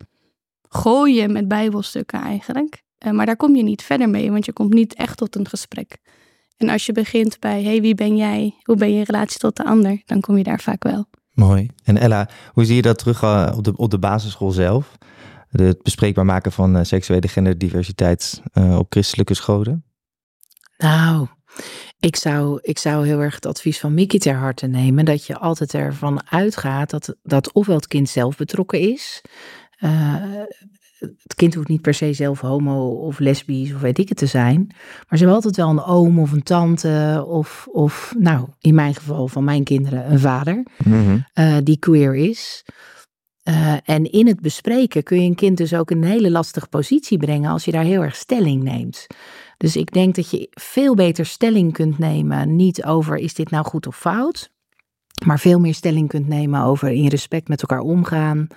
gooien 0.70 1.32
met 1.32 1.48
Bijbelstukken 1.48 2.22
eigenlijk. 2.22 2.84
Eh, 2.98 3.12
maar 3.12 3.26
daar 3.26 3.36
kom 3.36 3.56
je 3.56 3.64
niet 3.64 3.84
verder 3.84 4.10
mee, 4.10 4.32
want 4.32 4.46
je 4.46 4.54
komt 4.54 4.74
niet 4.74 4.94
echt 4.94 5.18
tot 5.18 5.36
een 5.36 5.48
gesprek. 5.48 5.98
En 6.58 6.70
als 6.70 6.86
je 6.86 6.92
begint 6.92 7.40
bij, 7.40 7.64
hey, 7.64 7.82
wie 7.82 7.96
ben 7.96 8.18
jij? 8.18 8.56
Hoe 8.64 8.76
ben 8.76 8.94
je 8.94 9.04
relatie 9.04 9.40
tot 9.40 9.56
de 9.56 9.66
ander? 9.66 10.02
Dan 10.06 10.20
kom 10.20 10.38
je 10.38 10.44
daar 10.44 10.60
vaak 10.60 10.84
wel. 10.84 11.06
Mooi. 11.32 11.70
En 11.84 11.98
Ella, 11.98 12.30
hoe 12.54 12.66
zie 12.66 12.76
je 12.76 12.82
dat 12.82 12.98
terug 12.98 13.22
uh, 13.22 13.54
op, 13.56 13.64
de, 13.64 13.76
op 13.76 13.92
de 13.92 14.00
basisschool 14.00 14.52
zelf? 14.52 14.98
het 15.50 15.84
bespreekbaar 15.84 16.26
maken 16.26 16.52
van 16.52 16.78
uh, 16.78 16.84
seksuele 16.84 17.28
genderdiversiteit 17.28 18.42
uh, 18.54 18.78
op 18.78 18.86
christelijke 18.90 19.34
scholen? 19.34 19.84
Nou, 20.78 21.28
ik 22.00 22.16
zou, 22.16 22.60
ik 22.62 22.78
zou 22.78 23.06
heel 23.06 23.20
erg 23.20 23.36
het 23.36 23.46
advies 23.46 23.80
van 23.80 23.94
Mickey 23.94 24.20
ter 24.20 24.36
harte 24.36 24.68
nemen. 24.68 25.06
Dat 25.06 25.26
je 25.26 25.38
altijd 25.38 25.74
ervan 25.74 26.30
uitgaat 26.30 26.90
dat, 26.90 27.16
dat 27.24 27.52
ofwel 27.52 27.76
het 27.76 27.88
kind 27.88 28.10
zelf 28.10 28.38
betrokken 28.38 28.80
is. 28.80 29.22
Uh, 29.80 30.24
het 31.00 31.36
kind 31.36 31.54
hoeft 31.54 31.68
niet 31.68 31.82
per 31.82 31.94
se 31.94 32.14
zelf 32.14 32.40
homo 32.40 32.90
of 32.90 33.20
lesbisch 33.20 33.74
of 33.74 33.82
weet 33.82 33.98
ik 33.98 34.10
het 34.10 34.18
te 34.18 34.26
zijn. 34.26 34.66
Maar 34.68 35.18
ze 35.18 35.18
hebben 35.18 35.34
altijd 35.34 35.56
wel 35.56 35.70
een 35.70 35.84
oom 35.84 36.20
of 36.20 36.32
een 36.32 36.44
tante 36.44 37.26
of, 37.28 37.68
of 37.72 38.14
nou, 38.18 38.48
in 38.60 38.76
mijn 38.76 38.96
geval 38.96 39.28
van 39.28 39.44
mijn 39.44 39.64
kinderen 39.64 40.12
een 40.12 40.20
vader 40.20 40.66
mm 40.84 41.28
die 41.64 41.78
queer 41.78 42.16
is. 42.16 42.64
Uh, 43.44 43.74
en 43.84 44.12
in 44.12 44.28
het 44.28 44.42
bespreken 44.42 45.04
kun 45.04 45.22
je 45.22 45.30
een 45.30 45.36
kind 45.36 45.58
dus 45.58 45.74
ook 45.74 45.92
in 45.92 45.98
een 45.98 46.10
hele 46.10 46.32
lastige 46.32 46.68
positie 46.68 47.18
brengen 47.18 47.52
als 47.52 47.66
je 47.66 47.72
daar 47.72 47.84
heel 47.84 48.02
erg 48.02 48.16
stelling 48.16 48.64
neemt. 48.64 49.08
Dus 49.58 49.76
ik 49.76 49.92
denk 49.92 50.16
dat 50.16 50.30
je 50.30 50.48
veel 50.52 50.96
beter 50.96 51.26
stelling 51.26 51.74
kunt 51.74 51.98
nemen, 51.98 52.56
niet 52.56 52.84
over 52.84 53.18
is 53.18 53.34
dit 53.34 53.50
nou 53.50 53.66
goed 53.66 53.88
of 53.88 53.98
fout, 53.98 54.52
maar 55.26 55.40
veel 55.40 55.60
meer 55.60 55.74
stelling 55.74 56.08
kunt 56.08 56.28
nemen 56.28 56.64
over 56.64 56.90
in 56.90 57.08
respect 57.08 57.48
met 57.48 57.62
elkaar 57.62 57.80
omgaan, 57.80 58.48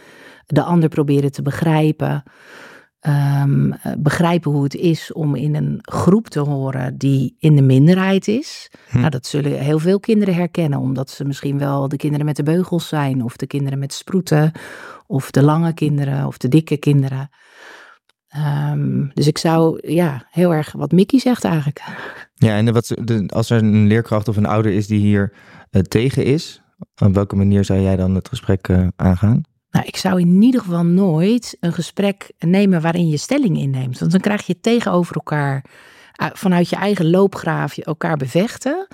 de 0.47 0.63
ander 0.63 0.89
proberen 0.89 1.33
te 1.33 1.43
begrijpen. 1.43 2.23
Um, 3.07 3.75
begrijpen 3.99 4.51
hoe 4.51 4.63
het 4.63 4.75
is 4.75 5.13
om 5.13 5.35
in 5.35 5.55
een 5.55 5.79
groep 5.81 6.29
te 6.29 6.41
horen 6.41 6.99
die 6.99 7.37
in 7.39 7.57
de 7.57 7.63
minderheid 7.63 8.29
is. 8.29 8.71
Hm. 8.89 8.99
Nou, 8.99 9.11
dat 9.11 9.27
zullen 9.27 9.59
heel 9.59 9.79
veel 9.79 10.01
kinderen 10.01 10.35
herkennen, 10.35 10.79
omdat 10.79 11.11
ze 11.11 11.25
misschien 11.25 11.59
wel 11.59 11.89
de 11.89 11.97
kinderen 11.97 12.27
met 12.27 12.37
de 12.37 12.43
beugels 12.43 12.89
zijn, 12.89 13.23
of 13.23 13.37
de 13.37 13.47
kinderen 13.47 13.79
met 13.79 13.93
sproeten, 13.93 14.53
of 15.07 15.31
de 15.31 15.43
lange 15.43 15.73
kinderen, 15.73 16.27
of 16.27 16.37
de 16.39 16.49
dikke 16.49 16.77
kinderen. 16.77 17.31
Um, 18.37 19.11
dus 19.15 19.27
ik 19.27 19.39
zou, 19.39 19.93
ja, 19.93 20.27
heel 20.31 20.55
erg 20.55 20.73
wat 20.73 20.93
Mickey 20.93 21.19
zegt 21.19 21.45
eigenlijk. 21.45 21.83
Ja, 22.35 22.57
en 22.57 22.73
wat, 22.73 22.95
als 23.27 23.51
er 23.51 23.59
een 23.59 23.87
leerkracht 23.87 24.29
of 24.29 24.37
een 24.37 24.47
ouder 24.47 24.73
is 24.73 24.87
die 24.87 25.01
hier 25.01 25.33
uh, 25.71 25.83
tegen 25.83 26.25
is, 26.25 26.63
op 27.03 27.15
welke 27.15 27.37
manier 27.37 27.65
zou 27.65 27.81
jij 27.81 27.97
dan 27.97 28.15
het 28.15 28.29
gesprek 28.29 28.69
uh, 28.69 28.87
aangaan? 28.97 29.43
Nou, 29.71 29.87
ik 29.87 29.97
zou 29.97 30.21
in 30.21 30.43
ieder 30.43 30.61
geval 30.61 30.85
nooit 30.85 31.57
een 31.61 31.73
gesprek 31.73 32.33
nemen 32.39 32.81
waarin 32.81 33.09
je 33.09 33.17
stelling 33.17 33.59
inneemt. 33.59 33.99
Want 33.99 34.13
dan 34.13 34.21
krijg 34.21 34.47
je 34.47 34.61
tegenover 34.61 35.15
elkaar, 35.15 35.65
vanuit 36.33 36.69
je 36.69 36.77
eigen 36.77 37.11
loopgraaf, 37.11 37.79
elkaar 37.79 38.17
bevechten. 38.17 38.87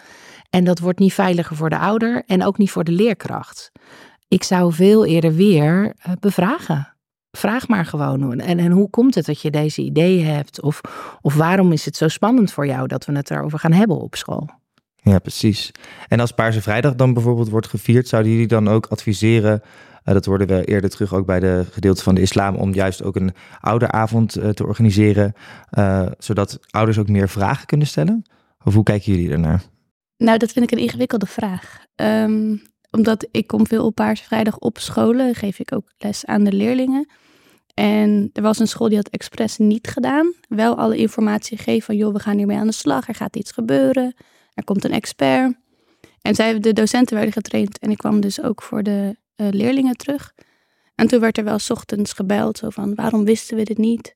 En 0.51 0.64
dat 0.64 0.79
wordt 0.79 0.98
niet 0.98 1.12
veiliger 1.14 1.57
voor 1.57 1.70
de 1.70 1.79
ouder 1.79 2.22
en 2.27 2.44
ook 2.44 2.59
niet 2.59 2.70
voor 2.70 2.85
de 2.85 2.92
leerkracht. 2.92 3.72
Ik 4.29 4.42
zou 4.42 4.72
veel 4.72 5.07
eerder 5.07 5.35
weer 5.35 5.94
eh, 5.98 6.12
bevragen. 6.20 6.96
Vraag 7.38 7.68
maar 7.68 7.85
gewoon. 7.85 8.40
En, 8.40 8.59
en 8.59 8.70
hoe 8.70 8.90
komt 8.90 9.14
het 9.14 9.27
dat 9.27 9.40
je 9.40 9.51
deze 9.51 9.83
ideeën 9.83 10.27
hebt? 10.27 10.62
Of, 10.62 10.81
of 11.20 11.35
waarom 11.35 11.72
is 11.72 11.85
het 11.85 11.96
zo 11.96 12.09
spannend 12.09 12.53
voor 12.53 12.66
jou 12.66 12.87
dat 12.87 13.05
we 13.05 13.16
het 13.16 13.31
erover 13.31 13.59
gaan 13.59 13.72
hebben 13.72 13.96
op 14.01 14.14
school? 14.14 14.51
Ja, 14.94 15.18
precies. 15.18 15.70
En 16.09 16.20
als 16.20 16.33
Paarse 16.33 16.62
Vrijdag 16.62 16.94
dan 16.94 17.12
bijvoorbeeld 17.12 17.48
wordt 17.48 17.66
gevierd, 17.66 18.09
zouden 18.09 18.33
jullie 18.33 18.46
dan 18.46 18.68
ook 18.68 18.87
adviseren 18.87 19.62
uh, 20.05 20.14
dat 20.14 20.24
hoorden 20.24 20.46
we 20.46 20.64
eerder 20.64 20.90
terug 20.90 21.14
ook 21.14 21.27
bij 21.27 21.40
de 21.40 21.64
gedeelte 21.70 22.03
van 22.03 22.14
de 22.14 22.20
islam, 22.20 22.57
om 22.57 22.74
juist 22.74 23.03
ook 23.03 23.16
een 23.16 23.35
ouderavond 23.61 24.38
uh, 24.38 24.48
te 24.48 24.66
organiseren, 24.66 25.33
uh, 25.79 26.07
zodat 26.18 26.59
ouders 26.70 26.98
ook 26.98 27.09
meer 27.09 27.29
vragen 27.29 27.66
kunnen 27.66 27.87
stellen? 27.87 28.22
Of 28.64 28.74
hoe 28.74 28.83
kijken 28.83 29.12
jullie 29.12 29.31
ernaar? 29.31 29.62
Nou, 30.16 30.38
dat 30.38 30.53
vind 30.53 30.64
ik 30.64 30.79
een 30.79 30.85
ingewikkelde 30.85 31.27
vraag. 31.27 31.85
Um, 31.94 32.62
omdat 32.90 33.27
ik 33.31 33.46
kom 33.46 33.66
veel 33.66 33.85
op 33.85 33.94
Paarse 33.94 34.24
Vrijdag 34.24 34.59
op 34.59 34.79
scholen, 34.79 35.35
geef 35.35 35.59
ik 35.59 35.72
ook 35.72 35.92
les 35.98 36.27
aan 36.27 36.44
de 36.44 36.53
leerlingen. 36.53 37.09
En 37.79 38.31
er 38.33 38.43
was 38.43 38.59
een 38.59 38.69
school 38.69 38.88
die 38.88 38.97
had 38.97 39.09
expres 39.09 39.57
niet 39.57 39.88
gedaan. 39.88 40.33
Wel 40.49 40.77
alle 40.77 40.97
informatie 40.97 41.57
gegeven 41.57 41.83
van, 41.83 41.97
joh, 41.97 42.12
we 42.12 42.19
gaan 42.19 42.37
hiermee 42.37 42.57
aan 42.57 42.67
de 42.67 42.73
slag. 42.73 43.09
Er 43.09 43.14
gaat 43.14 43.37
iets 43.37 43.53
gebeuren. 43.53 44.14
Er 44.55 44.64
komt 44.64 44.85
een 44.85 44.93
expert. 44.93 45.57
En 46.23 46.35
zij, 46.35 46.61
de 46.61 46.73
docenten 46.73 47.14
werden 47.14 47.33
getraind. 47.33 47.79
En 47.79 47.91
ik 47.91 47.97
kwam 47.97 48.21
dus 48.21 48.43
ook 48.43 48.62
voor 48.62 48.83
de 48.83 49.17
uh, 49.37 49.49
leerlingen 49.51 49.97
terug. 49.97 50.35
En 50.95 51.07
toen 51.07 51.21
werd 51.21 51.38
er 51.38 51.45
wel 51.45 51.59
ochtends 51.69 52.12
gebeld, 52.12 52.59
zo 52.59 52.71
van 52.71 52.95
waarom 52.95 53.25
wisten 53.25 53.57
we 53.57 53.62
dit 53.62 53.79
niet? 53.79 54.14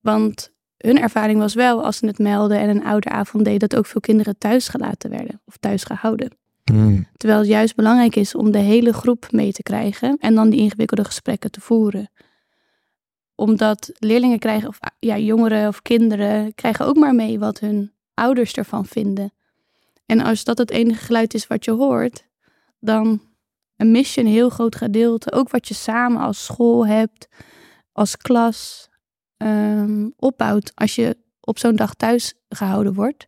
Want 0.00 0.52
hun 0.76 1.00
ervaring 1.00 1.38
was 1.38 1.54
wel, 1.54 1.84
als 1.84 1.96
ze 1.96 2.06
het 2.06 2.18
melden 2.18 2.58
en 2.58 2.68
een 2.68 2.84
ouderavond 2.84 3.44
deed, 3.44 3.60
dat 3.60 3.76
ook 3.76 3.86
veel 3.86 4.00
kinderen 4.00 4.38
thuis 4.38 4.68
gelaten 4.68 5.10
werden 5.10 5.40
of 5.44 5.56
thuis 5.56 5.84
gehouden. 5.84 6.36
Hmm. 6.64 7.06
Terwijl 7.16 7.40
het 7.40 7.48
juist 7.48 7.74
belangrijk 7.74 8.16
is 8.16 8.34
om 8.34 8.50
de 8.50 8.58
hele 8.58 8.92
groep 8.92 9.32
mee 9.32 9.52
te 9.52 9.62
krijgen 9.62 10.16
en 10.20 10.34
dan 10.34 10.50
die 10.50 10.60
ingewikkelde 10.60 11.04
gesprekken 11.04 11.50
te 11.50 11.60
voeren. 11.60 12.10
Omdat 13.34 13.90
leerlingen 13.98 14.38
krijgen, 14.38 14.68
of 14.68 14.78
ja, 14.98 15.18
jongeren 15.18 15.68
of 15.68 15.82
kinderen, 15.82 16.54
krijgen 16.54 16.86
ook 16.86 16.96
maar 16.96 17.14
mee 17.14 17.38
wat 17.38 17.58
hun 17.58 17.92
ouders 18.14 18.52
ervan 18.52 18.86
vinden. 18.86 19.32
En 20.06 20.20
als 20.20 20.44
dat 20.44 20.58
het 20.58 20.70
enige 20.70 21.04
geluid 21.04 21.34
is 21.34 21.46
wat 21.46 21.64
je 21.64 21.70
hoort, 21.70 22.26
dan 22.80 23.20
mis 23.76 24.14
je 24.14 24.20
een 24.20 24.26
heel 24.26 24.48
groot 24.48 24.76
gedeelte. 24.76 25.32
Ook 25.32 25.50
wat 25.50 25.68
je 25.68 25.74
samen 25.74 26.20
als 26.20 26.44
school 26.44 26.86
hebt, 26.86 27.28
als 27.92 28.16
klas, 28.16 28.88
um, 29.36 30.12
opbouwt 30.16 30.72
als 30.74 30.94
je 30.94 31.16
op 31.40 31.58
zo'n 31.58 31.76
dag 31.76 31.94
thuis 31.94 32.34
gehouden 32.48 32.94
wordt. 32.94 33.26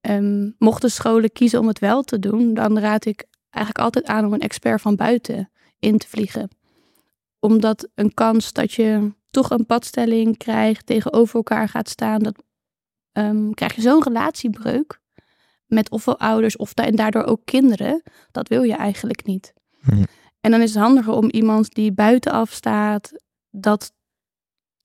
Um, 0.00 0.54
mochten 0.58 0.90
scholen 0.90 1.32
kiezen 1.32 1.60
om 1.60 1.66
het 1.66 1.78
wel 1.78 2.02
te 2.02 2.18
doen, 2.18 2.54
dan 2.54 2.78
raad 2.78 3.04
ik 3.04 3.24
eigenlijk 3.50 3.84
altijd 3.84 4.06
aan 4.06 4.24
om 4.24 4.32
een 4.32 4.40
expert 4.40 4.80
van 4.80 4.96
buiten 4.96 5.50
in 5.78 5.98
te 5.98 6.08
vliegen. 6.08 6.50
Omdat 7.44 7.88
een 7.94 8.14
kans 8.14 8.52
dat 8.52 8.72
je 8.72 9.12
toch 9.30 9.50
een 9.50 9.66
padstelling 9.66 10.36
krijgt, 10.36 10.86
tegenover 10.86 11.34
elkaar 11.34 11.68
gaat 11.68 11.88
staan, 11.88 12.18
dat 12.18 12.42
um, 13.12 13.54
krijg 13.54 13.74
je 13.74 13.80
zo'n 13.80 14.02
relatiebreuk 14.02 15.00
met 15.66 15.90
ofwel 15.90 16.18
ouders 16.18 16.56
of 16.56 16.74
en 16.74 16.96
daardoor 16.96 17.24
ook 17.24 17.40
kinderen. 17.44 18.02
Dat 18.30 18.48
wil 18.48 18.62
je 18.62 18.74
eigenlijk 18.74 19.24
niet. 19.24 19.52
Hm. 19.80 20.04
En 20.40 20.50
dan 20.50 20.60
is 20.60 20.74
het 20.74 20.82
handiger 20.82 21.12
om 21.12 21.30
iemand 21.30 21.74
die 21.74 21.92
buitenaf 21.92 22.52
staat, 22.52 23.12
dat 23.50 23.92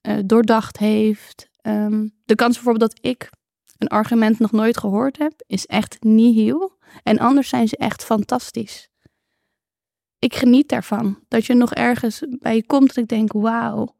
uh, 0.07 0.17
doordacht 0.25 0.77
heeft. 0.77 1.49
Um, 1.61 2.11
de 2.25 2.35
kans 2.35 2.55
bijvoorbeeld 2.55 2.91
dat 2.91 3.05
ik 3.05 3.29
een 3.77 3.87
argument 3.87 4.39
nog 4.39 4.51
nooit 4.51 4.77
gehoord 4.77 5.17
heb, 5.17 5.33
is 5.47 5.65
echt 5.65 6.03
nihil. 6.03 6.77
En 7.03 7.19
anders 7.19 7.49
zijn 7.49 7.67
ze 7.67 7.77
echt 7.77 8.03
fantastisch. 8.03 8.89
Ik 10.19 10.35
geniet 10.35 10.69
daarvan. 10.69 11.19
Dat 11.27 11.45
je 11.45 11.53
nog 11.53 11.73
ergens 11.73 12.23
bij 12.29 12.55
je 12.55 12.65
komt 12.65 12.87
dat 12.87 12.97
ik 12.97 13.07
denk, 13.07 13.31
wauw, 13.33 13.95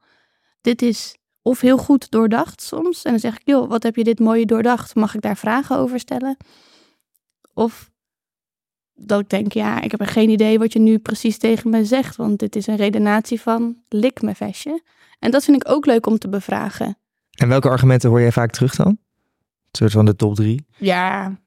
dit 0.62 0.82
is 0.82 1.18
of 1.42 1.62
heel 1.62 1.78
goed 1.78 2.12
doordacht 2.12 2.62
soms. 2.62 3.04
En 3.04 3.12
dan 3.12 3.20
zeg 3.20 3.34
ik, 3.34 3.42
joh, 3.44 3.70
wat 3.70 3.84
heb 3.84 3.96
je 3.96 4.04
dit 4.04 4.20
mooie 4.20 4.46
doordacht? 4.46 4.96
Mag 4.96 5.16
ik 5.16 5.22
daar 5.22 5.38
vragen 5.38 5.78
over 5.78 6.00
stellen? 6.00 6.38
Of 7.54 7.92
dat 8.94 9.20
ik 9.20 9.30
denk, 9.30 9.52
ja, 9.52 9.82
ik 9.82 9.92
heb 9.92 10.02
geen 10.02 10.30
idee 10.30 10.60
wat 10.60 10.74
je 10.74 10.80
nu 10.80 10.98
precies 10.98 11.38
tegen 11.38 11.70
me 11.70 11.86
zegt. 11.86 12.16
Want 12.16 12.40
dit 12.40 12.56
is 12.56 12.68
een 12.68 12.76
redenatie 12.76 13.42
van 13.42 13.78
lik 13.90 14.22
me 14.22 14.36
vestje. 14.36 14.82
En 15.20 15.32
dat 15.32 15.44
vind 15.44 15.64
ik 15.64 15.72
ook 15.72 15.86
leuk 15.86 16.06
om 16.06 16.18
te 16.18 16.30
bevragen. 16.30 16.98
En 17.32 17.48
welke 17.48 17.70
argumenten 17.70 18.10
hoor 18.10 18.22
jij 18.22 18.32
vaak 18.32 18.52
terug 18.52 18.76
dan? 18.76 18.88
Een 18.88 18.98
soort 19.72 19.92
van 19.92 20.06
de 20.06 20.16
top 20.16 20.36
drie? 20.36 20.66
Ja, 20.78 21.38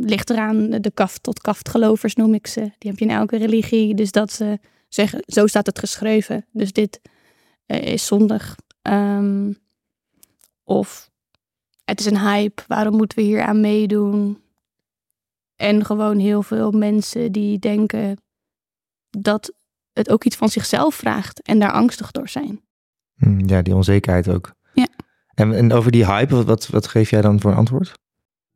ligt 0.00 0.30
eraan 0.30 0.70
de 0.70 0.90
kaft 0.94 1.22
tot 1.22 1.40
kaft 1.40 1.68
gelovers 1.68 2.14
noem 2.14 2.34
ik 2.34 2.46
ze. 2.46 2.60
Die 2.60 2.90
heb 2.90 2.98
je 2.98 3.04
in 3.04 3.10
elke 3.10 3.36
religie. 3.36 3.94
Dus 3.94 4.12
dat 4.12 4.32
ze 4.32 4.58
zeggen, 4.88 5.22
zo 5.26 5.46
staat 5.46 5.66
het 5.66 5.78
geschreven. 5.78 6.46
Dus 6.52 6.72
dit 6.72 7.00
eh, 7.66 7.82
is 7.82 8.06
zondig. 8.06 8.56
Ehm, 8.82 9.52
of 10.64 11.10
het 11.84 12.00
is 12.00 12.06
een 12.06 12.20
hype, 12.20 12.62
waarom 12.66 12.96
moeten 12.96 13.18
we 13.18 13.24
hier 13.24 13.42
aan 13.42 13.60
meedoen? 13.60 14.42
En 15.56 15.84
gewoon 15.84 16.18
heel 16.18 16.42
veel 16.42 16.70
mensen 16.70 17.32
die 17.32 17.58
denken 17.58 18.16
dat 19.10 19.52
het 19.92 20.10
ook 20.10 20.24
iets 20.24 20.36
van 20.36 20.48
zichzelf 20.48 20.94
vraagt 20.94 21.42
en 21.42 21.58
daar 21.58 21.72
angstig 21.72 22.10
door 22.10 22.28
zijn. 22.28 22.60
Hm, 23.14 23.48
Ja, 23.48 23.62
die 23.62 23.74
onzekerheid 23.74 24.28
ook. 24.28 24.54
Ja. 24.72 24.88
En, 25.34 25.52
en 25.54 25.72
over 25.72 25.90
die 25.90 26.06
hype, 26.06 26.34
wat, 26.34 26.44
wat, 26.44 26.66
wat 26.66 26.86
geef 26.86 27.10
jij 27.10 27.20
dan 27.20 27.40
voor 27.40 27.50
een 27.50 27.56
antwoord? 27.56 27.92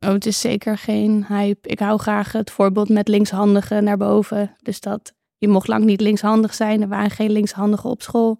Oh, 0.03 0.11
het 0.11 0.25
is 0.25 0.39
zeker 0.39 0.77
geen 0.77 1.25
hype. 1.27 1.69
Ik 1.69 1.79
hou 1.79 1.99
graag 1.99 2.31
het 2.31 2.51
voorbeeld 2.51 2.89
met 2.89 3.07
linkshandigen 3.07 3.83
naar 3.83 3.97
boven. 3.97 4.55
Dus 4.61 4.79
dat 4.79 5.13
je 5.37 5.47
mocht 5.47 5.67
lang 5.67 5.85
niet 5.85 6.01
linkshandig 6.01 6.53
zijn. 6.53 6.81
Er 6.81 6.87
waren 6.87 7.11
geen 7.11 7.31
linkshandigen 7.31 7.89
op 7.89 8.01
school. 8.01 8.39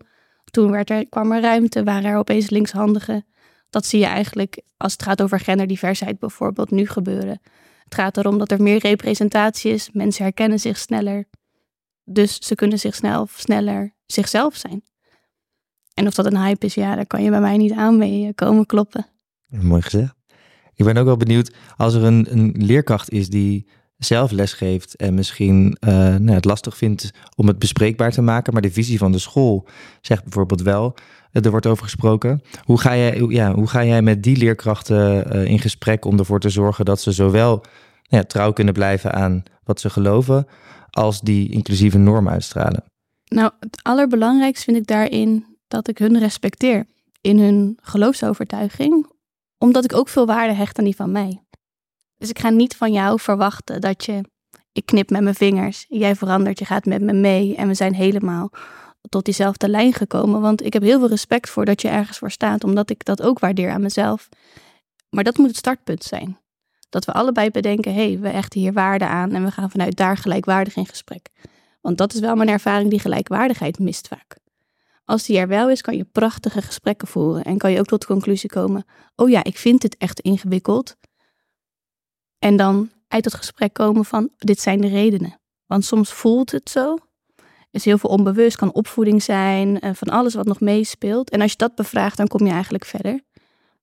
Toen 0.51 0.71
werd 0.71 0.89
er, 0.89 1.09
kwam 1.09 1.31
er 1.31 1.41
ruimte, 1.41 1.83
waren 1.83 2.09
er 2.09 2.17
opeens 2.17 2.49
linkshandigen. 2.49 3.25
Dat 3.69 3.85
zie 3.85 3.99
je 3.99 4.05
eigenlijk 4.05 4.61
als 4.77 4.91
het 4.91 5.03
gaat 5.03 5.21
over 5.21 5.39
genderdiversiteit 5.39 6.19
bijvoorbeeld 6.19 6.71
nu 6.71 6.87
gebeuren. 6.87 7.41
Het 7.83 7.95
gaat 7.95 8.17
erom 8.17 8.37
dat 8.37 8.51
er 8.51 8.61
meer 8.61 8.79
representatie 8.79 9.71
is. 9.71 9.89
Mensen 9.91 10.23
herkennen 10.23 10.59
zich 10.59 10.77
sneller. 10.77 11.27
Dus 12.03 12.37
ze 12.37 12.55
kunnen 12.55 12.79
zich 12.79 12.95
snel, 12.95 13.27
sneller 13.35 13.95
zichzelf 14.05 14.55
zijn. 14.55 14.83
En 15.93 16.07
of 16.07 16.13
dat 16.13 16.25
een 16.25 16.37
hype 16.37 16.65
is, 16.65 16.73
ja, 16.73 16.95
daar 16.95 17.07
kan 17.07 17.23
je 17.23 17.29
bij 17.29 17.41
mij 17.41 17.57
niet 17.57 17.71
aan 17.71 17.97
mee 17.97 18.33
komen 18.33 18.65
kloppen. 18.65 19.05
Mooi 19.47 19.81
gezegd. 19.81 20.15
Ik 20.75 20.85
ben 20.85 20.97
ook 20.97 21.05
wel 21.05 21.17
benieuwd, 21.17 21.53
als 21.75 21.93
er 21.93 22.03
een, 22.03 22.27
een 22.29 22.53
leerkracht 22.57 23.11
is 23.11 23.29
die 23.29 23.67
zelf 23.97 24.31
lesgeeft 24.31 24.95
en 24.95 25.13
misschien 25.13 25.77
eh, 25.79 25.93
nou, 25.95 26.31
het 26.31 26.45
lastig 26.45 26.77
vindt 26.77 27.11
om 27.35 27.47
het 27.47 27.59
bespreekbaar 27.59 28.11
te 28.11 28.21
maken, 28.21 28.53
maar 28.53 28.61
de 28.61 28.71
visie 28.71 28.97
van 28.97 29.11
de 29.11 29.19
school 29.19 29.67
zegt 30.01 30.23
bijvoorbeeld 30.23 30.61
wel, 30.61 30.95
eh, 31.31 31.45
er 31.45 31.51
wordt 31.51 31.65
over 31.65 31.83
gesproken. 31.83 32.41
Hoe 32.63 32.79
ga 32.79 32.95
jij, 32.95 33.25
ja, 33.27 33.53
hoe 33.53 33.67
ga 33.67 33.83
jij 33.83 34.01
met 34.01 34.23
die 34.23 34.37
leerkrachten 34.37 35.31
eh, 35.31 35.45
in 35.45 35.59
gesprek 35.59 36.05
om 36.05 36.19
ervoor 36.19 36.39
te 36.39 36.49
zorgen 36.49 36.85
dat 36.85 37.01
ze 37.01 37.11
zowel 37.11 37.49
nou 37.49 38.23
ja, 38.23 38.23
trouw 38.23 38.51
kunnen 38.51 38.73
blijven 38.73 39.13
aan 39.13 39.43
wat 39.63 39.79
ze 39.79 39.89
geloven, 39.89 40.47
als 40.89 41.21
die 41.21 41.51
inclusieve 41.51 41.97
norm 41.97 42.29
uitstralen? 42.29 42.83
Nou, 43.25 43.51
het 43.59 43.79
allerbelangrijkste 43.81 44.63
vind 44.63 44.77
ik 44.77 44.87
daarin 44.87 45.45
dat 45.67 45.87
ik 45.87 45.97
hun 45.97 46.19
respecteer 46.19 46.85
in 47.21 47.39
hun 47.39 47.77
geloofsovertuiging, 47.81 49.07
omdat 49.63 49.83
ik 49.83 49.93
ook 49.93 50.09
veel 50.09 50.25
waarde 50.25 50.53
hecht 50.53 50.77
aan 50.77 50.83
die 50.83 50.95
van 50.95 51.11
mij. 51.11 51.43
Dus 52.17 52.29
ik 52.29 52.39
ga 52.39 52.49
niet 52.49 52.75
van 52.75 52.91
jou 52.91 53.19
verwachten 53.19 53.81
dat 53.81 54.05
je, 54.05 54.21
ik 54.71 54.85
knip 54.85 55.09
met 55.09 55.21
mijn 55.21 55.35
vingers, 55.35 55.85
jij 55.89 56.15
verandert, 56.15 56.59
je 56.59 56.65
gaat 56.65 56.85
met 56.85 57.01
me 57.01 57.13
mee 57.13 57.55
en 57.55 57.67
we 57.67 57.73
zijn 57.73 57.93
helemaal 57.93 58.51
tot 59.09 59.25
diezelfde 59.25 59.69
lijn 59.69 59.93
gekomen. 59.93 60.41
Want 60.41 60.65
ik 60.65 60.73
heb 60.73 60.81
heel 60.81 60.99
veel 60.99 61.07
respect 61.07 61.49
voor 61.49 61.65
dat 61.65 61.81
je 61.81 61.87
ergens 61.87 62.17
voor 62.17 62.31
staat, 62.31 62.63
omdat 62.63 62.89
ik 62.89 63.05
dat 63.05 63.21
ook 63.21 63.39
waardeer 63.39 63.71
aan 63.71 63.81
mezelf. 63.81 64.29
Maar 65.09 65.23
dat 65.23 65.37
moet 65.37 65.47
het 65.47 65.57
startpunt 65.57 66.03
zijn. 66.03 66.37
Dat 66.89 67.05
we 67.05 67.11
allebei 67.11 67.51
bedenken, 67.51 67.93
hé, 67.93 68.07
hey, 68.07 68.19
we 68.19 68.29
hechten 68.29 68.59
hier 68.59 68.73
waarde 68.73 69.05
aan 69.05 69.31
en 69.31 69.43
we 69.43 69.51
gaan 69.51 69.71
vanuit 69.71 69.95
daar 69.95 70.17
gelijkwaardig 70.17 70.75
in 70.75 70.87
gesprek. 70.87 71.29
Want 71.81 71.97
dat 71.97 72.13
is 72.13 72.19
wel 72.19 72.35
mijn 72.35 72.49
ervaring, 72.49 72.89
die 72.89 72.99
gelijkwaardigheid 72.99 73.79
mist 73.79 74.07
vaak. 74.07 74.37
Als 75.13 75.25
die 75.25 75.37
er 75.37 75.47
wel 75.47 75.69
is, 75.69 75.81
kan 75.81 75.97
je 75.97 76.03
prachtige 76.11 76.61
gesprekken 76.61 77.07
voeren 77.07 77.43
en 77.43 77.57
kan 77.57 77.71
je 77.71 77.79
ook 77.79 77.85
tot 77.85 78.01
de 78.01 78.07
conclusie 78.07 78.49
komen: 78.49 78.85
oh 79.15 79.29
ja, 79.29 79.43
ik 79.43 79.57
vind 79.57 79.81
dit 79.81 79.97
echt 79.97 80.19
ingewikkeld. 80.19 80.95
En 82.39 82.55
dan 82.55 82.91
uit 83.07 83.25
het 83.25 83.33
gesprek 83.33 83.73
komen 83.73 84.05
van: 84.05 84.29
dit 84.37 84.59
zijn 84.59 84.81
de 84.81 84.87
redenen. 84.87 85.39
Want 85.65 85.85
soms 85.85 86.13
voelt 86.13 86.51
het 86.51 86.69
zo. 86.69 86.97
Is 87.71 87.85
heel 87.85 87.97
veel 87.97 88.09
onbewust, 88.09 88.57
kan 88.57 88.73
opvoeding 88.73 89.23
zijn, 89.23 89.79
eh, 89.79 89.91
van 89.93 90.07
alles 90.07 90.33
wat 90.33 90.45
nog 90.45 90.59
meespeelt. 90.59 91.29
En 91.29 91.41
als 91.41 91.51
je 91.51 91.57
dat 91.57 91.75
bevraagt, 91.75 92.17
dan 92.17 92.27
kom 92.27 92.45
je 92.45 92.51
eigenlijk 92.51 92.85
verder. 92.85 93.21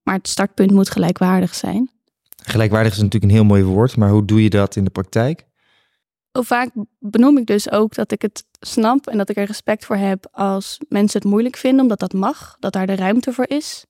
Maar 0.03 0.15
het 0.15 0.29
startpunt 0.29 0.71
moet 0.71 0.91
gelijkwaardig 0.91 1.55
zijn. 1.55 1.91
Gelijkwaardig 2.45 2.93
is 2.93 2.99
natuurlijk 2.99 3.25
een 3.25 3.39
heel 3.39 3.49
mooi 3.49 3.63
woord, 3.63 3.97
maar 3.97 4.11
hoe 4.11 4.25
doe 4.25 4.43
je 4.43 4.51
dat 4.51 4.77
in 4.77 4.85
de 4.85 4.91
praktijk? 4.91 5.47
Vaak 6.33 6.71
benoem 6.99 7.39
ik 7.39 7.47
dus 7.47 7.71
ook 7.71 7.95
dat 7.95 8.13
ik 8.13 8.23
het 8.23 8.45
snap 8.61 9.07
en 9.07 9.19
dat 9.19 9.29
ik 9.29 9.37
er 9.37 9.45
respect 9.45 9.85
voor 9.85 9.97
heb 9.97 10.29
als 10.33 10.81
mensen 10.89 11.21
het 11.21 11.31
moeilijk 11.31 11.57
vinden, 11.57 11.83
omdat 11.83 11.99
dat 11.99 12.13
mag, 12.13 12.57
dat 12.59 12.73
daar 12.73 12.87
de 12.87 12.95
ruimte 12.95 13.33
voor 13.33 13.49
is. 13.49 13.85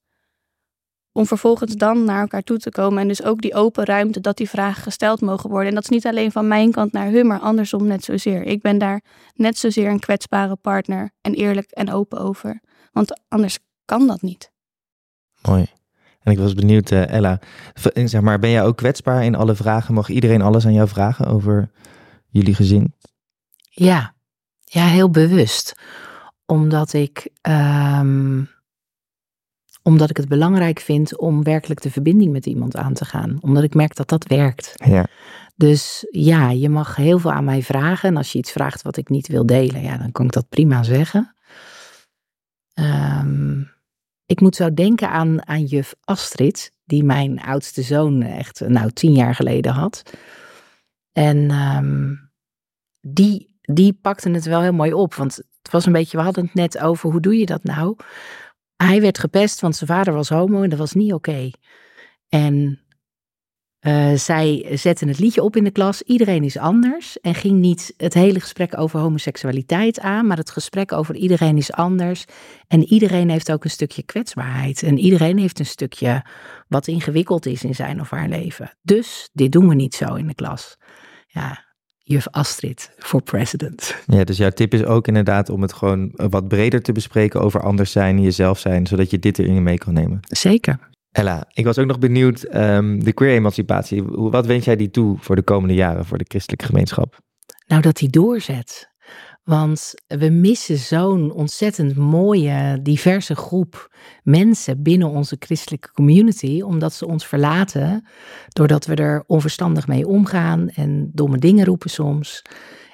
Om 1.13 1.27
vervolgens 1.27 1.75
dan 1.75 2.05
naar 2.05 2.21
elkaar 2.21 2.43
toe 2.43 2.59
te 2.59 2.71
komen 2.71 3.03
en 3.03 3.09
dus 3.09 3.23
ook 3.23 3.41
die 3.41 3.55
open 3.55 3.85
ruimte 3.85 4.21
dat 4.21 4.37
die 4.37 4.49
vragen 4.49 4.83
gesteld 4.83 5.21
mogen 5.21 5.51
worden. 5.51 5.69
En 5.69 5.75
dat 5.75 5.83
is 5.83 5.89
niet 5.91 6.07
alleen 6.07 6.33
van 6.33 6.49
mijn 6.49 6.73
kant 6.73 6.93
naar 6.93 7.11
hun, 7.11 7.27
maar 7.27 7.39
andersom 7.39 7.87
net 7.87 8.05
zozeer. 8.05 8.43
Ik 8.43 8.63
ben 8.63 8.79
daar 8.79 9.03
net 9.35 9.59
zozeer 9.59 9.91
een 9.91 10.01
kwetsbare 10.01 10.57
partner 10.57 11.11
en 11.21 11.35
eerlijk 11.35 11.71
en 11.71 11.93
open 11.93 12.19
over. 12.19 12.61
Want 12.93 13.21
anders 13.29 13.59
kan 13.85 14.07
dat 14.07 14.23
niet. 14.23 14.53
Mooi. 15.43 15.67
En 16.21 16.33
ik 16.33 16.39
was 16.39 16.55
benieuwd, 16.55 16.91
eh, 16.91 17.09
Ella, 17.09 17.41
zeg 17.95 18.21
maar, 18.21 18.39
ben 18.39 18.51
jij 18.51 18.65
ook 18.65 18.77
kwetsbaar 18.77 19.25
in 19.25 19.35
alle 19.35 19.55
vragen? 19.55 19.95
Mag 19.95 20.09
iedereen 20.09 20.43
alles 20.43 20.67
aan 20.67 20.73
jou 20.73 20.89
vragen 20.89 21.27
over 21.27 21.71
jullie 22.31 22.55
gezin? 22.55 22.95
Ja, 23.71 24.15
ja, 24.65 24.87
heel 24.87 25.11
bewust. 25.11 25.75
Omdat 26.47 26.93
ik, 26.93 27.29
ehm, 27.41 28.45
omdat 29.83 30.11
ik 30.11 30.17
het 30.17 30.29
belangrijk 30.29 30.81
vind 30.81 31.19
om 31.19 31.43
werkelijk 31.43 31.83
de 31.83 31.91
verbinding 31.91 32.33
met 32.33 32.47
iemand 32.47 32.77
aan 32.77 32.95
te 32.95 33.05
gaan. 33.05 33.39
Omdat 33.41 33.63
ik 33.63 33.75
merk 33.75 33.95
dat 33.95 34.09
dat 34.09 34.27
werkt. 34.27 34.73
Ja. 34.75 35.07
Dus 35.57 36.07
ja, 36.11 36.51
je 36.51 36.69
mag 36.69 36.97
heel 36.97 37.19
veel 37.19 37.33
aan 37.33 37.45
mij 37.45 37.63
vragen. 37.63 38.09
En 38.09 38.17
als 38.17 38.33
je 38.33 38.39
iets 38.39 38.53
vraagt 38.53 38.83
wat 38.83 38.97
ik 38.97 39.09
niet 39.09 39.29
wil 39.29 39.47
delen, 39.47 39.83
ja, 39.83 39.97
dan 39.97 40.13
kan 40.13 40.25
ik 40.25 40.33
dat 40.33 40.49
prima 40.49 40.83
zeggen. 40.83 41.35
Ehm, 42.75 43.61
ik 44.27 44.41
moet 44.41 44.57
zo 44.57 44.75
denken 44.75 45.11
aan, 45.11 45.47
aan 45.47 45.65
juf 45.65 45.95
Astrid, 46.05 46.73
die 46.85 47.05
mijn 47.05 47.41
oudste 47.41 47.83
zoon 47.83 48.23
echt, 48.23 48.61
nou, 48.61 48.91
tien 48.91 49.13
jaar 49.13 49.35
geleden 49.35 49.73
had. 49.73 50.03
En 51.13 51.51
ehm, 51.51 52.15
die, 53.01 53.59
die 53.61 53.93
pakte 53.93 54.31
het 54.31 54.45
wel 54.45 54.61
heel 54.61 54.73
mooi 54.73 54.93
op. 54.93 55.15
Want 55.15 55.37
het 55.37 55.73
was 55.73 55.87
een 55.87 55.93
beetje, 55.93 56.17
we 56.17 56.23
hadden 56.23 56.45
het 56.45 56.55
net 56.55 56.79
over, 56.79 57.11
hoe 57.11 57.21
doe 57.21 57.39
je 57.39 57.47
dat 57.47 57.65
nou? 57.65 57.97
Hij 58.77 59.01
werd 59.01 59.19
gepest, 59.19 59.61
want 59.61 59.77
zijn 59.77 59.91
vader 59.91 60.15
was 60.15 60.29
homo 60.29 60.63
en 60.63 60.71
dat 60.71 60.79
was 60.79 60.93
niet 60.93 61.13
oké. 61.13 61.51
En 62.29 62.81
eh, 63.81 64.13
zij 64.15 64.67
zette 64.73 65.07
het 65.07 65.19
liedje 65.19 65.43
op 65.43 65.57
in 65.57 65.65
de 65.65 65.71
klas, 65.71 66.03
iedereen 66.03 66.45
is 66.45 66.57
anders. 66.57 67.21
En 67.21 67.35
ging 67.35 67.59
niet 67.59 67.95
het 67.97 68.15
hele 68.15 68.41
gesprek 68.41 68.79
over 68.79 69.01
homoseksualiteit 69.01 70.01
aan, 70.01 70.27
maar 70.27 70.37
het 70.37 70.51
gesprek 70.51 70.93
over 70.93 71.15
iedereen 71.15 71.57
is 71.57 71.73
anders. 71.73 72.25
En 72.69 72.85
iedereen 72.85 73.31
heeft 73.31 73.53
ook 73.53 73.65
een 73.65 73.71
stukje 73.71 74.03
kwetsbaarheid. 74.03 74.83
En 74.83 74.99
iedereen 74.99 75.39
heeft 75.39 75.59
een 75.59 75.67
stukje 75.67 76.25
wat 76.69 76.87
ingewikkeld 76.87 77.47
is 77.47 77.65
in 77.65 77.75
zijn 77.75 78.01
of 78.01 78.11
haar 78.11 78.29
leven. 78.29 78.77
Dus 78.83 79.31
dit 79.33 79.53
doen 79.53 79.69
we 79.69 79.75
niet 79.75 79.95
zo 79.95 80.15
in 80.15 80.27
de 80.27 80.35
klas. 80.35 80.77
Ja, 81.33 81.65
juf 81.99 82.29
Astrid 82.29 82.91
voor 82.99 83.23
president. 83.23 83.97
ja, 84.07 84.25
dus 84.25 84.37
jouw 84.37 84.51
tip 84.51 84.75
is 84.75 84.85
ook 84.85 85.07
inderdaad 85.07 85.49
om 85.49 85.63
het 85.63 85.73
gewoon 85.73 86.11
wat 86.15 86.49
breder 86.49 86.83
te 86.83 86.93
bespreken 86.93 87.41
over 87.41 87.63
anders 87.63 87.93
zijn 87.93 88.23
jezelf 88.23 88.59
zijn, 88.59 88.87
zodat 88.87 89.11
je 89.11 89.19
dit 89.19 89.39
erin 89.39 89.63
mee 89.63 89.79
kan 89.79 89.95
nemen. 89.95 90.21
Zeker. 90.23 90.89
Ella, 91.13 91.45
ik 91.53 91.65
was 91.65 91.79
ook 91.79 91.87
nog 91.87 91.99
benieuwd, 91.99 92.43
ehm, 92.43 92.99
de 92.99 93.13
queer-emancipatie, 93.13 94.03
wat 94.05 94.47
wens 94.47 94.65
jij 94.65 94.77
die 94.77 94.91
toe 94.91 95.17
voor 95.21 95.37
de 95.37 95.43
komende 95.43 95.75
jaren 95.75 96.05
voor 96.05 96.19
de 96.19 96.25
christelijke 96.29 96.67
gemeenschap? 96.67 97.19
Nou, 97.67 97.83
dat 97.83 97.97
die 97.97 98.09
doorzet. 98.09 98.90
Want 99.45 99.95
we 100.07 100.29
missen 100.29 100.79
zo'n 100.79 101.33
ontzettend 101.33 101.97
mooie, 101.97 102.79
diverse 102.83 103.35
groep 103.35 103.95
mensen 104.23 104.83
binnen 104.83 105.09
onze 105.09 105.37
christelijke 105.39 105.93
community, 105.93 106.61
omdat 106.61 106.93
ze 106.93 107.07
ons 107.07 107.27
verlaten, 107.27 108.09
doordat 108.49 108.87
we 108.87 108.95
er 108.95 109.25
onverstandig 109.27 109.87
mee 109.87 110.07
omgaan 110.07 110.69
en 110.69 111.11
domme 111.13 111.39
dingen 111.39 111.65
roepen 111.65 111.91
soms. 111.91 112.43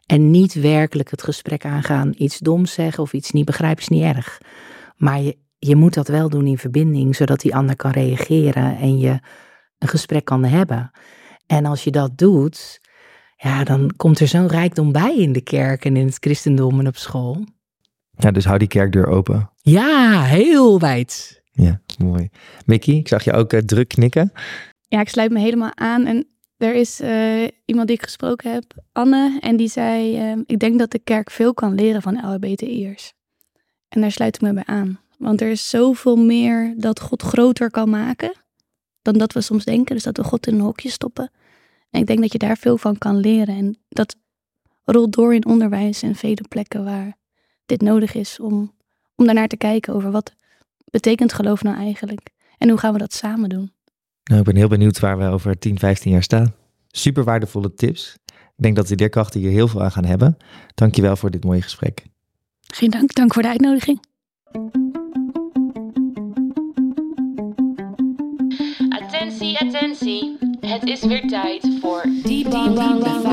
En 0.06 0.30
niet 0.30 0.54
werkelijk 0.54 1.11
het 1.11 1.22
gesprek 1.22 1.64
aangaan, 1.64 2.14
iets 2.16 2.38
doms 2.38 2.72
zeggen 2.72 3.02
of 3.02 3.12
iets 3.12 3.30
niet 3.30 3.44
begrijpen 3.44 3.82
is 3.82 3.88
niet 3.88 4.02
erg. 4.02 4.40
Maar 4.96 5.20
je, 5.20 5.38
je 5.59 5.76
moet 5.76 5.94
dat 5.94 6.09
wel 6.09 6.28
doen 6.28 6.46
in 6.46 6.59
verbinding, 6.59 7.16
zodat 7.16 7.40
die 7.40 7.54
ander 7.54 7.76
kan 7.76 7.90
reageren 7.90 8.76
en 8.76 8.98
je 8.98 9.20
een 9.78 9.88
gesprek 9.88 10.24
kan 10.24 10.44
hebben. 10.44 10.90
En 11.46 11.64
als 11.64 11.85
je 11.85 11.90
dat 11.90 12.18
doet, 12.18 12.80
ja, 13.37 13.64
dan 13.64 13.92
komt 13.97 14.20
er 14.20 14.28
zo'n 14.28 14.49
rijkdom 14.49 14.93
bij 14.93 15.16
in 15.16 15.32
de 15.32 15.41
kerk 15.41 15.84
en 15.84 15.97
in 15.97 16.07
het 16.07 16.16
christendom 16.20 16.80
en 16.80 16.87
op 16.87 16.97
school. 16.97 17.45
Ja, 18.11 18.30
dus 18.30 18.45
hou 18.45 18.59
die 18.59 18.68
kerkdeur 18.68 19.07
open. 19.07 19.51
Ja, 19.62 20.22
heel 20.22 20.80
wijd. 20.80 21.43
Ja, 21.53 21.80
mooi. 21.99 22.28
Mickey, 22.66 22.95
ik 22.95 23.09
zag 23.09 23.24
je 23.24 23.32
ook 23.32 23.53
eh, 23.53 23.61
druk 23.61 23.89
knikken. 23.89 24.32
Ja, 24.89 25.01
ik 25.01 25.09
sluit 25.09 25.30
me 25.30 25.39
helemaal 25.39 25.76
aan. 25.76 26.07
En 26.07 26.26
Er 26.57 26.74
is 26.74 27.01
eh, 27.01 27.43
iemand 27.64 27.87
die 27.87 27.97
ik 27.97 28.03
gesproken 28.03 28.53
heb, 28.53 28.64
Anne, 28.93 29.39
en 29.41 29.57
die 29.57 29.68
zei: 29.68 30.16
ehm, 30.16 30.43
Ik 30.47 30.59
denk 30.59 30.78
dat 30.78 30.91
de 30.91 30.99
kerk 30.99 31.30
veel 31.30 31.55
kan 31.55 31.74
leren 31.74 32.03
van 32.03 32.20
LHBTI'ers. 32.22 33.12
En 33.89 34.01
daar 34.01 34.12
sluit 34.12 34.34
ik 34.34 34.41
me 34.41 34.53
bij 34.53 34.64
aan. 34.66 35.01
Want 35.18 35.41
er 35.41 35.51
is 35.51 35.70
zoveel 35.70 36.16
meer 36.16 36.74
dat 36.76 37.01
God 37.01 37.22
groter 37.22 37.70
kan 37.70 37.91
maken 37.91 38.32
dan 39.03 39.18
dat 39.18 39.32
we 39.32 39.41
soms 39.41 39.64
denken. 39.64 39.95
Dus 39.95 40.05
dat 40.05 40.16
we 40.16 40.24
God 40.24 40.47
in 40.47 40.55
een 40.55 40.61
hokje 40.61 40.91
stoppen. 40.91 41.30
En 41.91 42.01
ik 42.01 42.07
denk 42.07 42.20
dat 42.20 42.32
je 42.32 42.39
daar 42.39 42.57
veel 42.57 42.78
van 42.78 42.99
kan 42.99 43.16
leren. 43.16 43.57
En 43.57 43.78
dat 43.89 44.16
rolt 44.84 45.12
door 45.12 45.34
in 45.34 45.47
onderwijs 45.47 46.03
en 46.03 46.14
vele 46.14 46.45
plekken 46.49 46.84
waar 46.84 47.16
dit 47.66 47.82
nodig 47.82 48.14
is 48.14 48.41
om, 48.41 48.72
om 49.14 49.24
daarnaar 49.24 49.49
te 49.49 49.57
kijken 49.57 49.95
over 49.95 50.11
wat 50.11 50.32
betekent 50.91 51.32
geloof 51.32 51.62
nou 51.62 51.76
eigenlijk? 51.76 52.30
En 52.59 52.68
hoe 52.68 52.78
gaan 52.78 52.93
we 52.93 52.99
dat 52.99 53.12
samen 53.12 53.49
doen? 53.49 53.72
Nou, 54.24 54.41
ik 54.41 54.47
ben 54.47 54.57
heel 54.57 54.68
benieuwd 54.68 54.99
waar 54.99 55.18
we 55.18 55.24
over 55.24 55.59
10, 55.59 55.78
15 55.78 56.12
jaar 56.12 56.22
staan. 56.22 56.55
Super 56.89 57.24
waardevolle 57.24 57.74
tips. 57.74 58.16
Ik 58.26 58.62
denk 58.62 58.76
dat 58.76 58.87
de 58.87 58.97
leerkrachten 58.97 59.41
hier 59.41 59.51
heel 59.51 59.68
veel 59.68 59.82
aan 59.82 59.93
gaan 59.93 60.05
hebben. 60.05 60.37
Dankjewel 60.74 61.16
voor 61.16 61.30
dit 61.30 61.45
mooie 61.45 61.62
gesprek. 61.62 62.05
Geen 62.61 62.91
dank, 62.91 63.14
dank 63.14 63.32
voor 63.32 63.43
de 63.43 63.49
uitnodiging. 63.49 64.01
Attentie, 68.89 69.59
attentie. 69.59 70.37
Het 70.66 70.84
is 70.84 71.00
weer 71.00 71.26
tijd 71.28 71.68
voor 71.80 72.02
Diep, 72.02 72.50
diep, 72.50 72.50
diep, 72.50 73.24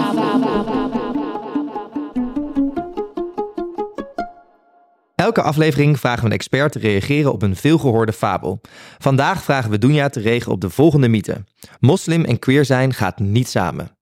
Elke 5.15 5.41
aflevering 5.41 5.99
vragen 5.99 6.19
we 6.19 6.25
een 6.25 6.31
expert 6.31 6.71
te 6.71 6.79
reageren 6.79 7.31
op 7.31 7.41
een 7.41 7.55
veelgehoorde 7.55 8.13
fabel. 8.13 8.61
Vandaag 8.97 9.43
vragen 9.43 9.71
we 9.71 9.77
Dunja 9.77 10.09
te 10.09 10.19
reageren 10.19 10.53
op 10.53 10.61
de 10.61 10.69
volgende 10.69 11.07
mythe. 11.07 11.43
Moslim 11.79 12.23
en 12.23 12.39
queer 12.39 12.65
zijn 12.65 12.93
gaat 12.93 13.19
niet 13.19 13.47
samen. 13.47 13.97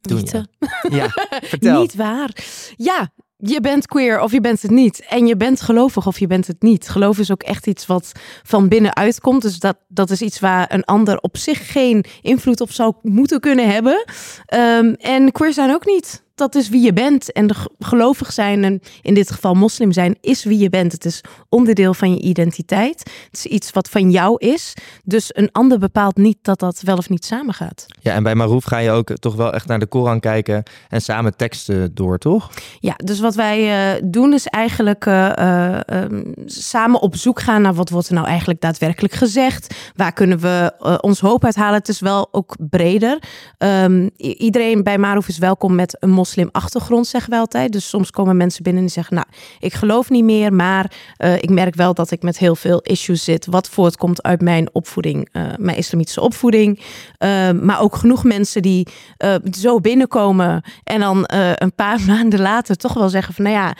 Dunja. 0.00 0.22
Mythe. 0.22 0.48
Ja, 0.96 1.08
vertel. 1.52 1.80
Niet 1.80 1.94
waar. 1.94 2.30
Ja, 2.76 3.12
je 3.44 3.60
bent 3.60 3.86
queer 3.86 4.20
of 4.20 4.32
je 4.32 4.40
bent 4.40 4.62
het 4.62 4.70
niet. 4.70 5.04
En 5.08 5.26
je 5.26 5.36
bent 5.36 5.60
gelovig 5.60 6.06
of 6.06 6.18
je 6.18 6.26
bent 6.26 6.46
het 6.46 6.62
niet. 6.62 6.88
Geloof 6.88 7.18
is 7.18 7.30
ook 7.30 7.42
echt 7.42 7.66
iets 7.66 7.86
wat 7.86 8.12
van 8.42 8.68
binnenuit 8.68 9.20
komt. 9.20 9.42
Dus 9.42 9.58
dat, 9.58 9.76
dat 9.88 10.10
is 10.10 10.22
iets 10.22 10.40
waar 10.40 10.72
een 10.72 10.84
ander 10.84 11.18
op 11.18 11.36
zich 11.36 11.72
geen 11.72 12.04
invloed 12.20 12.60
op 12.60 12.70
zou 12.70 12.94
moeten 13.02 13.40
kunnen 13.40 13.70
hebben. 13.72 14.04
Ehm, 14.46 14.92
en 14.92 15.32
queer 15.32 15.52
zijn 15.52 15.74
ook 15.74 15.86
niet. 15.86 16.24
Dat 16.42 16.54
is 16.54 16.68
wie 16.68 16.82
je 16.82 16.92
bent. 16.92 17.32
En 17.32 17.50
gelovig 17.78 18.32
zijn, 18.32 18.64
en 18.64 18.80
in 19.02 19.14
dit 19.14 19.30
geval 19.30 19.54
moslim 19.54 19.92
zijn, 19.92 20.16
is 20.20 20.44
wie 20.44 20.58
je 20.58 20.68
bent. 20.68 20.92
Het 20.92 21.04
is 21.04 21.20
onderdeel 21.48 21.94
van 21.94 22.14
je 22.14 22.20
identiteit. 22.20 22.98
Het 22.98 23.44
is 23.44 23.46
iets 23.46 23.70
wat 23.70 23.88
van 23.88 24.10
jou 24.10 24.36
is. 24.38 24.74
Dus 25.04 25.30
een 25.34 25.48
ander 25.52 25.78
bepaalt 25.78 26.16
niet 26.16 26.38
dat 26.42 26.58
dat 26.58 26.80
wel 26.80 26.96
of 26.96 27.08
niet 27.08 27.24
samengaat. 27.24 27.86
Ja, 28.00 28.14
en 28.14 28.22
bij 28.22 28.34
Maroef 28.34 28.64
ga 28.64 28.78
je 28.78 28.90
ook 28.90 29.12
toch 29.14 29.34
wel 29.34 29.52
echt 29.52 29.66
naar 29.66 29.78
de 29.78 29.86
Koran 29.86 30.20
kijken 30.20 30.62
en 30.88 31.00
samen 31.00 31.36
teksten 31.36 31.94
door, 31.94 32.18
toch? 32.18 32.50
Ja, 32.80 32.94
dus 32.96 33.20
wat 33.20 33.34
wij 33.34 33.94
eh, 33.94 34.02
doen 34.04 34.32
is 34.32 34.46
eigenlijk 34.46 35.06
eh, 35.06 35.36
eh, 35.36 35.80
ehm, 35.86 36.22
samen 36.44 37.00
op 37.00 37.16
zoek 37.16 37.40
gaan 37.40 37.62
naar 37.62 37.74
wat 37.74 37.90
wordt 37.90 38.08
er 38.08 38.14
nou 38.14 38.26
eigenlijk 38.26 38.60
daadwerkelijk 38.60 39.14
gezegd. 39.14 39.74
Waar 39.96 40.12
kunnen 40.12 40.38
we 40.38 40.72
ons 41.00 41.20
hoop 41.20 41.44
uithalen? 41.44 41.78
Het 41.78 41.88
is 41.88 42.00
wel 42.00 42.28
ook 42.30 42.56
breder. 42.58 43.18
Ehm, 43.58 44.08
iedereen 44.16 44.82
bij 44.82 44.98
Maroef 44.98 45.28
is 45.28 45.38
welkom 45.38 45.74
met 45.74 45.96
een 46.00 46.10
moslimachtergrond, 46.36 47.06
zeggen 47.06 47.30
wij 47.30 47.38
altijd. 47.38 47.72
Dus 47.72 47.88
soms 47.88 48.10
komen 48.10 48.36
mensen 48.36 48.62
binnen 48.62 48.82
en 48.82 48.88
zeggen, 48.88 49.14
nou, 49.14 49.26
ik 49.58 49.74
geloof 49.74 50.10
niet 50.10 50.24
meer, 50.24 50.52
maar 50.52 50.92
eh, 51.16 51.34
ik 51.34 51.50
merk 51.50 51.74
wel 51.74 51.94
dat 51.94 52.10
ik 52.10 52.22
met 52.22 52.38
heel 52.38 52.56
veel 52.56 52.80
issues 52.80 53.24
zit. 53.24 53.46
Wat 53.46 53.68
voortkomt 53.68 54.22
uit 54.22 54.40
mijn 54.40 54.68
opvoeding, 54.74 55.28
eh, 55.32 55.42
mijn 55.56 55.76
islamitische 55.76 56.20
opvoeding. 56.20 56.80
Ehm, 57.18 57.64
maar 57.64 57.80
ook 57.80 57.96
genoeg 57.96 58.24
mensen 58.24 58.62
die 58.62 58.86
eh, 59.16 59.34
zo 59.50 59.80
binnenkomen 59.80 60.62
en 60.84 61.00
dan 61.00 61.24
een 61.26 61.74
paar 61.74 62.00
maanden 62.12 62.40
later 62.40 62.76
toch 62.76 62.94
wel 62.94 63.08
zeggen 63.08 63.34
van, 63.34 63.44
nou 63.44 63.56
ja, 63.56 63.76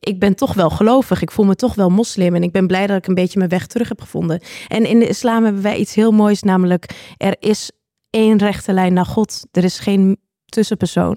ik 0.00 0.18
ben 0.18 0.34
toch 0.34 0.54
wel 0.54 0.70
gelovig. 0.70 1.22
Ik 1.22 1.30
voel 1.30 1.44
me 1.44 1.54
toch 1.54 1.74
wel 1.74 1.90
moslim 1.90 2.34
en 2.34 2.42
ik 2.42 2.52
ben 2.52 2.66
blij 2.66 2.86
dat 2.86 2.96
ik 2.96 3.06
een 3.06 3.14
beetje 3.14 3.38
mijn 3.38 3.50
weg 3.50 3.66
terug 3.66 3.88
heb 3.88 4.00
gevonden. 4.00 4.40
En 4.68 4.84
in 4.84 4.98
de 4.98 5.08
islam 5.08 5.44
hebben 5.44 5.62
wij 5.62 5.76
iets 5.76 5.94
heel 5.94 6.12
moois, 6.12 6.42
namelijk 6.42 7.14
er 7.16 7.36
is 7.38 7.70
één 8.10 8.38
rechte 8.38 8.72
lijn 8.72 8.92
naar 8.92 9.06
God. 9.06 9.46
Er 9.52 9.64
is 9.64 9.78
geen 9.78 10.18
tussenpersoon. 10.48 11.16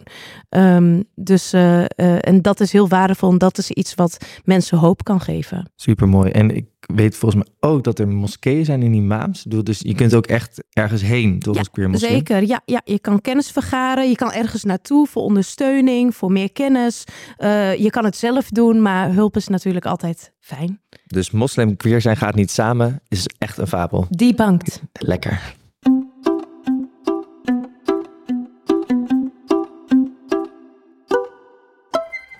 Ehm, 0.49 1.01
dus, 1.15 1.53
eh, 1.53 1.83
eh, 1.83 1.87
en 2.19 2.41
dat 2.41 2.59
is 2.59 2.71
heel 2.71 2.87
waardevol 2.87 3.31
en 3.31 3.37
dat 3.37 3.57
is 3.57 3.71
iets 3.71 3.95
wat 3.95 4.17
mensen 4.43 4.77
hoop 4.77 5.03
kan 5.03 5.19
geven. 5.19 5.71
Super 5.75 6.07
mooi. 6.07 6.31
En 6.31 6.55
ik 6.55 6.65
weet 6.79 7.17
volgens 7.17 7.43
mij 7.43 7.69
ook 7.71 7.83
dat 7.83 7.99
er 7.99 8.07
moskeeën 8.07 8.65
zijn 8.65 8.81
in 8.83 8.93
imams. 8.93 9.43
Dus 9.43 9.79
je 9.79 9.95
kunt 9.95 10.13
ook 10.13 10.27
echt 10.27 10.63
ergens 10.69 11.01
heen, 11.01 11.39
toch 11.39 11.55
Ja, 11.55 11.61
queer 11.71 11.89
moslim? 11.89 12.11
Zeker, 12.11 12.47
ja, 12.47 12.61
ja. 12.65 12.81
Je 12.83 12.99
kan 12.99 13.21
kennis 13.21 13.51
vergaren. 13.51 14.09
Je 14.09 14.15
kan 14.15 14.31
ergens 14.31 14.63
naartoe 14.63 15.07
voor 15.07 15.23
ondersteuning, 15.23 16.15
voor 16.15 16.31
meer 16.31 16.51
kennis. 16.51 17.03
Eh, 17.37 17.75
je 17.75 17.89
kan 17.89 18.03
het 18.03 18.17
zelf 18.17 18.49
doen, 18.49 18.81
maar 18.81 19.13
hulp 19.13 19.35
is 19.35 19.47
natuurlijk 19.47 19.85
altijd 19.85 20.33
fijn. 20.39 20.81
Dus 21.05 21.31
moslim 21.31 21.77
queer 21.77 22.01
zijn 22.01 22.17
gaat 22.17 22.35
niet 22.35 22.51
samen, 22.51 23.01
is 23.07 23.25
echt 23.37 23.57
een 23.57 23.67
fabel. 23.67 24.07
Debunked. 24.09 24.81
Lekker. 24.93 25.59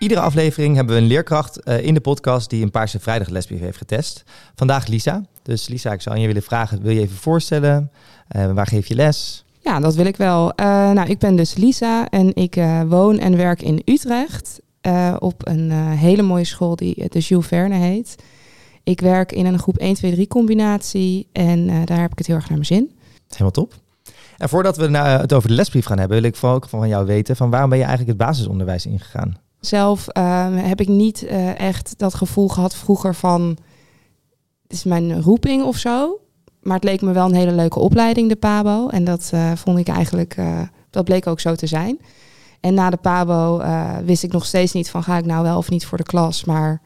Iedere 0.02 0.22
aflevering 0.22 0.76
hebben 0.76 0.96
we 0.96 1.02
een 1.02 1.08
leerkracht 1.08 1.60
eh, 1.60 1.86
in 1.86 1.94
de 1.94 2.00
podcast 2.00 2.50
die 2.50 2.64
een 2.64 2.72
Paarse 2.72 3.00
Vrijdag 3.00 3.30
lesbrief 3.30 3.60
heeft 3.60 3.78
getest. 3.78 4.24
Vandaag 4.56 4.88
Lisa. 4.88 5.26
Dus 5.44 5.68
Lisa, 5.68 5.92
ik 5.92 6.02
zou 6.02 6.16
aan 6.16 6.22
je 6.22 6.28
willen 6.28 6.44
vragen, 6.44 6.82
wil 6.82 6.92
je 6.92 7.00
even 7.00 7.16
voorstellen? 7.16 7.92
Eh, 8.28 8.52
waar 8.52 8.68
geef 8.68 8.88
je 8.88 8.96
les? 8.96 9.46
Ja, 9.60 9.80
dat 9.80 9.96
wil 9.96 10.06
ik 10.06 10.18
wel. 10.18 10.54
Eh, 10.54 10.66
nou, 10.92 11.10
ik 11.10 11.20
ben 11.20 11.36
dus 11.36 11.56
Lisa 11.56 12.10
en 12.10 12.36
ik 12.36 12.56
woon 12.88 13.20
en 13.20 13.38
werk 13.38 13.62
in 13.62 13.82
Utrecht 13.86 14.60
op 15.20 15.48
een 15.48 15.72
hele 15.72 16.22
mooie 16.22 16.44
school 16.44 16.76
die 16.76 17.10
de 17.10 17.20
Jules 17.20 17.48
Verne 17.48 17.76
heet. 17.76 18.16
Ik 18.84 19.02
werk 19.02 19.32
in 19.32 19.46
een 19.46 19.60
groep 19.60 19.78
1, 19.78 19.94
2, 19.94 20.12
3 20.12 20.28
combinatie 20.28 21.28
en 21.32 21.86
daar 21.86 22.02
heb 22.02 22.12
ik 22.12 22.18
het 22.18 22.28
heel 22.28 22.36
erg 22.36 22.50
naar 22.50 22.58
mijn 22.58 22.66
zin. 22.66 22.92
Helemaal 23.28 23.52
top. 23.52 23.74
En 24.38 24.50
voordat 24.50 24.78
we 24.78 24.98
het 24.98 25.34
over 25.34 25.50
de 25.50 25.56
lesbrief 25.56 25.86
gaan 25.86 26.00
hebben, 26.00 26.22
wil 26.22 26.30
ik 26.30 26.36
vooral 26.36 26.58
ook 26.58 26.70
van 26.70 26.88
jou 26.88 27.06
weten 27.06 27.36
van 27.36 27.50
waarom 27.50 27.70
ben 27.70 27.80
je 27.80 27.86
eigenlijk 27.86 28.18
het 28.18 28.28
basisonderwijs 28.28 28.86
ingegaan? 28.86 29.38
Zelf 29.62 30.08
ehm, 30.08 30.54
heb 30.54 30.82
ik 30.82 30.88
niet 30.88 31.24
eh, 31.26 31.60
echt 31.60 31.94
dat 31.98 32.14
gevoel 32.14 32.48
gehad 32.48 32.76
vroeger 32.76 33.16
van 33.16 33.58
het 34.64 34.72
is 34.72 34.84
mijn 34.84 35.22
roeping 35.22 35.64
of 35.64 35.78
zo. 35.78 36.20
Maar 36.62 36.76
het 36.76 36.84
leek 36.84 37.02
me 37.02 37.12
wel 37.12 37.26
een 37.26 37.36
hele 37.36 37.52
leuke 37.52 37.80
opleiding, 37.80 38.30
de 38.30 38.36
PABO. 38.36 38.88
En 38.88 39.04
dat 39.04 39.30
eh, 39.34 39.52
vond 39.56 39.78
ik 39.78 39.88
eigenlijk, 39.88 40.34
eh, 40.38 40.62
dat 40.90 41.06
bleek 41.06 41.28
ook 41.28 41.40
zo 41.40 41.56
te 41.56 41.68
zijn. 41.68 42.00
En 42.60 42.74
na 42.74 42.90
de 42.90 42.98
PABO 42.98 43.62
wist 44.06 44.24
ik 44.24 44.32
nog 44.32 44.46
steeds 44.46 44.74
niet 44.74 44.90
van 44.90 45.04
ga 45.04 45.18
ik 45.18 45.26
nou 45.26 45.44
wel 45.44 45.58
of 45.58 45.70
niet 45.70 45.86
voor 45.86 45.98
de 45.98 46.04
klas. 46.04 46.44
Maar 46.46 46.82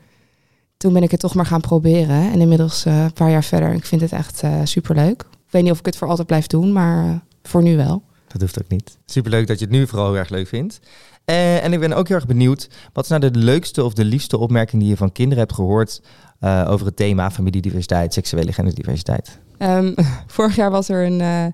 toen 0.77 0.93
ben 0.93 1.03
ik 1.03 1.11
het 1.11 1.19
toch 1.19 1.35
maar 1.35 1.45
gaan 1.45 1.61
proberen. 1.61 2.31
En 2.31 2.39
inmiddels 2.39 2.85
een 2.85 3.13
paar 3.13 3.29
jaar 3.29 3.43
verder, 3.43 3.73
ik 3.73 3.85
vind 3.85 4.01
het 4.01 4.11
echt 4.11 4.43
superleuk. 4.63 5.21
Ik 5.21 5.51
weet 5.51 5.63
niet 5.63 5.71
of 5.71 5.79
ik 5.79 5.85
het 5.85 5.97
voor 5.97 6.07
altijd 6.07 6.27
blijf 6.27 6.47
doen, 6.47 6.71
maar 6.71 7.23
voor 7.43 7.63
nu 7.63 7.77
wel. 7.77 8.03
Dat 8.27 8.41
hoeft 8.41 8.63
ook 8.63 8.69
niet. 8.69 8.97
Superleuk 9.05 9.47
dat 9.47 9.59
je 9.59 9.65
het 9.65 9.73
nu 9.73 9.87
vooral 9.87 10.15
erg 10.15 10.29
leuk 10.29 10.47
vindt. 10.47 10.79
Eh, 11.25 11.63
en 11.63 11.73
ik 11.73 11.79
ben 11.79 11.93
ook 11.93 12.07
heel 12.07 12.17
erg 12.17 12.25
benieuwd, 12.25 12.69
wat 12.93 13.03
is 13.03 13.09
nou 13.09 13.31
de 13.31 13.39
leukste 13.39 13.83
of 13.83 13.93
de 13.93 14.05
liefste 14.05 14.37
opmerking 14.37 14.81
die 14.81 14.91
je 14.91 14.97
van 14.97 15.11
kinderen 15.11 15.43
hebt 15.43 15.55
gehoord 15.55 16.01
eh, 16.39 16.65
over 16.69 16.85
het 16.85 16.95
thema 16.95 17.31
familiediversiteit, 17.31 18.13
seksuele 18.13 18.53
genderdiversiteit? 18.53 19.39
Ehm, 19.57 19.93
vorig 20.27 20.55
jaar 20.55 20.71
was 20.71 20.89
er 20.89 21.05
een, 21.05 21.21
eh, 21.21 21.45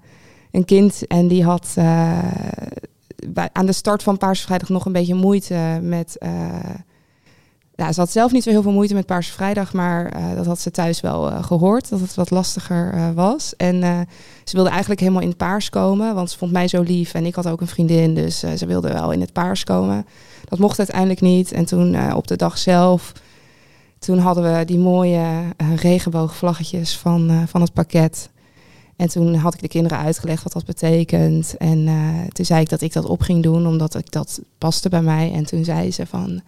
een 0.52 0.66
kind 0.66 1.08
en 1.08 1.28
die 1.28 1.44
had 1.44 1.74
aan 3.52 3.66
de 3.66 3.74
start 3.74 4.04
van 4.04 4.18
Paarse 4.18 4.44
Vrijdag 4.44 4.70
nog 4.70 4.86
een 4.86 4.92
beetje 4.92 5.16
moeite 5.16 5.80
met. 5.82 6.18
Ze 7.90 8.00
had 8.00 8.12
zelf 8.12 8.32
niet 8.32 8.44
zo 8.44 8.50
heel 8.50 8.62
veel 8.62 8.72
moeite 8.72 8.94
met 8.94 9.06
Paarse 9.06 9.32
Vrijdag, 9.32 9.74
maar 9.74 10.06
eh, 10.06 10.36
dat 10.36 10.46
had 10.46 10.60
ze 10.60 10.72
thuis 10.72 11.02
wel 11.02 11.32
eh, 11.32 11.44
gehoord, 11.44 11.90
dat 11.90 12.00
het 12.00 12.16
wat 12.16 12.30
lastiger 12.30 12.94
eh, 12.94 13.10
was. 13.16 13.56
En 13.56 14.08
ze 14.44 14.56
wilde 14.56 14.70
eigenlijk 14.70 15.00
helemaal 15.00 15.22
in 15.22 15.28
het 15.28 15.38
paars 15.38 15.70
komen, 15.70 16.16
want 16.16 16.32
ze 16.32 16.38
vond 16.38 16.52
mij 16.52 16.68
zo 16.68 16.82
lief 16.82 17.14
en 17.14 17.26
ik 17.26 17.36
had 17.36 17.48
ook 17.48 17.62
een 17.62 17.68
vriendin, 17.68 18.14
dus 18.16 18.40
ze 18.40 18.66
wilde 18.66 18.94
wel 18.94 19.12
in 19.12 19.22
het 19.22 19.34
paars 19.34 19.64
komen. 19.64 20.06
Dat 20.50 20.60
mocht 20.60 20.78
uiteindelijk 20.78 21.22
niet. 21.22 21.52
En 21.52 21.66
toen 21.66 22.14
op 22.14 22.28
de 22.28 22.36
dag 22.36 22.58
zelf, 22.58 23.12
toen 24.00 24.18
hadden 24.18 24.58
we 24.58 24.66
die 24.66 24.80
mooie 24.80 25.26
regenboogvlaggetjes 25.76 26.98
van, 26.98 27.48
van 27.48 27.62
het 27.62 27.74
pakket. 27.74 28.30
En 28.96 29.08
toen 29.08 29.36
had 29.36 29.54
ik 29.54 29.62
de 29.62 29.68
kinderen 29.68 29.98
uitgelegd 29.98 30.44
wat 30.44 30.54
dat 30.54 30.66
betekent. 30.66 31.58
En 31.58 31.90
toen 32.28 32.46
zei 32.46 32.62
ik 32.62 32.70
dat 32.70 32.82
ik 32.82 32.94
dat 32.94 33.06
op 33.06 33.22
ging 33.22 33.44
doen, 33.44 33.68
omdat 33.68 33.96
ik 33.96 34.12
dat 34.12 34.42
paste 34.58 34.90
bij 34.90 35.02
mij. 35.02 35.32
En 35.34 35.46
toen 35.46 35.64
zei 35.64 35.92
ze 35.92 36.06
van, 36.06 36.42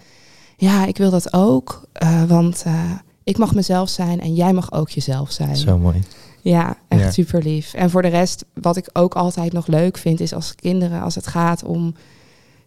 ja, 0.57 0.85
ik 0.85 0.97
wil 0.97 1.09
dat 1.09 1.33
ook, 1.33 1.87
eh, 1.93 2.23
want 2.23 2.63
eh, 2.65 2.91
ik 3.23 3.37
mag 3.37 3.55
mezelf 3.55 3.89
zijn 3.89 4.19
en 4.21 4.33
jij 4.33 4.53
mag 4.53 4.71
ook 4.71 4.89
jezelf 4.89 5.31
zijn. 5.31 5.55
Zo 5.55 5.77
mooi. 5.77 6.01
Ja, 6.41 6.77
echt 6.87 7.01
Ja. 7.01 7.11
super 7.11 7.43
lief. 7.43 7.73
En 7.73 7.89
voor 7.89 8.01
de 8.01 8.07
rest, 8.07 8.45
wat 8.53 8.77
ik 8.77 8.89
ook 8.93 9.13
altijd 9.15 9.53
nog 9.53 9.67
leuk 9.67 9.97
vind, 9.97 10.19
is 10.19 10.33
als 10.33 10.55
kinderen, 10.55 11.01
als 11.01 11.15
het 11.15 11.27
gaat 11.27 11.63
om 11.63 11.93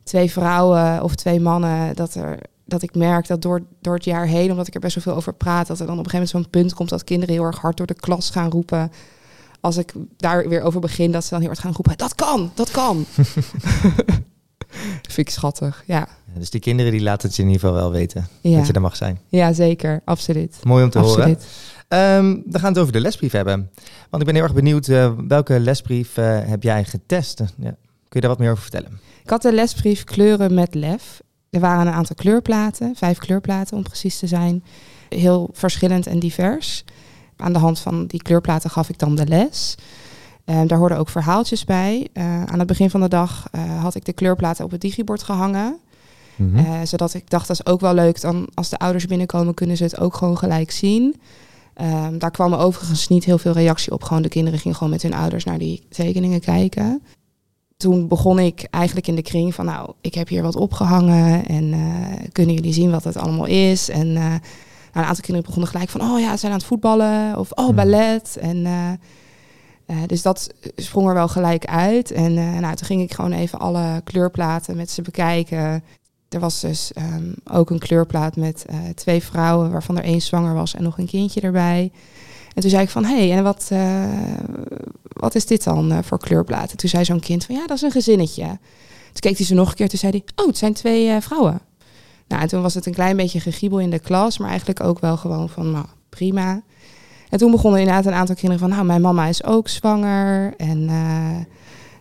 twee 0.04 0.30
vrouwen 0.30 1.02
of 1.02 1.14
twee 1.14 1.40
mannen, 1.40 1.96
dat 1.96 2.14
er 2.14 2.38
dat 2.68 2.82
ik 2.82 2.94
merk 2.94 3.26
dat 3.26 3.42
door, 3.42 3.62
door 3.80 3.94
het 3.94 4.04
jaar 4.04 4.26
heen, 4.26 4.50
omdat 4.50 4.66
ik 4.66 4.74
er 4.74 4.80
best 4.80 4.94
wel 4.94 5.04
veel 5.04 5.14
over 5.14 5.32
praat, 5.34 5.66
dat 5.66 5.80
er 5.80 5.86
dan 5.86 5.98
op 5.98 6.04
een 6.04 6.10
gegeven 6.10 6.32
moment 6.34 6.50
zo'n 6.52 6.60
punt 6.62 6.74
komt 6.74 6.88
dat 6.88 7.04
kinderen 7.04 7.34
heel 7.34 7.44
erg 7.44 7.58
hard 7.58 7.76
door 7.76 7.86
de 7.86 7.94
klas 7.94 8.30
gaan 8.30 8.50
roepen. 8.50 8.90
als 9.60 9.76
ik 9.76 9.92
daar 10.16 10.48
weer 10.48 10.62
over 10.62 10.80
begin, 10.80 11.12
dat 11.12 11.22
ze 11.24 11.30
dan 11.30 11.38
heel 11.38 11.48
hard 11.48 11.60
gaan 11.60 11.72
roepen, 11.72 11.96
dat 11.96 12.14
kan, 12.14 12.50
dat 12.54 12.70
kan. 12.70 13.04
Vind 15.08 15.28
ik 15.28 15.30
schattig, 15.30 15.82
ja. 15.86 16.08
Dus 16.38 16.50
die 16.50 16.60
kinderen 16.60 16.92
die 16.92 17.00
laten 17.02 17.28
het 17.28 17.36
je 17.36 17.42
in 17.42 17.48
ieder 17.48 17.62
geval 17.66 17.80
wel 17.80 17.90
weten 17.90 18.26
Ja, 18.40 18.56
dat 18.56 18.66
je 18.66 18.72
er 18.72 18.80
mag 18.80 18.96
zijn. 18.96 19.18
ja 19.28 19.52
zeker, 19.52 20.00
absoluut. 20.04 20.56
Mooi 20.62 20.84
om 20.84 20.90
te 20.90 20.98
horen. 20.98 21.16
absoluut. 21.16 21.46
Dan 22.44 22.60
gaan 22.60 22.62
we 22.62 22.66
het 22.68 22.78
over 22.78 22.92
de 22.92 23.00
lesbrief 23.00 23.32
hebben. 23.32 23.70
Want 24.10 24.22
ik 24.22 24.28
ben 24.28 24.34
heel 24.34 24.44
erg 24.44 24.54
benieuwd, 24.54 24.88
eh, 24.88 25.12
welke 25.28 25.60
lesbrief 25.60 26.16
eh, 26.16 26.38
heb 26.42 26.62
jij 26.62 26.84
getest? 26.84 27.38
Ja. 27.38 27.76
Kun 28.08 28.20
je 28.20 28.20
daar 28.20 28.30
wat 28.30 28.38
meer 28.38 28.50
over 28.50 28.62
vertellen? 28.62 29.00
Ik 29.22 29.30
had 29.30 29.42
de 29.42 29.52
lesbrief 29.52 30.04
Kleuren 30.04 30.54
met 30.54 30.74
Lef. 30.74 31.20
Er 31.50 31.60
waren 31.60 31.86
een 31.86 31.92
aantal 31.92 32.16
kleurplaten, 32.16 32.94
vijf 32.96 33.18
kleurplaten 33.18 33.76
om 33.76 33.82
precies 33.82 34.18
te 34.18 34.26
zijn. 34.26 34.64
Heel 35.08 35.48
verschillend 35.52 36.06
en 36.06 36.18
divers. 36.18 36.84
Aan 37.36 37.52
de 37.52 37.58
hand 37.58 37.78
van 37.78 38.06
die 38.06 38.22
kleurplaten 38.22 38.70
gaf 38.70 38.88
ik 38.88 38.98
dan 38.98 39.14
de 39.14 39.26
les. 39.26 39.74
Ehm, 40.44 40.66
daar 40.66 40.78
hoorden 40.78 40.98
ook 40.98 41.08
verhaaltjes 41.08 41.64
bij. 41.64 42.08
Eh, 42.12 42.42
aan 42.44 42.58
het 42.58 42.66
begin 42.68 42.90
van 42.90 43.00
de 43.00 43.08
dag 43.08 43.48
eh, 43.50 43.82
had 43.82 43.94
ik 43.94 44.04
de 44.04 44.12
kleurplaten 44.12 44.64
op 44.64 44.70
het 44.70 44.80
digibord 44.80 45.22
gehangen. 45.22 45.78
Mhm. 46.36 46.56
Eh, 46.56 46.80
zodat 46.84 47.14
ik 47.14 47.30
dacht, 47.30 47.48
dat 47.48 47.60
is 47.60 47.66
ook 47.66 47.80
wel 47.80 47.94
leuk. 47.94 48.20
Dan 48.20 48.48
als 48.54 48.68
de 48.68 48.78
ouders 48.78 49.06
binnenkomen, 49.06 49.54
kunnen 49.54 49.76
ze 49.76 49.82
het 49.82 50.00
ook 50.00 50.14
gewoon 50.14 50.38
gelijk 50.38 50.70
zien. 50.70 51.20
Ehm, 51.74 52.18
daar 52.18 52.30
kwam 52.30 52.54
overigens 52.54 53.08
niet 53.08 53.24
heel 53.24 53.38
veel 53.38 53.52
reactie 53.52 53.92
op. 53.92 54.02
Gewoon 54.02 54.22
de 54.22 54.28
kinderen 54.28 54.58
gingen 54.58 54.76
gewoon 54.76 54.92
met 54.92 55.02
hun 55.02 55.14
ouders 55.14 55.44
naar 55.44 55.58
die 55.58 55.82
tekeningen 55.88 56.40
kijken. 56.40 57.02
Toen 57.76 58.08
begon 58.08 58.38
ik 58.38 58.66
eigenlijk 58.70 59.06
in 59.06 59.14
de 59.14 59.22
kring 59.22 59.54
van, 59.54 59.64
nou, 59.64 59.92
ik 60.00 60.14
heb 60.14 60.28
hier 60.28 60.42
wat 60.42 60.56
opgehangen 60.56 61.46
en 61.46 61.72
eh, 61.72 62.28
kunnen 62.32 62.54
jullie 62.54 62.72
zien 62.72 62.90
wat 62.90 63.04
het 63.04 63.16
allemaal 63.16 63.46
is? 63.46 63.88
En 63.88 64.06
eh, 64.06 64.22
nou, 64.22 64.40
een 64.92 65.04
aantal 65.04 65.24
kinderen 65.24 65.42
begonnen 65.42 65.70
gelijk 65.70 65.88
van, 65.90 66.00
oh 66.00 66.20
ja, 66.20 66.30
ze 66.32 66.38
zijn 66.38 66.52
aan 66.52 66.58
het 66.58 66.66
voetballen 66.66 67.38
of 67.38 67.50
oh, 67.52 67.64
Hmm. 67.64 67.74
ballet. 67.74 68.36
En 68.40 68.66
dus 70.06 70.22
dat 70.22 70.54
sprong 70.76 71.08
er 71.08 71.14
wel 71.14 71.28
gelijk 71.28 71.64
uit. 71.64 72.10
En 72.10 72.34
nou, 72.34 72.74
toen 72.74 72.86
ging 72.86 73.02
ik 73.02 73.14
gewoon 73.14 73.32
even 73.32 73.58
alle 73.58 74.00
kleurplaten 74.04 74.76
met 74.76 74.90
ze 74.90 75.02
bekijken. 75.02 75.82
Er 76.36 76.42
was 76.42 76.60
dus 76.60 76.92
ehm, 76.92 77.32
ook 77.52 77.70
een 77.70 77.78
kleurplaat 77.78 78.36
met 78.36 78.64
eh, 78.66 78.78
twee 78.94 79.22
vrouwen, 79.22 79.70
waarvan 79.70 79.96
er 79.96 80.04
één 80.04 80.22
zwanger 80.22 80.54
was 80.54 80.74
en 80.74 80.82
nog 80.82 80.98
een 80.98 81.06
kindje 81.06 81.40
erbij. 81.40 81.90
En 82.54 82.62
toen 82.62 82.70
zei 82.70 82.82
ik 82.82 82.88
van, 82.88 83.04
hé, 83.04 83.28
hey, 83.28 83.36
en 83.36 83.42
wat, 83.42 83.66
eh, 83.68 84.04
wat 85.02 85.34
is 85.34 85.46
dit 85.46 85.64
dan 85.64 85.92
eh, 85.92 85.98
voor 86.02 86.18
kleurplaat? 86.18 86.70
En 86.70 86.76
toen 86.76 86.88
zei 86.88 87.04
zo'n 87.04 87.20
kind 87.20 87.44
van, 87.44 87.54
ja, 87.54 87.66
dat 87.66 87.76
is 87.76 87.82
een 87.82 87.90
gezinnetje. 87.90 88.44
Toen 88.44 89.20
keek 89.20 89.36
hij 89.36 89.46
ze 89.46 89.54
nog 89.54 89.68
een 89.68 89.74
keer, 89.74 89.88
toen 89.88 89.98
zei 89.98 90.12
hij, 90.12 90.44
oh, 90.44 90.46
het 90.46 90.58
zijn 90.58 90.72
twee 90.72 91.20
vrouwen. 91.20 91.60
Nou, 92.28 92.42
en 92.42 92.48
toen 92.48 92.62
was 92.62 92.74
het 92.74 92.86
een 92.86 92.94
klein 92.94 93.16
beetje 93.16 93.40
gegiebel 93.40 93.80
in 93.80 93.90
de 93.90 93.98
klas, 93.98 94.38
maar 94.38 94.48
eigenlijk 94.48 94.80
ook 94.80 94.98
wel 94.98 95.16
gewoon 95.16 95.48
van, 95.48 95.70
nou, 95.70 95.86
prima. 96.08 96.62
En 97.28 97.38
toen 97.38 97.50
begonnen 97.50 97.80
inderdaad 97.80 98.06
een 98.06 98.12
aantal 98.12 98.34
kinderen 98.34 98.58
van, 98.58 98.70
nou, 98.70 98.84
mijn 98.84 99.00
mama 99.00 99.26
is 99.26 99.44
ook 99.44 99.68
zwanger. 99.68 100.54
En 100.56 100.80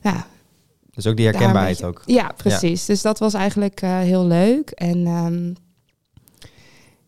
ja, 0.01 0.27
Dus 0.95 1.07
ook 1.07 1.15
die 1.17 1.25
herkenbaarheid 1.25 1.83
ook. 1.83 2.01
Ja, 2.05 2.31
precies. 2.37 2.85
Dus 2.85 3.01
dat 3.01 3.19
was 3.19 3.33
eigenlijk 3.33 3.81
eh, 3.81 3.99
heel 3.99 4.25
leuk. 4.25 4.69
En 4.69 5.05
ehm, 5.05 5.53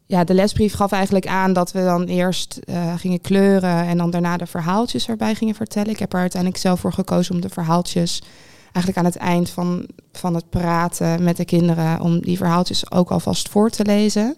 ja, 0.05 0.23
de 0.23 0.33
lesbrief 0.33 0.73
gaf 0.73 0.91
eigenlijk 0.91 1.27
aan 1.27 1.53
dat 1.53 1.71
we 1.71 1.83
dan 1.83 2.03
eerst 2.03 2.57
eh, 2.57 2.93
gingen 2.97 3.21
kleuren 3.21 3.85
en 3.85 3.97
dan 3.97 4.09
daarna 4.09 4.37
de 4.37 4.45
verhaaltjes 4.45 5.07
erbij 5.07 5.35
gingen 5.35 5.55
vertellen. 5.55 5.89
Ik 5.89 5.99
heb 5.99 6.13
er 6.13 6.19
uiteindelijk 6.19 6.61
zelf 6.61 6.79
voor 6.79 6.93
gekozen 6.93 7.35
om 7.35 7.41
de 7.41 7.49
verhaaltjes 7.49 8.21
eigenlijk 8.63 8.97
aan 8.97 9.05
het 9.05 9.15
eind 9.15 9.49
van, 9.49 9.87
van 10.11 10.35
het 10.35 10.49
praten 10.49 11.23
met 11.23 11.37
de 11.37 11.45
kinderen, 11.45 12.01
om 12.01 12.21
die 12.21 12.37
verhaaltjes 12.37 12.91
ook 12.91 13.11
alvast 13.11 13.49
voor 13.49 13.69
te 13.69 13.85
lezen. 13.85 14.35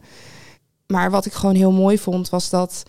Maar 0.88 1.12
wat 1.12 1.26
ik 1.26 1.34
gewoon 1.34 1.56
heel 1.56 1.72
mooi 1.72 1.98
vond, 1.98 2.30
was 2.30 2.50
dat 2.50 2.84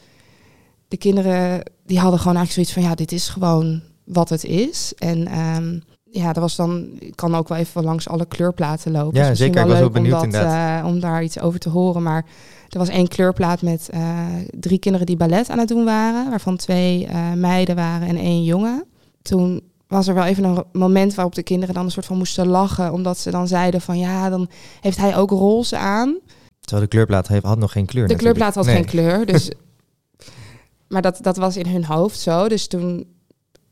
de 0.88 0.96
kinderen, 0.96 1.62
die 1.86 1.98
hadden 1.98 2.20
gewoon 2.20 2.36
eigenlijk 2.36 2.52
zoiets 2.52 2.72
van, 2.72 2.82
ja, 2.82 2.94
dit 2.94 3.12
is 3.12 3.28
gewoon 3.28 3.82
wat 4.04 4.28
het 4.28 4.44
is. 4.44 4.92
En 4.98 5.26
ehm, 5.26 5.78
ja, 6.10 6.32
dat 6.32 6.42
was 6.42 6.56
dan, 6.56 6.88
ik 6.98 7.16
kan 7.16 7.34
ook 7.34 7.48
wel 7.48 7.58
even 7.58 7.84
langs 7.84 8.08
alle 8.08 8.26
kleurplaten 8.26 8.92
lopen. 8.92 9.20
Ja, 9.20 9.28
misschien 9.28 9.52
zeker. 9.52 9.60
Ik 9.60 9.66
was 9.66 9.78
leuk 9.80 9.92
wel 9.92 10.02
benieuwd 10.02 10.22
om, 10.22 10.30
dat, 10.30 10.42
eh, 10.42 10.82
om 10.86 11.00
daar 11.00 11.22
iets 11.22 11.40
over 11.40 11.60
te 11.60 11.68
horen. 11.68 12.02
Maar 12.02 12.24
er 12.68 12.78
was 12.78 12.88
één 12.88 13.08
kleurplaat 13.08 13.62
met 13.62 13.88
eh, 13.88 14.26
drie 14.50 14.78
kinderen 14.78 15.06
die 15.06 15.16
ballet 15.16 15.50
aan 15.50 15.58
het 15.58 15.68
doen 15.68 15.84
waren, 15.84 16.30
waarvan 16.30 16.56
twee 16.56 17.06
eh, 17.06 17.32
meiden 17.32 17.76
waren 17.76 18.08
en 18.08 18.16
één 18.16 18.44
jongen. 18.44 18.84
Toen 19.22 19.60
was 19.86 20.08
er 20.08 20.14
wel 20.14 20.24
even 20.24 20.44
een 20.44 20.64
moment 20.72 21.14
waarop 21.14 21.34
de 21.34 21.42
kinderen 21.42 21.74
dan 21.74 21.84
een 21.84 21.90
soort 21.90 22.06
van 22.06 22.16
moesten 22.16 22.46
lachen, 22.46 22.92
omdat 22.92 23.18
ze 23.18 23.30
dan 23.30 23.48
zeiden 23.48 23.80
van 23.80 23.98
ja, 23.98 24.28
dan 24.28 24.48
heeft 24.80 24.96
hij 24.98 25.16
ook 25.16 25.30
roze 25.30 25.76
aan. 25.78 26.18
Terwijl 26.60 26.82
de 26.82 26.88
kleurplaat 26.94 27.28
heeft, 27.28 27.44
had 27.44 27.58
nog 27.58 27.72
geen 27.72 27.86
kleur 27.86 28.06
De 28.06 28.12
natuurlijk. 28.14 28.38
kleurplaat 28.38 28.54
had 28.54 28.74
Nee. 28.74 28.74
geen 28.74 28.84
kleur, 28.92 29.26
dus. 29.26 29.50
maar 30.88 31.02
dat, 31.02 31.18
dat 31.22 31.36
was 31.36 31.56
in 31.56 31.66
hun 31.66 31.84
hoofd 31.84 32.20
zo. 32.20 32.48
Dus 32.48 32.66
toen. 32.66 33.18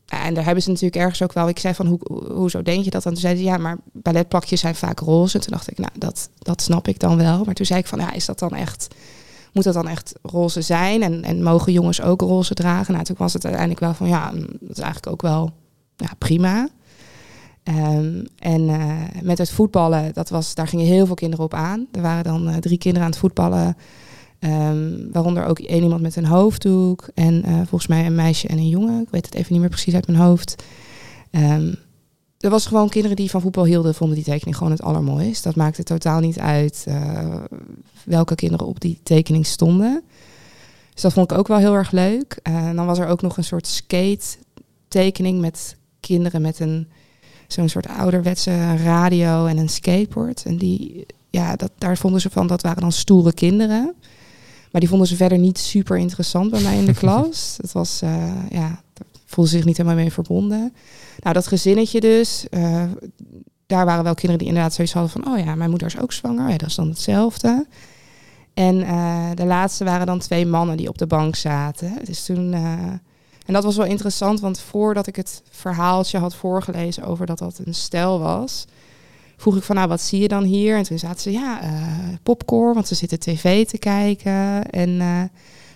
En 0.09 0.33
daar 0.33 0.45
hebben 0.45 0.63
ze 0.63 0.69
natuurlijk 0.69 1.01
ergens 1.01 1.21
ook 1.21 1.33
wel. 1.33 1.49
Ik 1.49 1.59
zei 1.59 1.73
van, 1.73 1.85
hoe, 1.85 1.99
hoezo 2.33 2.61
denk 2.61 2.83
je 2.83 2.89
dat? 2.89 3.05
En 3.05 3.11
toen 3.11 3.21
zeiden 3.21 3.43
ze, 3.43 3.49
ja, 3.49 3.57
maar 3.57 3.77
balletplakjes 3.91 4.59
zijn 4.59 4.75
vaak 4.75 4.99
roze. 4.99 5.35
En 5.37 5.43
toen 5.43 5.53
dacht 5.53 5.71
ik, 5.71 5.77
nou, 5.77 5.91
dat, 5.97 6.29
dat 6.39 6.61
snap 6.61 6.87
ik 6.87 6.99
dan 6.99 7.17
wel. 7.17 7.43
Maar 7.43 7.53
toen 7.53 7.65
zei 7.65 7.79
ik 7.79 7.87
van, 7.87 7.99
ja, 7.99 8.13
is 8.13 8.25
dat 8.25 8.39
dan 8.39 8.55
echt... 8.55 8.87
Moet 9.53 9.63
dat 9.63 9.73
dan 9.73 9.87
echt 9.87 10.13
roze 10.21 10.61
zijn? 10.61 11.01
En, 11.03 11.23
en 11.23 11.43
mogen 11.43 11.73
jongens 11.73 12.01
ook 12.01 12.21
roze 12.21 12.53
dragen? 12.53 12.93
Nou, 12.93 13.05
toen 13.05 13.15
was 13.19 13.33
het 13.33 13.43
uiteindelijk 13.43 13.81
wel 13.81 13.93
van, 13.93 14.07
ja, 14.07 14.31
mm, 14.31 14.45
dat 14.59 14.77
is 14.77 14.83
eigenlijk 14.83 15.07
ook 15.07 15.21
wel 15.21 15.51
ja, 15.95 16.09
prima. 16.17 16.69
Ehm, 17.63 18.25
en 18.39 18.69
eh, 18.69 19.21
met 19.21 19.37
het 19.37 19.51
voetballen, 19.51 20.13
dat 20.13 20.29
was, 20.29 20.55
daar 20.55 20.67
gingen 20.67 20.85
heel 20.85 21.05
veel 21.05 21.15
kinderen 21.15 21.45
op 21.45 21.53
aan. 21.53 21.87
Er 21.91 22.01
waren 22.01 22.23
dan 22.23 22.49
eh, 22.49 22.55
drie 22.55 22.77
kinderen 22.77 23.05
aan 23.05 23.11
het 23.11 23.19
voetballen. 23.19 23.77
Ehm, 24.39 25.11
waaronder 25.11 25.45
ook 25.45 25.59
één 25.59 25.83
iemand 25.83 26.01
met 26.01 26.15
een 26.15 26.25
hoofddoek. 26.25 27.09
En 27.13 27.43
eh, 27.43 27.53
volgens 27.55 27.87
mij 27.87 28.05
een 28.05 28.15
meisje 28.15 28.47
en 28.47 28.57
een 28.57 28.69
jongen. 28.69 29.01
Ik 29.01 29.09
weet 29.09 29.25
het 29.25 29.35
even 29.35 29.51
niet 29.51 29.61
meer 29.61 29.69
precies 29.69 29.93
uit 29.93 30.07
mijn 30.07 30.19
hoofd. 30.19 30.63
Ehm, 31.31 31.73
er 32.39 32.49
was 32.49 32.65
gewoon 32.65 32.89
kinderen 32.89 33.17
die 33.17 33.29
van 33.29 33.41
voetbal 33.41 33.65
hielden, 33.65 33.95
vonden 33.95 34.15
die 34.15 34.25
tekening 34.25 34.57
gewoon 34.57 34.71
het 34.71 34.81
allermooist. 34.81 35.43
Dat 35.43 35.55
maakte 35.55 35.83
totaal 35.83 36.19
niet 36.19 36.39
uit 36.39 36.83
eh, 36.87 37.35
welke 38.03 38.35
kinderen 38.35 38.67
op 38.67 38.79
die 38.79 38.99
tekening 39.03 39.45
stonden. 39.45 40.03
Dus 40.93 41.01
dat 41.01 41.13
vond 41.13 41.31
ik 41.31 41.37
ook 41.37 41.47
wel 41.47 41.57
heel 41.57 41.73
erg 41.73 41.91
leuk. 41.91 42.39
Eh, 42.43 42.67
en 42.67 42.75
dan 42.75 42.85
was 42.85 42.99
er 42.99 43.07
ook 43.07 43.21
nog 43.21 43.37
een 43.37 43.43
soort 43.43 43.67
skate 43.67 44.37
tekening 44.87 45.39
met 45.39 45.75
kinderen 45.99 46.41
met 46.41 46.59
een 46.59 46.87
zo'n 47.47 47.69
soort 47.69 47.87
ouderwetse 47.87 48.75
radio 48.75 49.45
en 49.45 49.57
een 49.57 49.69
skateboard. 49.69 50.43
En 50.45 50.57
die, 50.57 51.05
ja, 51.29 51.55
dat, 51.55 51.71
daar 51.77 51.97
vonden 51.97 52.21
ze 52.21 52.29
van, 52.29 52.47
dat 52.47 52.61
waren 52.61 52.81
dan 52.81 52.91
stoere 52.91 53.33
kinderen. 53.33 53.95
Maar 54.71 54.81
die 54.81 54.89
vonden 54.89 55.07
ze 55.07 55.15
verder 55.15 55.37
niet 55.37 55.57
super 55.57 55.97
interessant 55.97 56.51
bij 56.51 56.61
mij 56.61 56.77
in 56.77 56.85
de 56.85 56.93
klas. 57.03 57.57
Het 57.61 57.71
was, 57.71 58.01
eh, 58.01 58.49
ja, 58.49 58.81
daar 58.93 59.07
voelden 59.25 59.51
ze 59.51 59.57
zich 59.57 59.65
niet 59.65 59.77
helemaal 59.77 59.99
mee 59.99 60.11
verbonden. 60.11 60.73
Nou, 61.19 61.33
dat 61.33 61.47
gezinnetje 61.47 61.99
dus, 61.99 62.45
eh, 62.49 62.83
daar 63.65 63.85
waren 63.85 64.03
wel 64.03 64.13
kinderen 64.13 64.37
die 64.37 64.47
inderdaad 64.47 64.73
zoiets 64.73 64.93
hadden 64.93 65.11
van, 65.11 65.33
oh 65.33 65.45
ja, 65.45 65.55
mijn 65.55 65.69
moeder 65.69 65.87
is 65.87 65.99
ook 65.99 66.11
zwanger. 66.11 66.49
Ja, 66.49 66.57
dat 66.57 66.69
is 66.69 66.75
dan 66.75 66.89
hetzelfde. 66.89 67.65
En 68.53 68.83
eh, 68.83 69.29
de 69.35 69.45
laatste 69.45 69.83
waren 69.83 70.05
dan 70.05 70.19
twee 70.19 70.45
mannen 70.45 70.77
die 70.77 70.89
op 70.89 70.97
de 70.97 71.07
bank 71.07 71.35
zaten. 71.35 71.93
Dus 72.03 72.25
toen, 72.25 72.53
en 72.53 73.53
dat 73.53 73.63
was 73.63 73.77
wel 73.77 73.85
interessant, 73.85 74.39
want 74.39 74.59
voordat 74.59 75.07
ik 75.07 75.15
het 75.15 75.41
verhaaltje 75.49 76.17
had 76.17 76.35
voorgelezen 76.35 77.03
over 77.03 77.25
dat 77.25 77.37
dat 77.37 77.59
een 77.65 77.73
stel 77.73 78.19
was, 78.19 78.65
vroeg 79.39 79.57
ik 79.57 79.63
van, 79.63 79.75
nou, 79.75 79.87
wat 79.87 80.01
zie 80.01 80.21
je 80.21 80.27
dan 80.27 80.43
hier? 80.43 80.77
En 80.77 80.83
toen 80.83 80.99
zaten 80.99 81.21
ze, 81.21 81.31
ja, 81.31 81.61
eh, 81.61 81.69
popcorn, 82.23 82.73
want 82.73 82.87
ze 82.87 82.95
zitten 82.95 83.19
tv 83.19 83.67
te 83.67 83.77
kijken. 83.77 84.69
En 84.69 85.01
eh, 85.01 85.21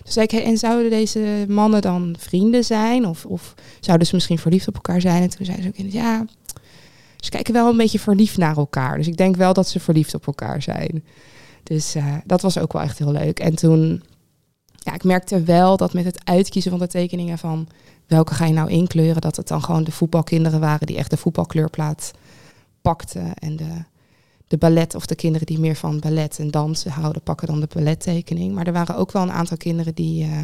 toen 0.02 0.12
zei 0.12 0.24
ik, 0.24 0.30
hey, 0.30 0.44
en 0.44 0.58
zouden 0.58 0.90
deze 0.90 1.44
mannen 1.48 1.82
dan 1.82 2.16
vrienden 2.18 2.64
zijn? 2.64 3.06
Of, 3.06 3.24
of 3.26 3.54
zouden 3.80 4.06
ze 4.06 4.14
misschien 4.14 4.38
verliefd 4.38 4.68
op 4.68 4.74
elkaar 4.74 5.00
zijn? 5.00 5.22
En 5.22 5.28
toen 5.28 5.46
zei 5.46 5.62
ze 5.62 5.68
ook, 5.68 5.92
ja, 5.92 6.24
ze 7.16 7.30
kijken 7.30 7.52
wel 7.52 7.70
een 7.70 7.76
beetje 7.76 7.98
verliefd 7.98 8.36
naar 8.36 8.56
elkaar. 8.56 8.96
Dus 8.96 9.06
ik 9.06 9.16
denk 9.16 9.36
wel 9.36 9.52
dat 9.52 9.68
ze 9.68 9.80
verliefd 9.80 10.14
op 10.14 10.26
elkaar 10.26 10.62
zijn. 10.62 11.04
Dus 11.62 11.94
eh, 11.94 12.14
dat 12.24 12.42
was 12.42 12.58
ook 12.58 12.72
wel 12.72 12.82
echt 12.82 12.98
heel 12.98 13.12
leuk. 13.12 13.38
En 13.40 13.54
toen, 13.54 14.02
ja, 14.78 14.94
ik 14.94 15.04
merkte 15.04 15.42
wel 15.42 15.76
dat 15.76 15.92
met 15.92 16.04
het 16.04 16.20
uitkiezen 16.24 16.70
van 16.70 16.80
de 16.80 16.86
tekeningen 16.86 17.38
van 17.38 17.68
welke 18.06 18.34
ga 18.34 18.46
je 18.46 18.52
nou 18.52 18.70
inkleuren, 18.70 19.20
dat 19.20 19.36
het 19.36 19.48
dan 19.48 19.62
gewoon 19.62 19.84
de 19.84 19.92
voetbalkinderen 19.92 20.60
waren 20.60 20.86
die 20.86 20.96
echt 20.96 21.10
de 21.10 21.16
voetbalkleurplaat 21.16 22.12
pakten. 22.88 23.34
En 23.34 23.56
de, 23.56 23.84
de 24.46 24.56
ballet 24.56 24.94
of 24.94 25.06
de 25.06 25.14
kinderen 25.14 25.46
die 25.46 25.58
meer 25.58 25.76
van 25.76 26.00
ballet 26.00 26.38
en 26.38 26.50
dansen 26.50 26.90
houden, 26.90 27.22
pakken 27.22 27.46
dan 27.46 27.60
de 27.60 27.68
ballettekening. 27.74 28.54
Maar 28.54 28.66
er 28.66 28.72
waren 28.72 28.96
ook 28.96 29.12
wel 29.12 29.22
een 29.22 29.32
aantal 29.32 29.56
kinderen 29.56 29.94
die, 29.94 30.24
eh, 30.24 30.38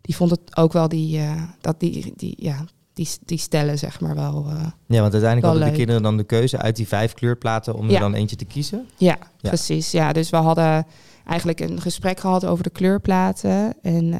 die 0.00 0.16
vonden 0.16 0.38
het 0.44 0.56
ook 0.56 0.72
wel 0.72 0.88
die, 0.88 1.18
eh, 1.18 1.42
dat 1.60 1.80
die, 1.80 2.12
die, 2.16 2.34
ja, 2.38 2.64
die, 2.94 3.08
die 3.24 3.38
stellen, 3.38 3.78
zeg 3.78 4.00
maar 4.00 4.14
wel. 4.14 4.46
eh, 4.48 4.66
Ja, 4.86 5.00
want 5.00 5.12
uiteindelijk 5.12 5.44
hadden 5.52 5.64
de 5.70 5.76
kinderen 5.76 6.02
dan 6.02 6.16
de 6.16 6.24
keuze 6.24 6.58
uit 6.58 6.76
die 6.76 6.88
vijf 6.88 7.12
kleurplaten 7.14 7.74
om 7.74 7.88
Ja. 7.88 7.94
er 7.94 8.00
dan 8.00 8.14
eentje 8.14 8.36
te 8.36 8.44
kiezen. 8.44 8.86
Ja, 8.96 9.18
Ja. 9.40 9.48
precies. 9.48 9.90
Ja, 9.90 10.12
dus 10.12 10.30
we 10.30 10.36
hadden 10.36 10.86
eigenlijk 11.26 11.60
een 11.60 11.80
gesprek 11.80 12.20
gehad 12.20 12.44
over 12.46 12.64
de 12.64 12.70
kleurplaten 12.70 13.74
en 13.82 14.14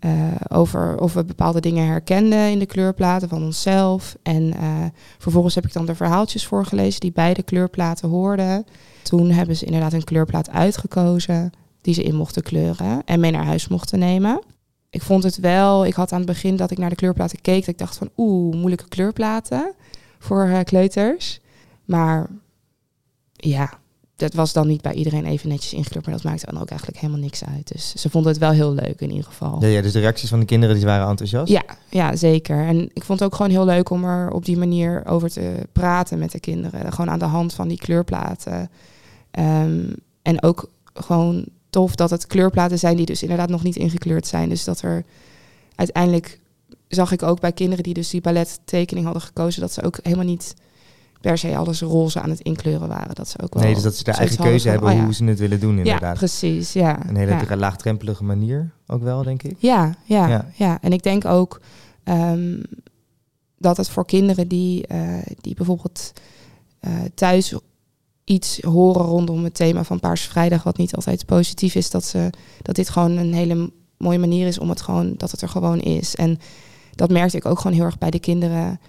eh, 0.00 0.28
eh, 0.28 0.34
over 0.48 1.00
of 1.00 1.14
we 1.14 1.24
bepaalde 1.24 1.60
dingen 1.60 1.86
herkenden 1.86 2.50
in 2.50 2.58
de 2.58 2.66
kleurplaten 2.66 3.28
van 3.28 3.42
onszelf. 3.42 4.16
En 4.22 4.54
eh, 4.54 4.84
vervolgens 5.18 5.54
heb 5.54 5.64
ik 5.64 5.72
dan 5.72 5.86
de 5.86 5.94
verhaaltjes 5.94 6.46
voorgelezen 6.46 7.00
die 7.00 7.12
bij 7.12 7.34
de 7.34 7.42
kleurplaten 7.42 8.08
hoorden. 8.08 8.66
Toen 9.02 9.30
hebben 9.30 9.56
ze 9.56 9.64
inderdaad 9.64 9.92
een 9.92 10.04
kleurplaat 10.04 10.50
uitgekozen 10.50 11.50
die 11.80 11.94
ze 11.94 12.02
in 12.02 12.14
mochten 12.14 12.42
kleuren 12.42 13.02
en 13.04 13.20
mee 13.20 13.30
naar 13.30 13.44
huis 13.44 13.68
mochten 13.68 13.98
nemen. 13.98 14.42
ik 14.90 15.02
vond 15.02 15.22
het 15.22 15.38
wel, 15.38 15.86
ik 15.86 15.94
had 15.94 16.12
aan 16.12 16.18
het 16.18 16.28
begin 16.28 16.56
dat 16.56 16.70
ik 16.70 16.78
naar 16.78 16.90
de 16.90 16.96
kleurplaten 16.96 17.40
keek, 17.40 17.60
dat 17.60 17.68
ik 17.68 17.78
dacht 17.78 17.96
van 17.96 18.10
oeh, 18.16 18.54
moeilijke 18.54 18.88
kleurplaten 18.88 19.74
voor 20.18 20.46
uh, 20.46 20.58
kleuters. 20.64 21.40
Maar 21.84 22.26
ja, 23.32 23.78
dat 24.18 24.34
was 24.34 24.52
dan 24.52 24.66
niet 24.66 24.82
bij 24.82 24.92
iedereen 24.92 25.24
even 25.24 25.48
netjes 25.48 25.72
ingekleurd, 25.72 26.06
maar 26.06 26.14
dat 26.14 26.24
maakte 26.24 26.46
dan 26.46 26.60
ook 26.60 26.68
eigenlijk 26.68 27.00
helemaal 27.00 27.22
niks 27.22 27.44
uit. 27.44 27.72
Dus 27.72 27.94
ze 27.94 28.10
vonden 28.10 28.30
het 28.30 28.40
wel 28.40 28.50
heel 28.50 28.72
leuk 28.72 29.00
in 29.00 29.10
ieder 29.10 29.24
geval. 29.24 29.56
Ja, 29.60 29.66
ja 29.66 29.82
dus 29.82 29.92
de 29.92 30.00
reacties 30.00 30.28
van 30.28 30.40
de 30.40 30.46
kinderen 30.46 30.76
die 30.76 30.84
waren 30.84 31.08
enthousiast? 31.08 31.52
Ja, 31.52 31.62
ja, 31.90 32.16
zeker. 32.16 32.66
En 32.66 32.90
ik 32.92 33.04
vond 33.04 33.18
het 33.20 33.28
ook 33.28 33.34
gewoon 33.34 33.50
heel 33.50 33.64
leuk 33.64 33.90
om 33.90 34.04
er 34.04 34.30
op 34.30 34.44
die 34.44 34.56
manier 34.56 35.06
over 35.06 35.30
te 35.30 35.66
praten 35.72 36.18
met 36.18 36.32
de 36.32 36.40
kinderen. 36.40 36.92
Gewoon 36.92 37.10
aan 37.10 37.18
de 37.18 37.24
hand 37.24 37.54
van 37.54 37.68
die 37.68 37.78
kleurplaten. 37.78 38.70
Um, 39.38 39.94
en 40.22 40.42
ook 40.42 40.70
gewoon 40.94 41.44
tof 41.70 41.94
dat 41.94 42.10
het 42.10 42.26
kleurplaten 42.26 42.78
zijn 42.78 42.96
die 42.96 43.06
dus 43.06 43.22
inderdaad 43.22 43.48
nog 43.48 43.62
niet 43.62 43.76
ingekleurd 43.76 44.26
zijn. 44.26 44.48
Dus 44.48 44.64
dat 44.64 44.80
er 44.82 45.04
uiteindelijk 45.74 46.40
zag 46.88 47.12
ik 47.12 47.22
ook 47.22 47.40
bij 47.40 47.52
kinderen 47.52 47.84
die 47.84 47.94
dus 47.94 48.10
die 48.10 48.20
ballettekening 48.20 49.04
hadden 49.04 49.22
gekozen, 49.22 49.60
dat 49.60 49.72
ze 49.72 49.82
ook 49.82 49.98
helemaal 50.02 50.24
niet 50.24 50.54
per 51.20 51.38
se 51.38 51.56
alles 51.56 51.80
roze 51.80 52.20
aan 52.20 52.30
het 52.30 52.40
inkleuren 52.40 52.88
waren. 52.88 53.14
Dat 53.14 53.28
ze 53.28 53.42
ook 53.42 53.54
wel 53.54 53.62
nee, 53.62 53.74
dus 53.74 53.82
dat 53.82 53.96
ze 53.96 54.04
de 54.04 54.12
eigen 54.12 54.36
keuze 54.36 54.68
hebben 54.68 54.92
oh 54.92 55.02
hoe 55.02 55.14
ze 55.14 55.24
het 55.24 55.38
willen 55.38 55.60
doen 55.60 55.78
inderdaad. 55.78 56.00
Ja, 56.00 56.12
precies. 56.12 56.72
Ja. 56.72 57.08
Een 57.08 57.16
hele 57.16 57.44
ja. 57.48 57.56
laagdrempelige 57.56 58.24
manier 58.24 58.70
ook 58.86 59.02
wel, 59.02 59.22
denk 59.22 59.42
ik. 59.42 59.54
Ja, 59.58 59.94
ja, 60.04 60.28
ja. 60.28 60.50
ja. 60.54 60.78
En 60.80 60.92
ik 60.92 61.02
denk 61.02 61.24
ook 61.24 61.60
um, 62.04 62.62
dat 63.58 63.76
het 63.76 63.88
voor 63.88 64.06
kinderen 64.06 64.48
die, 64.48 64.84
uh, 64.92 65.18
die 65.40 65.54
bijvoorbeeld 65.54 66.12
uh, 66.80 66.92
thuis 67.14 67.54
iets 68.24 68.60
horen 68.60 69.04
rondom 69.04 69.44
het 69.44 69.54
thema 69.54 69.84
van 69.84 70.00
Paarse 70.00 70.28
Vrijdag, 70.28 70.62
wat 70.62 70.76
niet 70.76 70.94
altijd 70.94 71.26
positief 71.26 71.74
is, 71.74 71.90
dat, 71.90 72.04
ze, 72.04 72.30
dat 72.62 72.74
dit 72.74 72.88
gewoon 72.88 73.16
een 73.16 73.34
hele 73.34 73.70
mooie 73.98 74.18
manier 74.18 74.46
is 74.46 74.58
om 74.58 74.68
het 74.68 74.80
gewoon, 74.80 75.14
dat 75.16 75.30
het 75.30 75.42
er 75.42 75.48
gewoon 75.48 75.80
is. 75.80 76.14
En 76.14 76.38
dat 76.94 77.10
merkte 77.10 77.36
ik 77.36 77.46
ook 77.46 77.58
gewoon 77.58 77.76
heel 77.76 77.84
erg 77.84 77.98
bij 77.98 78.10
de 78.10 78.18
kinderen. 78.18 78.80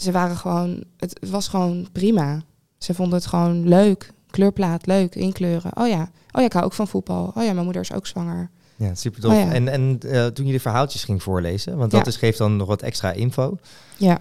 Ze 0.00 0.12
waren 0.12 0.36
gewoon, 0.36 0.84
het, 0.96 1.18
was 1.30 1.48
gewoon 1.48 1.88
prima. 1.92 2.42
Ze 2.78 2.94
vonden 2.94 3.18
het 3.18 3.26
gewoon 3.26 3.68
leuk. 3.68 4.12
Kleurplaat, 4.30 4.86
leuk, 4.86 5.14
inkleuren. 5.14 5.76
Oh 5.76 5.88
ja, 5.88 6.02
oh 6.02 6.40
ja, 6.40 6.44
ik 6.44 6.52
hou 6.52 6.64
ook 6.64 6.72
van 6.72 6.88
voetbal. 6.88 7.32
Oh 7.34 7.44
ja, 7.44 7.52
mijn 7.52 7.64
moeder 7.64 7.82
is 7.82 7.92
ook 7.92 8.06
zwanger. 8.06 8.50
Ja, 8.76 8.94
super 8.94 9.20
tof. 9.20 9.32
Oh 9.32 9.38
ja. 9.38 9.52
En, 9.52 9.68
en 9.68 9.98
uh, 10.04 10.26
toen 10.26 10.46
je 10.46 10.52
de 10.52 10.60
verhaaltjes 10.60 11.04
ging 11.04 11.22
voorlezen, 11.22 11.76
want 11.76 11.90
dat 11.90 12.06
is, 12.06 12.16
geeft 12.16 12.38
dan 12.38 12.56
nog 12.56 12.68
wat 12.68 12.82
extra 12.82 13.12
info. 13.12 13.56
Ja. 13.96 14.20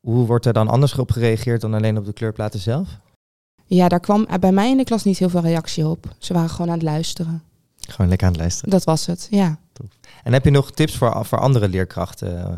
Hoe 0.00 0.26
wordt 0.26 0.46
er 0.46 0.52
dan 0.52 0.68
anders 0.68 0.98
op 0.98 1.10
gereageerd 1.10 1.60
dan 1.60 1.74
alleen 1.74 1.98
op 1.98 2.04
de 2.04 2.12
kleurplaten 2.12 2.60
zelf? 2.60 2.88
Ja, 3.66 3.88
daar 3.88 4.00
kwam 4.00 4.26
bij 4.40 4.52
mij 4.52 4.70
in 4.70 4.76
de 4.76 4.84
klas 4.84 5.04
niet 5.04 5.18
heel 5.18 5.28
veel 5.28 5.40
reactie 5.40 5.86
op. 5.86 6.14
Ze 6.18 6.32
waren 6.32 6.50
gewoon 6.50 6.68
aan 6.68 6.78
het 6.78 6.82
luisteren. 6.82 7.42
Gewoon 7.76 8.08
lekker 8.08 8.26
aan 8.26 8.32
het 8.32 8.42
luisteren. 8.42 8.70
Dat 8.70 8.84
was 8.84 9.06
het, 9.06 9.26
ja. 9.30 9.58
En 10.26 10.32
heb 10.32 10.44
je 10.44 10.50
nog 10.50 10.70
tips 10.70 10.96
voor, 10.96 11.24
voor 11.24 11.38
andere 11.38 11.68
leerkrachten 11.68 12.38
uh, 12.38 12.54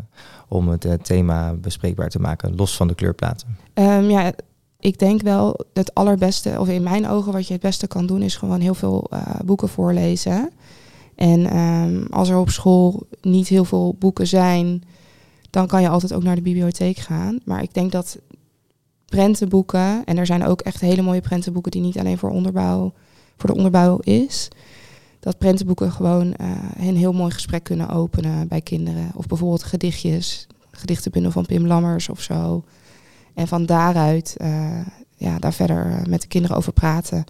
om 0.47 0.67
het 0.67 0.85
uh, 0.85 0.93
thema 0.93 1.53
bespreekbaar 1.53 2.09
te 2.09 2.19
maken, 2.19 2.55
los 2.55 2.75
van 2.75 2.87
de 2.87 2.95
kleurplaten? 2.95 3.57
Um, 3.73 4.09
ja, 4.09 4.31
ik 4.79 4.99
denk 4.99 5.21
wel 5.21 5.59
het 5.73 5.93
allerbeste, 5.93 6.55
of 6.59 6.67
in 6.67 6.83
mijn 6.83 7.07
ogen 7.07 7.33
wat 7.33 7.47
je 7.47 7.53
het 7.53 7.61
beste 7.61 7.87
kan 7.87 8.05
doen, 8.05 8.21
is 8.21 8.35
gewoon 8.35 8.59
heel 8.59 8.73
veel 8.73 9.07
uh, 9.13 9.21
boeken 9.45 9.69
voorlezen. 9.69 10.49
En 11.15 11.57
um, 11.57 12.07
als 12.09 12.29
er 12.29 12.37
op 12.37 12.49
school 12.49 13.07
niet 13.21 13.47
heel 13.47 13.65
veel 13.65 13.95
boeken 13.99 14.27
zijn, 14.27 14.83
dan 15.49 15.67
kan 15.67 15.81
je 15.81 15.89
altijd 15.89 16.13
ook 16.13 16.23
naar 16.23 16.35
de 16.35 16.41
bibliotheek 16.41 16.97
gaan. 16.97 17.39
Maar 17.45 17.61
ik 17.61 17.73
denk 17.73 17.91
dat 17.91 18.17
prentenboeken. 19.05 20.05
En 20.05 20.17
er 20.17 20.25
zijn 20.25 20.45
ook 20.45 20.61
echt 20.61 20.81
hele 20.81 21.01
mooie 21.01 21.21
prentenboeken 21.21 21.71
die 21.71 21.81
niet 21.81 21.99
alleen 21.99 22.17
voor, 22.17 22.29
onderbouw, 22.29 22.93
voor 23.37 23.49
de 23.49 23.55
onderbouw 23.55 23.97
is. 23.97 24.49
Dat 25.19 25.37
prentenboeken 25.37 25.91
gewoon 25.91 26.35
uh, 26.41 26.51
een 26.77 26.97
heel 26.97 27.13
mooi 27.13 27.31
gesprek 27.31 27.63
kunnen 27.63 27.89
openen 27.89 28.47
bij 28.47 28.61
kinderen. 28.61 29.11
Of 29.13 29.27
bijvoorbeeld 29.27 29.63
gedichtjes, 29.63 30.47
gedichtenbundel 30.71 31.31
van 31.31 31.45
Pim 31.45 31.67
Lammers 31.67 32.09
of 32.09 32.21
zo. 32.21 32.63
En 33.33 33.47
van 33.47 33.65
daaruit 33.65 34.35
uh, 34.41 34.79
ja, 35.15 35.39
daar 35.39 35.53
verder 35.53 35.91
eh, 35.91 36.05
met 36.05 36.21
de 36.21 36.27
kinderen 36.27 36.57
over 36.57 36.73
praten. 36.73 37.25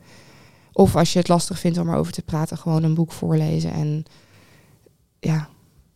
Of 0.74 0.96
als 0.96 1.14
je 1.14 1.20
het 1.20 1.28
lastig 1.28 1.60
vindt 1.60 1.78
om 1.78 1.90
erover 1.90 2.14
te 2.14 2.22
praten, 2.22 2.58
gewoon 2.58 2.84
een 2.84 2.94
boek 2.94 3.12
voorlezen. 3.12 3.72
En 3.72 4.04
ja, 5.20 5.50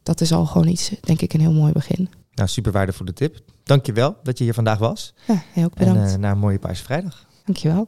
dat 0.04 0.22
is 0.22 0.32
al 0.34 0.46
gewoon 0.46 0.68
iets, 0.68 0.92
denk 1.02 1.22
ik, 1.22 1.34
een 1.34 1.40
heel 1.40 1.54
mooi 1.54 1.72
begin. 1.72 2.10
Nou, 2.34 2.50
super 2.50 2.72
waardevolle 2.72 3.14
tip. 3.14 3.40
Dankjewel 3.64 4.16
dat 4.24 4.38
je 4.38 4.44
hier 4.44 4.54
vandaag 4.54 4.78
was. 4.78 5.14
Ja, 5.28 5.44
heel 5.52 5.70
bedankt. 5.74 6.02
En 6.02 6.08
uh, 6.08 6.16
naar 6.16 6.32
een 6.32 6.38
mooie 6.38 6.60
Paarse 6.60 6.84
Vrijdag. 6.84 7.26
Dankjewel. 7.46 7.88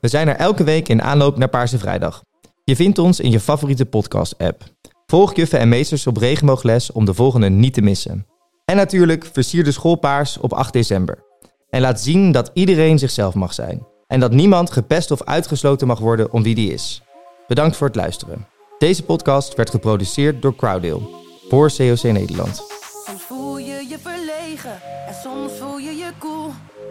We 0.00 0.08
zijn 0.08 0.28
er 0.28 0.36
elke 0.36 0.64
week 0.64 0.88
in 0.88 1.02
aanloop 1.02 1.36
naar 1.36 1.48
Paarse 1.48 1.78
Vrijdag. 1.78 2.22
Je 2.64 2.76
vindt 2.76 2.98
ons 2.98 3.20
in 3.20 3.30
je 3.30 3.40
favoriete 3.40 3.86
podcast-app. 3.86 4.64
Volg 5.06 5.36
juffen 5.36 5.58
en 5.58 5.68
meesters 5.68 6.06
op 6.06 6.16
regenboogles 6.16 6.92
om 6.92 7.04
de 7.04 7.14
volgende 7.14 7.48
niet 7.48 7.74
te 7.74 7.80
missen. 7.80 8.26
En 8.64 8.76
natuurlijk 8.76 9.28
versier 9.32 9.64
de 9.64 9.72
schoolpaars 9.72 10.38
op 10.38 10.52
8 10.52 10.72
december. 10.72 11.24
En 11.70 11.80
laat 11.80 12.00
zien 12.00 12.32
dat 12.32 12.50
iedereen 12.54 12.98
zichzelf 12.98 13.34
mag 13.34 13.54
zijn. 13.54 13.86
En 14.06 14.20
dat 14.20 14.32
niemand 14.32 14.70
gepest 14.70 15.10
of 15.10 15.22
uitgesloten 15.22 15.86
mag 15.86 15.98
worden 15.98 16.32
om 16.32 16.42
wie 16.42 16.54
die 16.54 16.72
is. 16.72 17.02
Bedankt 17.46 17.76
voor 17.76 17.86
het 17.86 17.96
luisteren. 17.96 18.46
Deze 18.78 19.02
podcast 19.02 19.54
werd 19.54 19.70
geproduceerd 19.70 20.42
door 20.42 20.56
Crowdale 20.56 21.08
voor 21.48 21.72
COC 21.76 22.02
Nederland. 22.02 22.62
Soms 23.06 23.22
voel 23.22 23.58
je 23.58 23.86
je 23.88 23.98
verlegen 23.98 24.82
en 25.06 25.14
soms 25.22 25.52
voel 25.52 25.78
je 25.78 25.96
je 25.96 26.10
cool. 26.18 26.50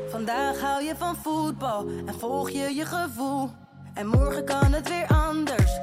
Vandaag 0.10 0.60
hou 0.62 0.84
je 0.84 0.94
van 0.98 1.16
voetbal 1.16 1.86
en 2.06 2.14
volg 2.20 2.50
je 2.50 2.74
je 2.76 2.86
gevoel. 2.86 3.50
En 3.94 4.08
morgen 4.08 4.46
kan 4.46 4.74
het 4.74 4.90
weer 4.90 5.08
anders. 5.08 5.80